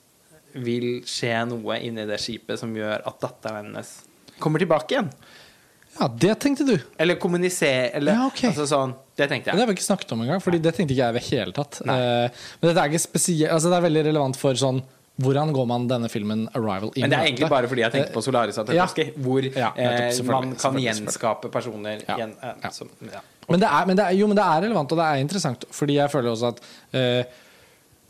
vil 0.53 1.01
skje 1.09 1.31
noe 1.49 1.79
inni 1.81 2.05
det 2.07 2.19
skipet 2.21 2.59
som 2.61 2.75
gjør 2.77 3.01
at 3.09 3.17
datteren 3.23 3.71
hennes 3.73 4.05
kommer 4.39 4.61
tilbake 4.61 4.93
igjen. 4.93 5.09
Ja, 5.99 6.09
det 6.09 6.35
tenkte 6.43 6.67
du. 6.67 6.75
Eller 6.99 7.15
kommunisere 7.23 7.91
eller, 7.95 8.13
Ja, 8.19 8.27
okay. 8.27 8.51
altså 8.51 8.67
sånn, 8.67 8.95
Det 9.17 9.29
tenkte 9.31 9.51
jeg. 9.51 9.55
Det 9.55 9.63
har 9.63 9.69
vi 9.71 9.77
ikke 9.77 9.87
snakket 9.87 10.13
om 10.13 10.23
engang, 10.25 10.43
Fordi 10.43 10.59
det 10.59 10.75
tenkte 10.75 10.95
ikke 10.95 11.05
jeg 11.07 11.15
i 11.15 11.19
det 11.21 11.25
hele 11.31 11.53
tatt. 11.55 11.81
Uh, 11.87 12.27
men 12.61 12.67
dette 12.71 12.83
er 12.83 12.91
ikke 12.91 13.05
spesielt 13.05 13.53
altså 13.55 13.71
Det 13.71 13.79
er 13.79 13.87
veldig 13.89 14.05
relevant 14.11 14.37
for 14.41 14.59
sånn 14.59 14.83
hvordan 15.23 15.53
går 15.55 15.67
man 15.71 15.85
denne 15.87 16.09
filmen 16.11 16.49
'Arrival' 16.51 16.91
i 16.97 17.03
Men 17.05 17.11
det 17.13 17.19
er 17.19 17.29
egentlig 17.29 17.49
bare 17.49 17.69
fordi 17.71 17.85
jeg 17.85 17.93
tenkte 17.93 18.13
på 18.17 18.23
Solaris 18.23 18.59
at 18.59 18.69
Ja. 18.75 18.87
hvor 18.87 19.45
Ja, 19.47 19.71
nettopp, 19.77 20.19
eh, 20.19 20.25
man 20.27 20.57
kan 20.57 20.75
gjenskape 20.75 21.51
personer 21.53 22.03
Ja. 22.09 22.17
Gjen, 22.17 22.35
eh, 22.43 22.55
Ja. 22.65 22.71
som. 22.71 22.91
Men 23.49 23.61
det, 23.61 23.69
er, 23.69 23.87
men 23.87 23.97
det 23.97 24.05
er, 24.07 24.11
jo, 24.11 24.27
men 24.27 24.37
det 24.37 24.45
er 24.45 24.63
relevant, 24.63 24.91
og 24.91 24.99
det 24.99 25.05
er 25.05 25.21
interessant. 25.23 25.65
Fordi 25.71 25.95
jeg 25.95 26.11
føler 26.11 26.31
også 26.33 26.49
at 26.49 26.61
eh, 26.95 27.25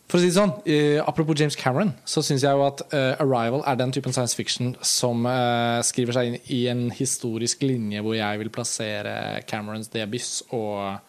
For 0.05 0.19
å 0.19 0.21
si 0.21 0.29
det 0.29 0.37
sånn, 0.37 0.53
uh, 0.69 1.01
apropos 1.09 1.39
James 1.41 1.57
Cameron, 1.57 1.95
så 2.05 2.23
syns 2.25 2.45
jeg 2.45 2.53
jo 2.53 2.67
at 2.67 2.83
uh, 2.93 3.17
'Arrival' 3.23 3.65
er 3.67 3.79
den 3.81 3.93
typen 3.95 4.13
science 4.13 4.37
fiction 4.37 4.75
som 4.85 5.25
uh, 5.25 5.81
skriver 5.87 6.13
seg 6.17 6.29
inn 6.29 6.39
i 6.53 6.61
en 6.73 6.85
historisk 6.95 7.65
linje 7.65 8.03
hvor 8.05 8.15
jeg 8.19 8.43
vil 8.43 8.53
plassere 8.53 9.43
Camerons 9.49 9.89
'The 9.89 10.05
Abyss' 10.05 10.45
og 10.53 11.01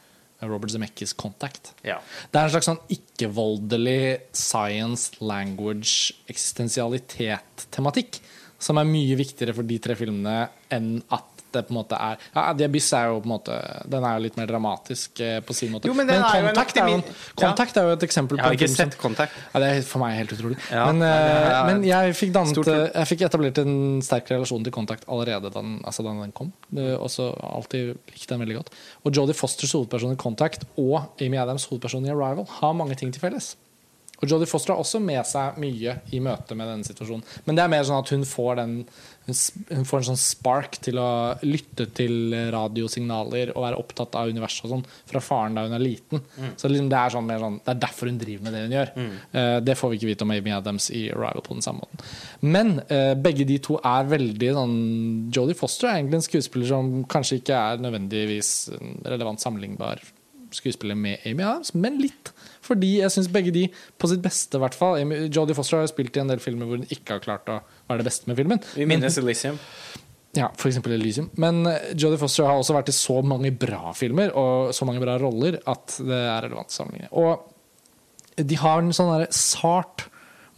Robert 0.45 0.71
Zemeckis 0.71 1.13
'Contact'. 1.13 1.73
Ja. 1.83 1.99
Det 2.31 2.39
er 2.39 2.47
en 2.47 2.55
slags 2.55 2.71
sånn 2.71 2.81
ikke-voldelig 2.95 4.31
science, 4.31 5.11
language, 5.19 6.15
eksistensialitet-tematikk 6.31 8.21
som 8.65 8.79
er 8.79 8.87
mye 8.87 9.19
viktigere 9.19 9.55
for 9.55 9.67
de 9.67 9.77
tre 9.83 9.95
filmene 9.99 10.47
enn 10.73 11.03
at 11.13 11.34
det 11.55 11.63
på 11.67 11.73
en 11.73 11.79
måte 11.79 11.97
er 11.97 12.19
Ja, 12.35 12.43
The 12.53 12.67
Abyss 12.69 12.89
er 12.97 13.09
jo 13.11 13.21
på 13.23 13.29
en 13.29 13.33
måte 13.33 13.55
Den 13.91 14.05
er 14.07 14.17
jo 14.19 14.23
litt 14.25 14.37
mer 14.39 14.49
dramatisk 14.51 15.21
eh, 15.23 15.39
på 15.45 15.55
sin 15.57 15.73
måte. 15.73 15.89
Jo, 15.89 15.95
men 15.97 16.09
men 16.09 16.21
er 16.21 16.45
Contact, 16.49 16.77
er 16.77 16.91
jo, 16.91 16.99
en, 16.99 17.03
Contact 17.41 17.79
er 17.81 17.87
jo 17.89 17.95
et 17.95 18.05
eksempel 18.07 18.37
Jeg 18.37 18.43
på 18.43 18.47
har 18.47 18.53
en 18.53 18.59
ikke 18.59 18.69
film 18.69 18.75
som 18.75 18.91
sett 18.91 18.99
Contact. 19.01 19.39
ja, 19.53 19.63
Det 19.63 19.71
er 19.71 19.81
for 19.89 20.03
meg 20.03 20.15
helt 20.19 20.35
utrolig. 20.37 20.59
Ja, 20.69 20.85
men, 20.91 21.01
eh, 21.07 21.59
men 21.71 21.83
jeg 21.87 22.15
fikk, 22.19 22.35
dannet, 22.35 22.69
jeg 22.69 23.11
fikk 23.11 23.25
etablert 23.29 23.63
en 23.63 23.75
sterk 24.05 24.29
relasjon 24.35 24.63
til 24.67 24.75
Contact 24.75 25.09
allerede 25.09 25.49
da 25.49 25.59
den, 25.59 25.79
altså 25.83 26.05
da 26.05 26.13
den 26.21 26.35
kom. 26.35 26.53
Og 26.75 27.09
så 27.11 27.31
alltid 27.41 27.95
likte 28.13 28.33
den 28.35 28.45
veldig 28.45 28.61
godt. 28.61 28.73
Og 29.05 29.15
Jodie 29.15 29.37
Fosters 29.37 29.73
hovedperson 29.77 30.15
i 30.15 30.21
Contact 30.21 30.65
og 30.77 31.21
Amy 31.21 31.37
Adams 31.41 31.65
hovedperson 31.71 32.05
i 32.07 32.13
Arrival 32.13 32.45
har 32.59 32.73
mange 32.77 32.95
ting 32.99 33.13
til 33.13 33.21
felles. 33.23 33.55
Og 34.21 34.29
Jodie 34.31 34.47
Foster 34.47 34.71
har 34.73 34.79
også 34.79 35.01
med 35.03 35.25
seg 35.27 35.57
mye 35.59 35.97
i 36.15 36.21
møte 36.23 36.55
med 36.55 36.69
denne 36.71 36.87
situasjonen. 36.87 37.25
Men 37.45 37.57
det 37.57 37.65
er 37.65 37.71
mer 37.73 37.83
sånn 37.83 37.99
at 37.99 38.11
hun 38.13 38.23
får, 38.27 38.53
den, 38.61 38.75
hun 39.25 39.87
får 39.89 40.01
en 40.01 40.07
sånn 40.11 40.19
spark 40.21 40.77
til 40.85 40.99
å 41.01 41.09
lytte 41.45 41.87
til 41.97 42.33
radiosignaler 42.53 43.55
og 43.55 43.63
være 43.65 43.79
opptatt 43.81 44.17
av 44.19 44.29
universet 44.29 44.67
og 44.67 44.73
sånn 44.75 44.83
fra 45.09 45.21
faren 45.23 45.57
da 45.57 45.63
hun 45.65 45.73
er 45.77 45.81
liten. 45.81 46.21
Så 46.59 46.69
liksom 46.69 46.91
det, 46.91 46.99
er 46.99 47.15
sånn, 47.15 47.25
mer 47.25 47.41
sånn, 47.41 47.57
det 47.65 47.73
er 47.73 47.81
derfor 47.87 48.11
hun 48.11 48.19
driver 48.21 48.45
med 48.45 48.55
det 48.55 48.63
hun 48.65 48.75
gjør. 48.75 48.91
Eh, 49.41 49.55
det 49.65 49.77
får 49.79 49.91
vi 49.91 49.99
ikke 49.99 50.11
vite 50.11 50.27
om 50.27 50.35
Amy 50.35 50.53
Adams 50.53 50.89
i 50.93 51.07
Arrival 51.13 51.45
på 51.45 51.57
den 51.57 51.65
samme 51.65 51.85
måten. 51.85 52.05
Men 52.45 52.75
uh, 52.91 53.13
begge 53.17 53.47
de 53.49 53.57
to 53.63 53.79
er 53.81 54.11
veldig 54.11 54.51
sånn 54.59 54.75
Jodie 55.33 55.57
Foster 55.57 55.89
er 55.89 55.99
egentlig 55.99 56.21
en 56.21 56.27
skuespiller 56.27 56.69
som 56.69 56.93
kanskje 57.09 57.39
ikke 57.41 57.57
er 57.71 57.81
nødvendigvis 57.81 58.51
en 58.77 58.99
relevant 59.07 59.41
sammenlignbar 59.41 60.03
skuespiller 60.55 60.95
med 60.95 61.25
Amy 61.25 61.43
Adams, 61.43 61.73
men 61.73 61.97
litt. 62.01 62.34
Fordi 62.65 62.95
jeg 63.01 63.13
syns 63.13 63.29
begge 63.31 63.53
de, 63.55 63.67
på 64.01 64.09
sitt 64.09 64.23
beste 64.23 64.57
i 64.57 64.63
hvert 64.63 64.77
fall 64.77 64.97
Jodie 65.29 65.55
Foster 65.57 65.81
har 65.81 65.91
spilt 65.91 66.17
i 66.17 66.23
en 66.23 66.31
del 66.31 66.41
filmer 66.43 66.69
hvor 66.69 66.81
hun 66.81 66.89
ikke 66.89 67.17
har 67.17 67.23
klart 67.23 67.51
å 67.51 67.59
være 67.89 68.01
det 68.01 68.09
beste 68.09 68.31
med 68.31 68.39
filmen. 68.39 68.61
Vi 68.75 68.87
minnes 68.89 69.19
Elysium. 69.21 69.59
ja, 70.35 70.49
eksempel 70.49 70.97
Elysium. 70.97 71.29
Men 71.41 71.65
eh, 71.69 71.91
Jodie 71.93 72.19
Foster 72.21 72.49
har 72.49 72.59
også 72.59 72.77
vært 72.77 72.91
i 72.91 72.97
så 72.97 73.19
mange 73.25 73.53
bra 73.55 73.93
filmer 73.97 74.33
og 74.33 74.73
så 74.75 74.87
mange 74.89 75.03
bra 75.03 75.19
roller 75.21 75.59
at 75.63 75.99
det 76.01 76.21
er 76.23 76.47
relevant 76.47 76.73
å 76.73 76.79
sammenligne. 76.79 77.11
Og 77.13 77.51
de 78.35 78.57
har 78.59 78.81
en 78.81 78.95
sånn 78.95 79.27
sart 79.31 80.09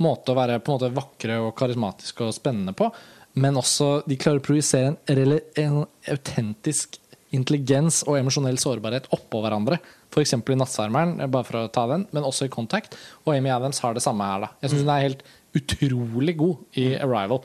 måte 0.01 0.33
å 0.33 0.37
være 0.37 0.59
på 0.61 0.71
en 0.71 0.79
måte 0.79 0.95
vakre 0.95 1.37
og 1.43 1.55
karismatiske 1.57 2.25
og 2.25 2.35
spennende 2.35 2.73
på, 2.77 2.89
men 3.37 3.57
også 3.59 4.01
de 4.09 4.17
klarer 4.17 4.41
å 4.41 4.45
projisere 4.45 4.95
en, 4.95 5.35
en 5.61 5.83
autentisk 6.09 6.97
intelligens 7.35 8.01
og 8.07 8.17
emosjonell 8.19 8.57
sårbarhet 8.61 9.09
oppå 9.13 9.41
hverandre. 9.43 9.79
F.eks. 10.17 10.33
i 10.33 10.57
'Nattsvermeren', 10.57 11.19
eh, 11.21 11.29
bare 11.29 11.45
for 11.45 11.61
å 11.61 11.67
ta 11.71 11.85
den, 11.93 12.07
men 12.11 12.25
også 12.25 12.47
i 12.47 12.49
'Contact'. 12.49 12.97
Og 13.25 13.35
Amy 13.35 13.49
Adams 13.53 13.79
har 13.85 13.93
det 13.93 14.01
samme 14.03 14.25
her. 14.25 14.39
da 14.41 14.49
Jeg 14.61 14.71
syns 14.71 14.81
hun 14.81 14.89
er 14.95 15.05
helt 15.05 15.23
utrolig 15.55 16.35
god 16.37 16.57
i 16.75 16.95
'Arrival'. 16.97 17.43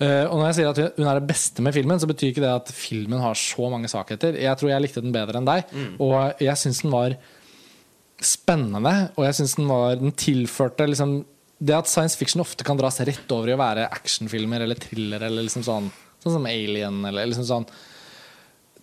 Eh, 0.00 0.24
og 0.26 0.40
når 0.40 0.46
jeg 0.50 0.54
sier 0.56 0.70
at 0.70 0.96
hun 0.98 1.06
er 1.06 1.20
det 1.20 1.28
beste 1.28 1.62
med 1.62 1.72
filmen, 1.72 2.00
så 2.00 2.06
betyr 2.10 2.32
ikke 2.32 2.42
det 2.42 2.50
at 2.50 2.72
filmen 2.74 3.20
har 3.20 3.34
så 3.38 3.70
mange 3.70 3.86
svakheter. 3.86 4.34
Jeg 4.34 4.58
tror 4.58 4.68
jeg 4.72 4.82
likte 4.82 5.00
den 5.00 5.12
bedre 5.14 5.38
enn 5.38 5.46
deg, 5.46 5.64
og 6.00 6.34
jeg 6.42 6.56
syns 6.58 6.82
den 6.82 6.90
var 6.90 7.14
spennende, 8.20 9.10
og 9.16 9.24
jeg 9.26 9.34
syns 9.38 9.56
den 9.56 9.68
var 9.68 9.96
Den 9.96 10.12
tilførte 10.12 10.86
liksom 10.86 11.24
Det 11.62 11.74
at 11.74 11.86
science 11.86 12.16
fiction 12.16 12.40
ofte 12.42 12.64
kan 12.64 12.76
dras 12.76 12.98
rett 13.00 13.30
over 13.32 13.48
i 13.48 13.54
å 13.54 13.60
være 13.60 13.88
actionfilmer 13.90 14.60
eller 14.62 14.74
thriller 14.74 15.22
eller 15.22 15.42
liksom 15.46 15.62
sånn 15.62 15.90
Sånn 16.22 16.32
som 16.38 16.46
Alien 16.46 17.04
eller 17.04 17.26
liksom 17.26 17.44
sånn 17.44 17.66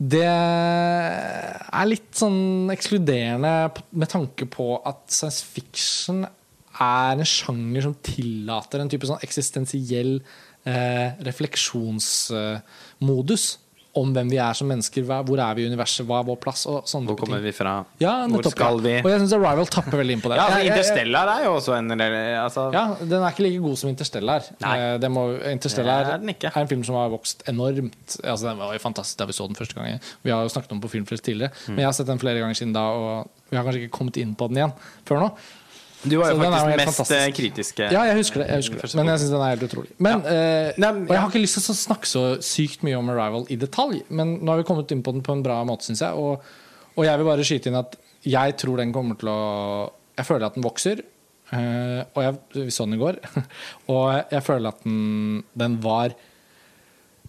Det 0.01 0.25
er 0.25 1.85
litt 1.85 2.09
sånn 2.17 2.71
ekskluderende 2.73 3.69
med 3.93 4.09
tanke 4.09 4.49
på 4.49 4.81
at 4.81 5.05
science 5.13 5.45
fiction 5.45 6.25
er 6.25 7.13
en 7.13 7.21
sjanger 7.27 7.81
som 7.85 7.93
tillater 8.01 8.81
en 8.81 8.89
type 8.89 9.05
sånn 9.05 9.21
eksistensiell 9.21 10.25
eh, 10.65 11.13
refleksjonsmodus 11.27 13.60
om 13.99 14.13
hvem 14.15 14.29
vi 14.31 14.37
er 14.39 14.53
som 14.55 14.69
mennesker. 14.71 15.03
Hvor 15.03 15.39
er 15.43 15.55
vi 15.57 15.65
i 15.65 15.67
universet? 15.67 16.05
Hva 16.07 16.21
er 16.21 16.27
vår 16.29 16.37
plass? 16.39 16.63
Hvor 16.65 17.17
kommer 17.19 17.41
vi 17.43 17.51
fra? 17.55 17.73
Ja, 17.99 18.13
Hvor 18.23 18.37
nettopp, 18.37 18.55
skal 18.55 18.77
ja. 18.79 18.83
vi? 18.85 18.93
Og 19.03 19.09
jeg 19.11 19.19
syns 19.23 19.33
Arrival 19.35 19.67
tapper 19.67 19.99
veldig 19.99 20.15
inn 20.15 20.23
på 20.23 20.31
det. 20.31 20.37
Ja, 20.39 20.45
altså, 20.47 20.61
Interstellar 20.71 21.31
er 21.33 21.43
jo 21.45 21.51
også 21.57 21.75
en 21.77 21.91
altså, 21.91 22.67
ja, 22.75 22.85
Den 23.01 23.17
er 23.19 23.27
ikke 23.35 23.43
like 23.47 23.59
god 23.65 23.77
som 23.81 23.89
Interstellar. 23.91 24.47
Eh, 24.63 24.97
Det 25.03 25.11
må, 25.11 25.25
Interstellar 25.51 26.19
Det 26.21 26.35
er 26.43 26.51
er 26.51 26.61
en 26.61 26.67
film 26.71 26.83
som 26.87 26.95
har 26.95 27.09
vokst 27.11 27.43
enormt. 27.51 28.17
Altså, 28.23 28.47
den 28.47 28.57
var 28.63 28.73
jo 28.73 28.79
fantastisk 28.79 29.17
da 29.19 29.25
vi 29.25 29.33
så 29.33 29.47
den 29.47 29.55
første 29.59 29.75
gang. 29.75 29.99
Vi 30.23 30.31
har 30.31 30.41
jo 30.43 30.49
snakket 30.49 30.71
om 30.71 30.79
den 30.79 30.87
på 30.87 30.91
Filmfrelst 30.95 31.23
tidligere, 31.23 31.51
Mm. 31.51 31.75
men 31.75 31.77
jeg 31.83 31.85
har 31.85 31.93
sett 31.93 32.07
den 32.07 32.19
flere 32.19 32.39
ganger 32.39 32.55
siden 32.55 32.73
da, 32.73 32.81
og 32.91 33.29
vi 33.51 33.57
har 33.57 33.63
kanskje 33.65 33.81
ikke 33.83 33.97
kommet 33.97 34.17
inn 34.17 34.35
på 34.35 34.47
den 34.47 34.57
igjen 34.57 34.73
før 35.05 35.19
nå. 35.19 35.31
Du 36.03 36.15
var 36.17 36.31
jo 36.31 36.37
Så 36.37 36.41
faktisk 36.41 36.67
mest 36.71 36.89
fantastisk. 36.89 37.13
eh, 37.17 37.31
kritiske. 37.37 37.89
Ja, 37.93 38.03
jeg 38.09 38.17
husker 38.17 38.41
det. 38.41 38.47
Jeg 38.49 38.63
husker 38.63 38.81
det. 38.81 38.95
Men 38.97 39.11
jeg 39.11 39.21
syns 39.21 39.33
den 39.35 39.43
er 39.45 39.53
helt 39.53 39.65
utrolig. 39.67 39.91
Men, 40.01 40.23
eh, 40.25 40.73
Nei, 40.81 40.89
og 40.89 41.13
jeg 41.13 41.19
har 41.21 41.29
ikke 41.29 41.43
lyst 41.43 41.59
til 41.59 41.75
å 41.75 41.77
snakke 41.77 42.09
så 42.09 42.23
sykt 42.41 42.81
mye 42.87 42.97
om 42.97 43.09
Arrival 43.13 43.45
i 43.53 43.57
detalj, 43.61 44.01
men 44.09 44.39
nå 44.41 44.49
har 44.49 44.57
vi 44.63 44.67
kommet 44.67 44.91
inn 44.91 45.03
på 45.05 45.13
den 45.13 45.21
på 45.21 45.35
en 45.37 45.43
bra 45.45 45.59
måte, 45.67 45.85
syns 45.85 46.01
jeg. 46.01 46.13
Og, 46.17 46.41
og 46.95 47.05
jeg 47.05 47.21
vil 47.21 47.29
bare 47.29 47.45
skyte 47.45 47.69
inn 47.69 47.79
at 47.79 47.97
jeg 48.25 48.57
tror 48.57 48.77
den 48.81 48.93
kommer 48.93 49.17
til 49.17 49.29
å 49.29 49.91
Jeg 50.17 50.27
føler 50.27 50.45
at 50.45 50.57
den 50.57 50.65
vokser. 50.65 50.99
Uh, 51.51 52.01
og 52.15 52.23
jeg, 52.23 52.35
vi 52.53 52.71
så 52.71 52.85
den 52.85 52.95
i 52.95 53.01
går. 53.01 53.17
og 53.91 54.31
jeg 54.31 54.43
føler 54.43 54.71
at 54.71 54.83
den, 54.85 55.43
den 55.57 55.77
var 55.83 56.13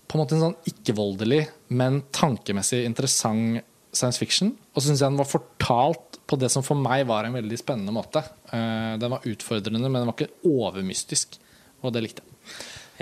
på 0.06 0.18
en 0.18 0.22
måte 0.22 0.36
en 0.36 0.42
sånn 0.44 0.56
ikke-voldelig, 0.68 1.46
men 1.72 2.02
tankemessig 2.12 2.82
interessant 2.84 3.62
science 3.92 4.20
fiction. 4.20 4.52
Og 4.72 4.80
så 4.80 4.88
syns 4.88 5.04
jeg 5.04 5.12
den 5.12 5.20
var 5.20 5.28
fortalt 5.28 6.20
på 6.28 6.38
det 6.40 6.48
som 6.52 6.64
for 6.64 6.78
meg 6.78 7.04
var 7.08 7.26
en 7.28 7.36
veldig 7.36 7.58
spennende 7.60 7.94
måte. 7.94 8.24
Eh, 8.52 8.94
den 9.00 9.12
var 9.12 9.26
utfordrende, 9.28 9.88
men 9.88 10.00
den 10.00 10.08
var 10.08 10.16
ikke 10.16 10.48
overmystisk. 10.48 11.36
Og 11.82 11.92
det 11.94 12.04
likte 12.06 12.24
jeg. 12.24 12.30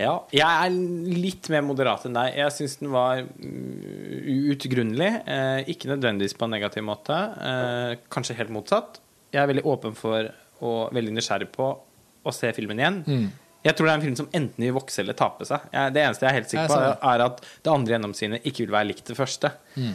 Ja, 0.01 0.15
jeg 0.33 0.47
er 0.47 0.71
litt 1.13 1.51
mer 1.53 1.65
moderat 1.67 2.07
enn 2.09 2.17
deg. 2.17 2.37
Jeg 2.39 2.55
syns 2.57 2.79
den 2.81 2.93
var 2.95 3.21
mm, 3.21 4.49
uutgrunnelig. 4.49 5.11
Eh, 5.29 5.71
ikke 5.75 5.91
nødvendigvis 5.91 6.37
på 6.39 6.47
en 6.47 6.55
negativ 6.57 6.87
måte. 6.87 7.17
Eh, 7.51 7.99
kanskje 8.13 8.39
helt 8.39 8.55
motsatt. 8.55 9.01
Jeg 9.35 9.43
er 9.43 9.51
veldig 9.51 9.67
åpen 9.69 9.95
for 9.99 10.31
og 10.61 10.91
veldig 10.93 11.15
nysgjerrig 11.17 11.49
på 11.55 11.69
å 11.71 12.33
se 12.37 12.51
filmen 12.57 12.81
igjen. 12.81 12.99
Mm. 13.07 13.29
Jeg 13.65 13.77
tror 13.77 13.87
det 13.87 13.93
er 13.93 13.99
en 13.99 14.05
film 14.05 14.17
som 14.17 14.29
enten 14.37 14.65
vil 14.65 14.75
vokse 14.77 15.01
eller 15.03 15.17
tape 15.17 15.47
seg. 15.49 15.65
Det 15.73 16.03
eneste 16.03 16.25
jeg 16.25 16.31
er 16.31 16.37
helt 16.37 16.51
sikker 16.53 16.69
på, 16.69 16.79
er, 16.81 16.95
er 17.13 17.25
at 17.25 17.41
det 17.45 17.73
andre 17.73 17.95
gjennomsynet 17.95 18.47
ikke 18.49 18.65
vil 18.65 18.75
være 18.75 18.89
likt 18.91 19.09
det 19.09 19.17
første. 19.17 19.51
Mm. 19.77 19.95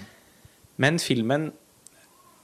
Men 0.78 1.00
filmen 1.00 1.52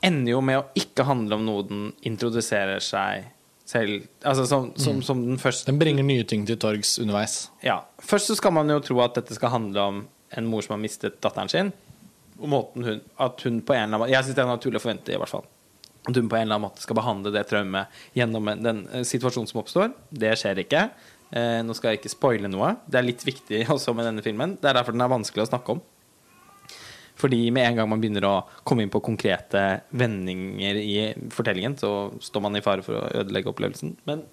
ender 0.01 0.31
jo 0.33 0.41
med 0.41 0.57
å 0.61 0.65
ikke 0.77 1.05
handle 1.05 1.37
om 1.37 1.45
noe 1.45 1.63
den 1.67 1.83
introduserer 2.07 2.81
seg 2.83 3.27
selv 3.71 4.07
Altså 4.27 4.45
som, 4.49 4.71
som, 4.75 4.97
Mm. 4.97 5.03
som 5.05 5.19
den 5.27 5.37
første 5.39 5.65
Den 5.69 5.77
bringer 5.79 6.03
nye 6.03 6.23
ting 6.27 6.45
til 6.47 6.57
torgs 6.57 6.97
underveis. 6.99 7.49
ja. 7.63 7.81
Først 8.01 8.27
så 8.31 8.35
skal 8.35 8.51
man 8.51 8.67
jo 8.69 8.79
tro 8.83 8.99
at 9.01 9.13
dette 9.15 9.33
skal 9.37 9.49
handle 9.53 9.79
om 9.81 10.01
en 10.35 10.45
mor 10.47 10.61
som 10.65 10.73
har 10.75 10.81
mistet 10.81 11.19
datteren 11.21 11.49
sin. 11.49 11.71
Og 12.41 12.49
måten 12.49 12.83
hun 12.83 13.01
At 13.19 13.41
hun 13.45 13.61
på 13.61 13.73
en 13.75 13.83
eller 13.83 13.97
annen 13.97 13.99
måte 14.01 14.11
Jeg 14.11 14.23
syns 14.25 14.35
det 14.35 14.43
er 14.43 14.49
naturlig 14.57 14.79
å 14.81 14.85
forvente, 14.87 15.13
i 15.13 15.17
hvert 15.21 15.29
fall. 15.29 15.45
At 16.07 16.15
hun 16.15 16.27
på 16.27 16.35
en 16.35 16.41
eller 16.47 16.55
annen 16.57 16.65
måte 16.69 16.81
skal 16.81 16.95
behandle 16.97 17.31
det 17.31 17.45
traumet 17.47 17.87
gjennom 18.15 18.45
den 18.63 18.87
eh, 18.91 19.03
situasjonen 19.03 19.47
som 19.47 19.61
oppstår. 19.61 19.93
Det 20.11 20.33
skjer 20.39 20.63
ikke. 20.65 20.89
Eh, 21.31 21.61
nå 21.61 21.75
skal 21.77 21.91
jeg 21.93 22.01
ikke 22.01 22.15
spoile 22.15 22.49
noe. 22.49 22.73
Det 22.89 22.97
er 22.97 23.05
litt 23.05 23.23
viktig 23.23 23.67
også 23.75 23.93
med 23.95 24.05
denne 24.09 24.23
filmen. 24.25 24.57
Det 24.59 24.65
er 24.71 24.73
derfor 24.81 24.91
den 24.97 25.01
er 25.05 25.13
vanskelig 25.13 25.45
å 25.45 25.51
snakke 25.51 25.75
om. 25.77 25.81
Fordi 27.19 27.51
med 27.53 27.67
en 27.67 27.79
gang 27.79 27.89
man 27.91 28.01
begynner 28.01 28.25
å 28.27 28.35
komme 28.67 28.85
inn 28.85 28.93
på 28.93 29.03
konkrete 29.03 29.81
vendinger 29.97 30.79
i 30.81 30.95
fortellingen, 31.33 31.77
så 31.77 32.11
står 32.23 32.45
man 32.45 32.57
i 32.57 32.63
fare 32.65 32.85
for 32.85 32.97
å 32.97 33.07
ødelegge 33.21 33.51
opplevelsen. 33.51 33.95
Men 34.09 34.23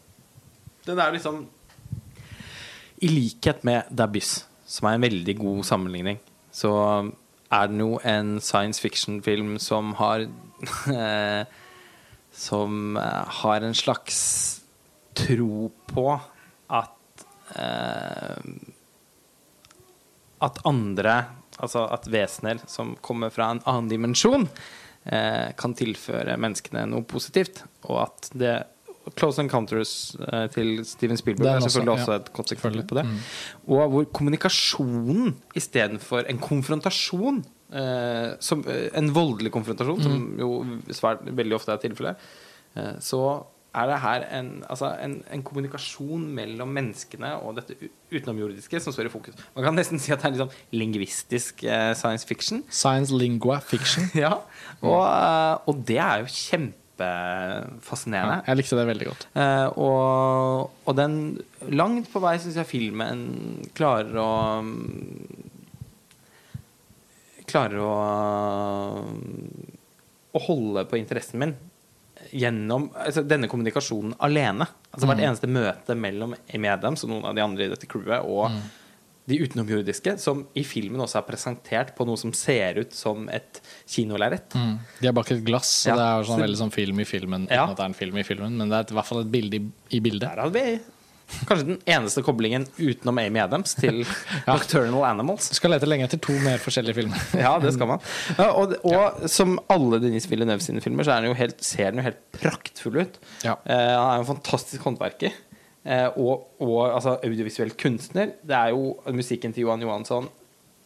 den 0.86 1.00
er 1.02 1.12
liksom 1.12 1.46
I 3.04 3.08
likhet 3.12 3.64
med 3.66 4.00
Abyss, 4.00 4.42
som 4.66 4.88
er 4.88 4.96
en 4.96 5.04
veldig 5.04 5.36
god 5.38 5.64
sammenligning, 5.68 6.18
så 6.50 6.72
er 7.52 7.70
den 7.70 7.80
jo 7.80 7.98
en 8.04 8.36
science 8.44 8.80
fiction-film 8.82 9.56
som 9.62 9.94
har 10.00 10.28
Som 12.38 12.96
eh, 12.96 13.24
har 13.42 13.64
en 13.64 13.74
slags 13.74 14.18
tro 15.16 15.70
på 15.90 16.06
at 16.68 17.24
eh, 17.56 18.42
At 20.44 20.60
andre, 20.68 21.14
altså 21.58 21.84
at 21.94 22.08
vesener 22.10 22.62
som 22.70 22.94
kommer 23.04 23.32
fra 23.34 23.50
en 23.52 23.62
annen 23.64 23.90
dimensjon, 23.90 24.48
eh, 25.04 25.50
kan 25.58 25.76
tilføre 25.78 26.38
menneskene 26.40 26.86
noe 26.90 27.06
positivt, 27.08 27.64
og 27.88 28.02
at 28.06 28.30
det 28.38 28.56
Close 29.16 29.40
Encounters 29.40 29.92
eh, 30.20 30.46
til 30.52 30.82
Steven 30.84 31.16
Spielberg 31.16 31.48
er 31.48 31.60
også, 31.60 31.70
selvfølgelig 31.70 31.94
ja. 31.94 32.02
også 32.02 32.16
et 32.18 32.32
godt 32.36 32.52
eksempel 32.56 32.82
på 32.88 32.98
det. 32.98 33.04
Og 33.68 33.92
hvor 33.92 34.08
kommunikasjonen 34.18 35.36
istedenfor 35.56 36.28
en 36.28 36.40
konfrontasjon 36.42 37.40
eh, 37.72 38.34
som, 38.40 38.64
eh, 38.68 38.88
En 38.98 39.12
voldelig 39.14 39.52
konfrontasjon, 39.54 40.02
som 40.02 40.26
jo 40.40 40.50
svært 40.92 41.24
veldig 41.24 41.56
ofte 41.56 41.72
er 41.72 41.82
tilfellet, 41.84 42.28
eh, 42.76 42.98
så 43.00 43.22
er 43.78 43.84
det 43.90 43.98
her 44.02 44.20
en, 44.38 44.48
altså 44.70 44.86
en, 45.02 45.14
en 45.34 45.42
kommunikasjon 45.46 46.24
mellom 46.36 46.68
menneskene 46.74 47.30
og 47.44 47.50
dette 47.58 47.72
utenomjordiske 48.12 48.80
som 48.82 48.92
står 48.94 49.06
i 49.08 49.12
fokus. 49.12 49.34
Man 49.56 49.64
kan 49.66 49.74
nesten 49.78 49.98
si 50.02 50.12
at 50.14 50.20
det 50.22 50.26
er 50.28 50.32
litt 50.34 50.44
sånn 50.44 50.56
lingvistisk 50.80 51.54
eh, 51.66 51.92
science 51.98 52.24
fiction. 52.28 52.58
Science 52.70 53.10
lingua 53.14 53.58
fiction. 53.64 54.04
Ja, 54.18 54.34
og, 54.82 55.02
eh, 55.04 55.54
og 55.70 55.74
det 55.88 55.98
er 56.02 56.16
jo 56.24 56.28
kjempefascinerende. 56.32 58.36
Jeg 58.48 58.56
likte 58.58 58.78
det 58.78 58.86
veldig 58.88 59.06
godt. 59.10 59.22
Eh, 59.38 59.68
og, 59.78 60.70
og 60.88 60.92
den 60.98 61.12
langt 61.70 62.06
på 62.12 62.18
vei 62.24 62.36
syns 62.42 62.58
jeg 62.58 62.70
filmen 62.70 63.18
klarer 63.78 64.14
å 64.22 64.30
Klarer 67.48 67.78
å 67.80 67.92
Å 70.36 70.38
holde 70.44 70.82
på 70.90 70.98
interessen 71.00 71.40
min 71.40 71.54
gjennom 72.32 72.88
altså, 72.94 73.22
denne 73.26 73.48
kommunikasjonen 73.50 74.16
alene. 74.24 74.66
Altså 74.92 75.08
Hvert 75.08 75.22
eneste 75.24 75.50
møte 75.50 75.96
mellom 75.98 76.34
Amy 76.54 76.68
Adams 76.72 77.04
og 77.04 77.12
noen 77.12 77.28
av 77.30 77.36
de 77.38 77.44
andre 77.44 77.66
i 77.66 77.72
dette 77.72 77.88
crewet 77.90 78.26
og 78.26 78.52
de 79.28 79.36
utenomjordiske, 79.44 80.14
som 80.22 80.46
i 80.56 80.62
filmen 80.64 81.02
også 81.04 81.18
er 81.20 81.26
presentert 81.26 81.90
på 81.98 82.06
noe 82.08 82.16
som 82.16 82.32
ser 82.32 82.78
ut 82.80 82.94
som 82.96 83.26
et 83.28 83.60
kinolerret. 83.84 84.56
Mm. 84.56 84.78
De 85.02 85.10
er 85.10 85.16
bak 85.16 85.32
et 85.34 85.42
glass, 85.44 85.68
så 85.82 85.90
Ja, 85.92 85.96
det 85.98 86.06
er 86.06 86.28
sånn 86.30 86.44
veldig 86.46 86.60
sånn 86.62 86.72
film 86.72 87.02
i 87.02 87.04
filmen. 87.08 87.44
Uten 87.44 87.52
Ja. 87.58 87.66
at 87.68 87.76
det 87.76 87.84
er 87.84 87.90
en 87.92 87.98
film 87.98 88.16
i 88.16 88.24
filmen 88.24 88.56
Men 88.56 88.70
det 88.72 88.78
er 88.78 88.94
i 88.94 88.96
hvert 88.96 89.10
fall 89.10 89.20
et 89.20 89.30
bilde 89.30 89.60
i, 89.60 89.66
i 89.98 90.00
bildet. 90.00 90.30
Der 90.30 90.40
hadde 90.46 90.56
vi 90.56 90.80
kanskje 91.48 91.66
den 91.68 91.80
eneste 91.88 92.22
koblingen 92.26 92.64
utenom 92.78 93.18
Amy 93.20 93.40
Adams 93.42 93.74
til 93.78 94.00
Nocturnal 94.48 95.04
Animals. 95.10 95.50
Du 95.52 95.58
skal 95.58 95.74
lete 95.74 95.88
lenge 95.88 96.06
etter 96.08 96.20
to 96.24 96.36
mer 96.44 96.60
forskjellige 96.62 96.98
filmer. 97.02 97.26
Ja, 97.44 97.54
det 97.62 97.74
skal 97.76 97.90
man. 97.92 98.04
Ja, 98.38 98.48
og, 98.52 98.74
og 98.88 99.28
som 99.30 99.58
alle 99.72 100.00
Denise 100.02 100.30
Villeneuve 100.30 100.64
sine 100.64 100.82
filmer, 100.84 101.06
så 101.06 101.18
den 101.22 101.36
helt, 101.38 101.60
ser 101.64 101.92
den 101.92 102.02
jo 102.02 102.08
helt 102.08 102.22
praktfull 102.38 103.02
ut. 103.04 103.20
Ja. 103.44 103.58
Eh, 103.64 103.92
han 103.92 104.08
er 104.08 104.18
jo 104.20 104.24
en 104.26 104.32
fantastisk 104.34 104.88
håndverker. 104.88 105.36
Eh, 105.88 106.08
og, 106.20 106.48
og 106.64 106.76
altså, 106.90 107.16
audiovisuell 107.24 107.72
kunstner. 107.78 108.34
Det 108.44 108.56
er 108.56 108.74
jo 108.74 108.96
musikken 109.14 109.54
til 109.54 109.66
Johan 109.66 109.84
Johansson 109.84 110.28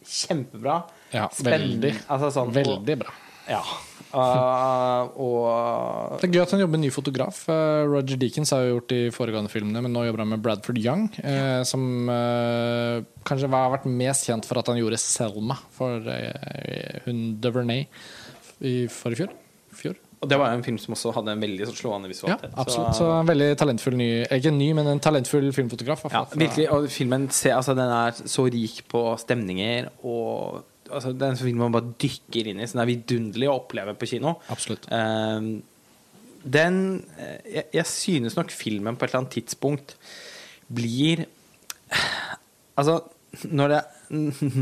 kjempebra. 0.03 0.83
Ja, 1.13 1.29
Spennende. 1.33 1.93
veldig. 1.93 1.93
Altså, 2.11 2.33
sånn, 2.35 2.55
Veldig 2.55 2.99
bra. 3.05 3.15
Ja. 3.53 3.63
Uh, 4.13 5.09
og 5.25 6.19
Det 6.21 6.29
er 6.29 6.35
gøy 6.37 6.43
at 6.43 6.53
han 6.53 6.61
jobber 6.61 6.77
med 6.77 6.85
ny 6.85 6.91
fotograf. 6.93 7.39
Eh, 7.49 7.85
Roger 7.89 8.21
Deakins 8.21 8.53
har 8.53 8.67
jo 8.67 8.75
gjort 8.75 8.91
de 8.93 9.01
foregående 9.15 9.53
filmene, 9.53 9.81
men 9.85 9.95
nå 9.95 10.05
jobber 10.05 10.25
han 10.25 10.33
med 10.35 10.43
Bradford 10.45 10.81
Young, 10.83 11.07
eh, 11.25 11.63
som 11.69 12.11
eh, 12.13 13.01
kanskje 13.29 13.49
har 13.53 13.73
vært 13.73 13.89
mest 13.89 14.29
kjent 14.29 14.49
for 14.49 14.61
at 14.61 14.69
han 14.69 14.81
gjorde 14.81 15.01
Selma 15.01 15.57
for 15.73 16.13
eh, 16.13 17.01
hun 17.07 17.39
Duvernay 17.41 17.87
i 18.69 18.75
forrige 18.93 19.25
fjor. 19.25 19.37
fjor. 19.81 20.01
Og 20.23 20.29
det 20.31 20.37
var 20.39 20.53
jo 20.53 20.61
en 20.61 20.67
film 20.67 20.77
som 20.79 20.95
også 20.95 21.11
hadde 21.17 21.33
en 21.35 21.41
veldig 21.43 21.67
slående 21.73 22.11
visualitet. 22.11 22.53
Ja, 22.53 22.59
absolutt. 22.63 22.95
Så 22.95 23.09
en 23.11 23.27
veldig 23.27 23.49
talentfull 23.59 23.97
ny 23.99 24.11
Ikke 24.23 24.53
ny, 24.55 24.69
men 24.79 24.87
en 24.93 25.01
talentfull 25.03 25.49
filmfotograf. 25.57 26.05
Ja, 26.13 26.23
virkelig. 26.31 26.69
Og 26.71 26.87
filmen 26.95 27.27
altså, 27.27 27.75
den 27.75 27.91
er 27.97 28.21
så 28.21 28.45
rik 28.47 28.85
på 28.93 29.03
stemninger 29.19 29.89
og 30.05 30.61
altså, 30.93 31.13
Det 31.13 31.27
er 31.27 31.35
en 31.35 31.41
film 31.41 31.63
man 31.65 31.75
bare 31.75 31.95
dykker 32.01 32.51
inn 32.51 32.61
i, 32.61 32.67
så 32.67 32.79
den 32.79 32.85
er 32.85 32.91
vidunderlig 32.93 33.51
å 33.51 33.59
oppleve 33.61 33.95
på 33.99 34.09
kino. 34.15 34.37
Absolutt. 34.53 34.89
Eh, 34.93 35.49
den 36.43 36.79
eh, 37.17 37.39
jeg, 37.59 37.67
jeg 37.79 37.89
synes 37.91 38.37
nok 38.39 38.53
filmen 38.55 38.99
på 38.99 39.07
et 39.07 39.13
eller 39.13 39.25
annet 39.25 39.37
tidspunkt 39.39 39.97
blir 40.73 41.27
Altså, 42.73 43.03
når, 43.53 43.69
det, 43.69 43.81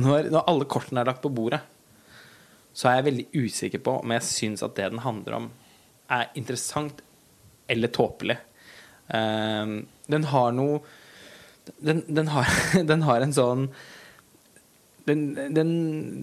når, 0.03 0.33
når 0.35 0.49
alle 0.51 0.67
kortene 0.67 0.99
er 1.05 1.07
lagt 1.07 1.23
på 1.23 1.31
bordet, 1.31 1.61
så 2.75 2.89
er 2.91 2.97
jeg 2.97 3.07
veldig 3.07 3.27
usikker 3.45 3.83
på 3.87 3.95
om 4.01 4.15
jeg 4.17 4.27
syns 4.27 4.65
at 4.67 4.75
det 4.75 4.89
den 4.91 5.03
handler 5.05 5.37
om, 5.37 5.47
er 6.11 6.33
interessant 6.39 7.05
eller 7.71 7.93
tåpelig. 7.95 8.35
Eh, 9.15 9.77
den 10.11 10.27
har 10.33 10.57
noe 10.59 10.83
den, 11.79 12.03
den, 12.09 12.29
har, 12.35 12.51
den 12.91 13.07
har 13.07 13.23
en 13.23 13.35
sånn 13.37 13.69
den, 15.07 15.23
den, 15.55 15.71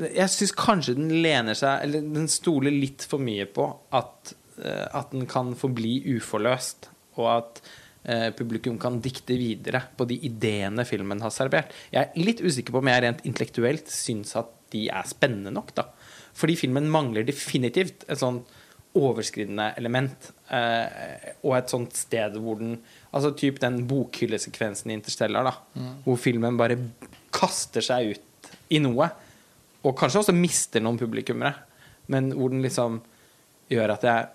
Jeg 0.06 0.30
syns 0.34 0.54
kanskje 0.58 0.98
den 0.98 1.10
lener 1.24 1.58
seg 1.58 1.86
Eller 1.86 2.06
den 2.16 2.30
stoler 2.32 2.74
litt 2.74 3.06
for 3.10 3.24
mye 3.24 3.48
på 3.50 3.66
at, 3.98 4.34
eh, 4.62 4.86
at 4.92 5.14
den 5.16 5.28
kan 5.30 5.54
forbli 5.58 6.00
uforløst, 6.18 6.90
og 7.18 7.30
at 7.32 7.62
eh, 8.04 8.30
publikum 8.38 8.78
kan 8.82 9.00
dikte 9.04 9.38
videre 9.40 9.82
på 9.98 10.08
de 10.10 10.20
ideene 10.30 10.86
filmen 10.88 11.24
har 11.24 11.34
servert. 11.34 11.74
Jeg 11.94 12.10
er 12.10 12.30
litt 12.30 12.44
usikker 12.44 12.76
på 12.76 12.84
om 12.84 12.92
jeg 12.92 13.06
rent 13.06 13.26
intellektuelt 13.28 13.92
syns 13.94 14.36
at 14.40 14.54
de 14.74 14.88
er 14.92 15.08
spennende 15.08 15.54
nok, 15.56 15.74
da. 15.78 15.88
Fordi 16.38 16.58
filmen 16.60 16.90
mangler 16.94 17.26
definitivt 17.26 18.06
et 18.06 18.20
sånn 18.20 18.44
overskridende 18.98 19.72
element. 19.78 20.32
Eh, 20.54 21.34
og 21.44 21.58
et 21.58 21.74
sånt 21.74 21.98
sted 21.98 22.38
hvor 22.42 22.62
den 22.62 22.80
Altså 23.18 23.32
typ 23.34 23.56
den 23.64 23.80
bokhyllesekvensen 23.88 24.92
i 24.92 24.96
Interstellar, 24.98 25.48
da. 25.48 25.54
Mm. 25.80 25.94
Hvor 26.04 26.18
filmen 26.22 26.58
bare 26.60 26.76
kaster 27.34 27.82
seg 27.82 28.12
ut 28.12 28.27
i 28.70 28.80
noe. 28.84 29.10
Og 29.86 29.96
kanskje 29.98 30.20
også 30.24 30.34
mister 30.36 30.82
noen 30.84 30.98
publikummere. 31.00 31.54
Men 32.12 32.32
hvor 32.34 32.50
den 32.54 32.62
liksom 32.64 33.02
gjør 33.70 33.92
at 33.98 34.04
jeg 34.08 34.28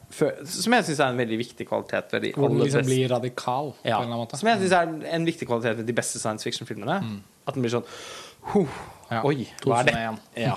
Som 0.44 0.74
jeg 0.76 0.84
syns 0.84 0.98
er 1.00 1.06
en 1.14 1.16
veldig 1.16 1.38
viktig 1.40 1.64
kvalitet 1.66 2.10
ved 2.12 2.20
de 2.26 2.32
Hvor 2.36 2.50
den 2.52 2.58
liksom 2.60 2.84
blir 2.84 3.08
radikal 3.08 3.70
på 3.72 3.86
en 3.88 3.92
eller 3.94 4.04
annen 4.04 4.20
måte. 4.20 4.36
Som 4.36 4.48
jeg 4.50 4.60
syns 4.60 4.74
er 4.76 5.14
en 5.16 5.24
viktig 5.24 5.48
kvalitet 5.48 5.78
ved 5.80 5.86
de 5.88 5.94
beste 5.96 6.20
science 6.20 6.44
fiction-filmene. 6.44 6.98
At 7.48 7.54
den 7.56 7.64
blir 7.64 7.72
sånn 7.72 7.86
huh, 8.52 8.68
Ja, 9.10 9.22
Oi, 9.28 9.46
hva 9.64 9.80
er 9.82 9.88
det? 9.88 10.44
Ja, 10.46 10.54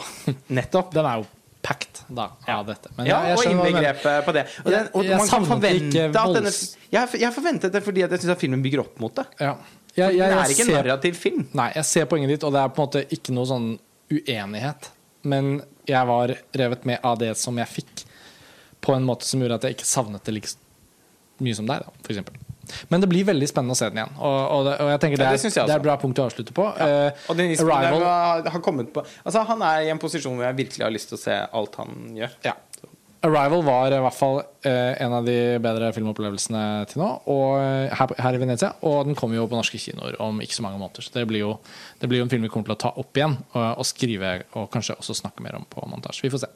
nettopp. 0.55 0.91
Den 0.95 1.05
er 1.07 1.21
jo 1.23 1.25
packed 1.65 2.03
da, 2.13 2.29
Ja. 2.47 2.59
av 2.61 2.67
dette. 2.67 2.91
Men 2.97 3.07
ja, 3.09 3.21
jeg- 3.25 3.37
jeg 3.37 3.37
og 3.37 3.65
innbegrepet 3.65 4.25
på 4.27 4.33
det. 4.35 4.43
Og, 4.63 4.71
den, 4.71 4.87
og 4.93 5.03
Jeg- 5.03 5.09
jeg 5.09 5.17
man 5.17 5.27
kan 5.27 5.45
forvente 5.45 5.87
ikke 5.87 6.19
at 6.21 6.35
denne 6.35 6.51
jeg, 6.91 7.19
jeg 7.21 7.33
forventet 7.33 7.71
det 7.73 7.81
fordi 7.83 8.03
at 8.05 8.11
jeg 8.11 8.19
syns 8.21 8.37
filmen 8.39 8.61
bygger 8.61 8.79
opp 8.85 8.99
mot 8.99 9.15
det. 9.15 9.25
Ja. 9.39 9.55
Jeg, 9.95 10.17
jeg, 10.17 10.27
det 10.27 10.39
er 10.39 10.51
ikke 10.51 10.65
en 10.65 10.73
narrativ 10.75 11.19
film. 11.19 11.45
Nei, 11.55 11.69
jeg 11.77 11.87
ser 11.87 12.07
poenget 12.11 12.33
ditt, 12.35 12.43
og 12.47 12.51
det 12.55 12.61
er 12.61 12.73
på 12.73 12.81
en 12.81 12.89
måte 12.89 13.03
ikke 13.15 13.35
noe 13.35 13.47
sånn 13.49 13.69
uenighet. 14.11 14.89
Men 15.25 15.61
jeg 15.87 16.09
var 16.09 16.35
revet 16.59 16.85
med 16.89 17.05
av 17.05 17.19
det 17.21 17.31
som 17.39 17.57
jeg 17.61 17.71
fikk, 17.71 18.03
på 18.85 18.93
en 18.93 19.05
måte 19.07 19.25
som 19.25 19.41
gjorde 19.41 19.61
at 19.61 19.69
jeg 19.69 19.77
ikke 19.79 19.87
savnet 19.87 20.27
det 20.27 20.35
like 20.35 20.51
mye 21.43 21.55
som 21.57 21.69
deg, 21.69 21.85
da, 21.85 22.03
f.eks. 22.03 22.43
Men 22.89 23.03
det 23.03 23.09
blir 23.11 23.25
veldig 23.27 23.47
spennende 23.49 23.75
å 23.75 23.77
se 23.77 23.87
den 23.91 24.01
igjen. 24.01 24.13
Og, 24.17 24.35
og, 24.41 24.61
det, 24.67 24.75
og 24.81 24.91
jeg 24.93 25.01
tenker 25.03 25.21
det 25.21 25.25
Ja, 25.27 25.33
er, 25.35 25.41
det 25.41 25.51
jeg 25.51 25.69
det 25.69 25.75
er 25.75 25.81
et 25.81 25.85
bra 25.85 25.97
punkt 26.01 26.21
å 26.21 26.25
avslutte 26.25 26.55
på. 26.55 26.65
Ja. 26.79 27.11
Og 27.29 27.37
Denis 27.37 27.61
Arrival 27.61 28.05
har, 28.05 28.47
har 28.55 28.63
kommet 28.65 28.89
på 28.95 29.03
Altså 29.05 29.43
Han 29.45 29.61
er 29.65 29.85
i 29.85 29.91
en 29.93 30.01
posisjon 30.01 30.33
hvor 30.37 30.47
jeg 30.47 30.57
virkelig 30.63 30.85
har 30.85 30.93
lyst 30.93 31.11
til 31.11 31.19
å 31.19 31.21
se 31.21 31.35
alt 31.59 31.77
han 31.81 32.17
gjør. 32.17 32.33
Ja. 32.47 32.55
Arrival 33.25 33.63
var 33.65 33.93
i 33.93 34.01
hvert 34.05 34.17
fall 34.17 34.41
eh, 34.41 34.49
en 34.71 35.13
av 35.13 35.25
de 35.27 35.35
bedre 35.63 35.91
filmopplevelsene 35.95 36.61
til 36.89 37.01
nå 37.01 37.09
og, 37.31 37.57
eh, 37.61 37.93
her, 37.95 38.13
her 38.19 38.33
i 38.37 38.41
Venezia. 38.41 38.71
Og 38.87 39.05
den 39.05 39.15
kommer 39.15 39.35
jo 39.37 39.47
på 39.47 39.57
norske 39.59 39.77
kinoer 39.81 40.17
om 40.23 40.39
ikke 40.41 40.55
så 40.57 40.65
mange 40.65 40.79
måneder. 40.81 41.05
Så 41.05 41.13
det 41.13 41.27
blir 41.29 41.39
jo, 41.43 41.51
det 42.01 42.09
blir 42.09 42.19
jo 42.21 42.25
en 42.27 42.29
film 42.33 42.43
vi 42.47 42.49
kommer 42.53 42.65
til 42.71 42.75
å 42.75 42.81
ta 42.85 42.91
opp 43.01 43.15
igjen 43.19 43.37
og, 43.53 43.65
og 43.81 43.85
skrive 43.85 44.33
og 44.55 44.69
kanskje 44.73 44.97
også 44.99 45.15
snakke 45.21 45.43
mer 45.45 45.55
om 45.59 45.65
på 45.69 45.85
montasje. 45.91 46.23
Vi 46.25 46.31
får 46.33 46.43
se. 46.45 46.49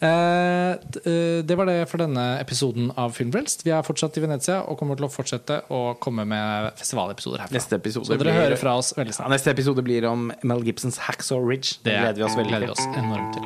Eh, 0.00 0.72
eh, 1.04 1.42
det 1.46 1.56
var 1.58 1.66
det 1.70 1.78
for 1.90 2.02
denne 2.02 2.26
episoden 2.40 2.90
av 2.96 3.12
Filmfrelst. 3.16 3.64
Vi 3.66 3.74
er 3.76 3.82
fortsatt 3.86 4.16
i 4.16 4.24
Venezia 4.24 4.60
og 4.64 4.78
kommer 4.80 4.96
til 4.98 5.08
å 5.08 5.12
fortsette 5.12 5.60
å 5.70 5.82
komme 6.00 6.24
med 6.28 6.72
festivalepisoder 6.80 7.44
herfra. 7.44 7.58
Neste 7.58 7.76
episode 7.80 8.06
så 8.08 8.16
dere 8.16 8.30
blir- 8.30 8.40
hører 8.40 8.56
fra 8.60 8.76
oss 8.80 8.92
veldig 8.96 9.14
snart. 9.14 9.30
neste 9.34 9.50
episode 9.52 9.82
blir 9.84 10.04
om 10.10 10.30
Mel 10.42 10.62
Gibsons 10.64 10.98
Hacksaw 10.98 11.42
Ridge. 11.46 11.78
Det 11.84 11.92
gleder 11.98 12.14
vi 12.22 12.22
oss 12.28 12.36
veldig 12.38 12.50
gleder 12.54 12.70
oss 12.70 12.86
enormt 12.96 13.34
til. 13.34 13.42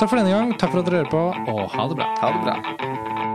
Takk 0.00 0.08
for 0.10 0.16
denne 0.16 0.30
gang. 0.34 0.52
Takk 0.58 0.70
for 0.72 0.80
at 0.80 0.86
dere 0.90 1.04
hører 1.04 1.10
på, 1.10 1.24
og 1.54 1.70
ha 1.70 1.88
det 1.88 1.96
bra. 1.96 2.10
Ha 2.20 2.32
det 2.32 2.44
bra. 2.44 3.25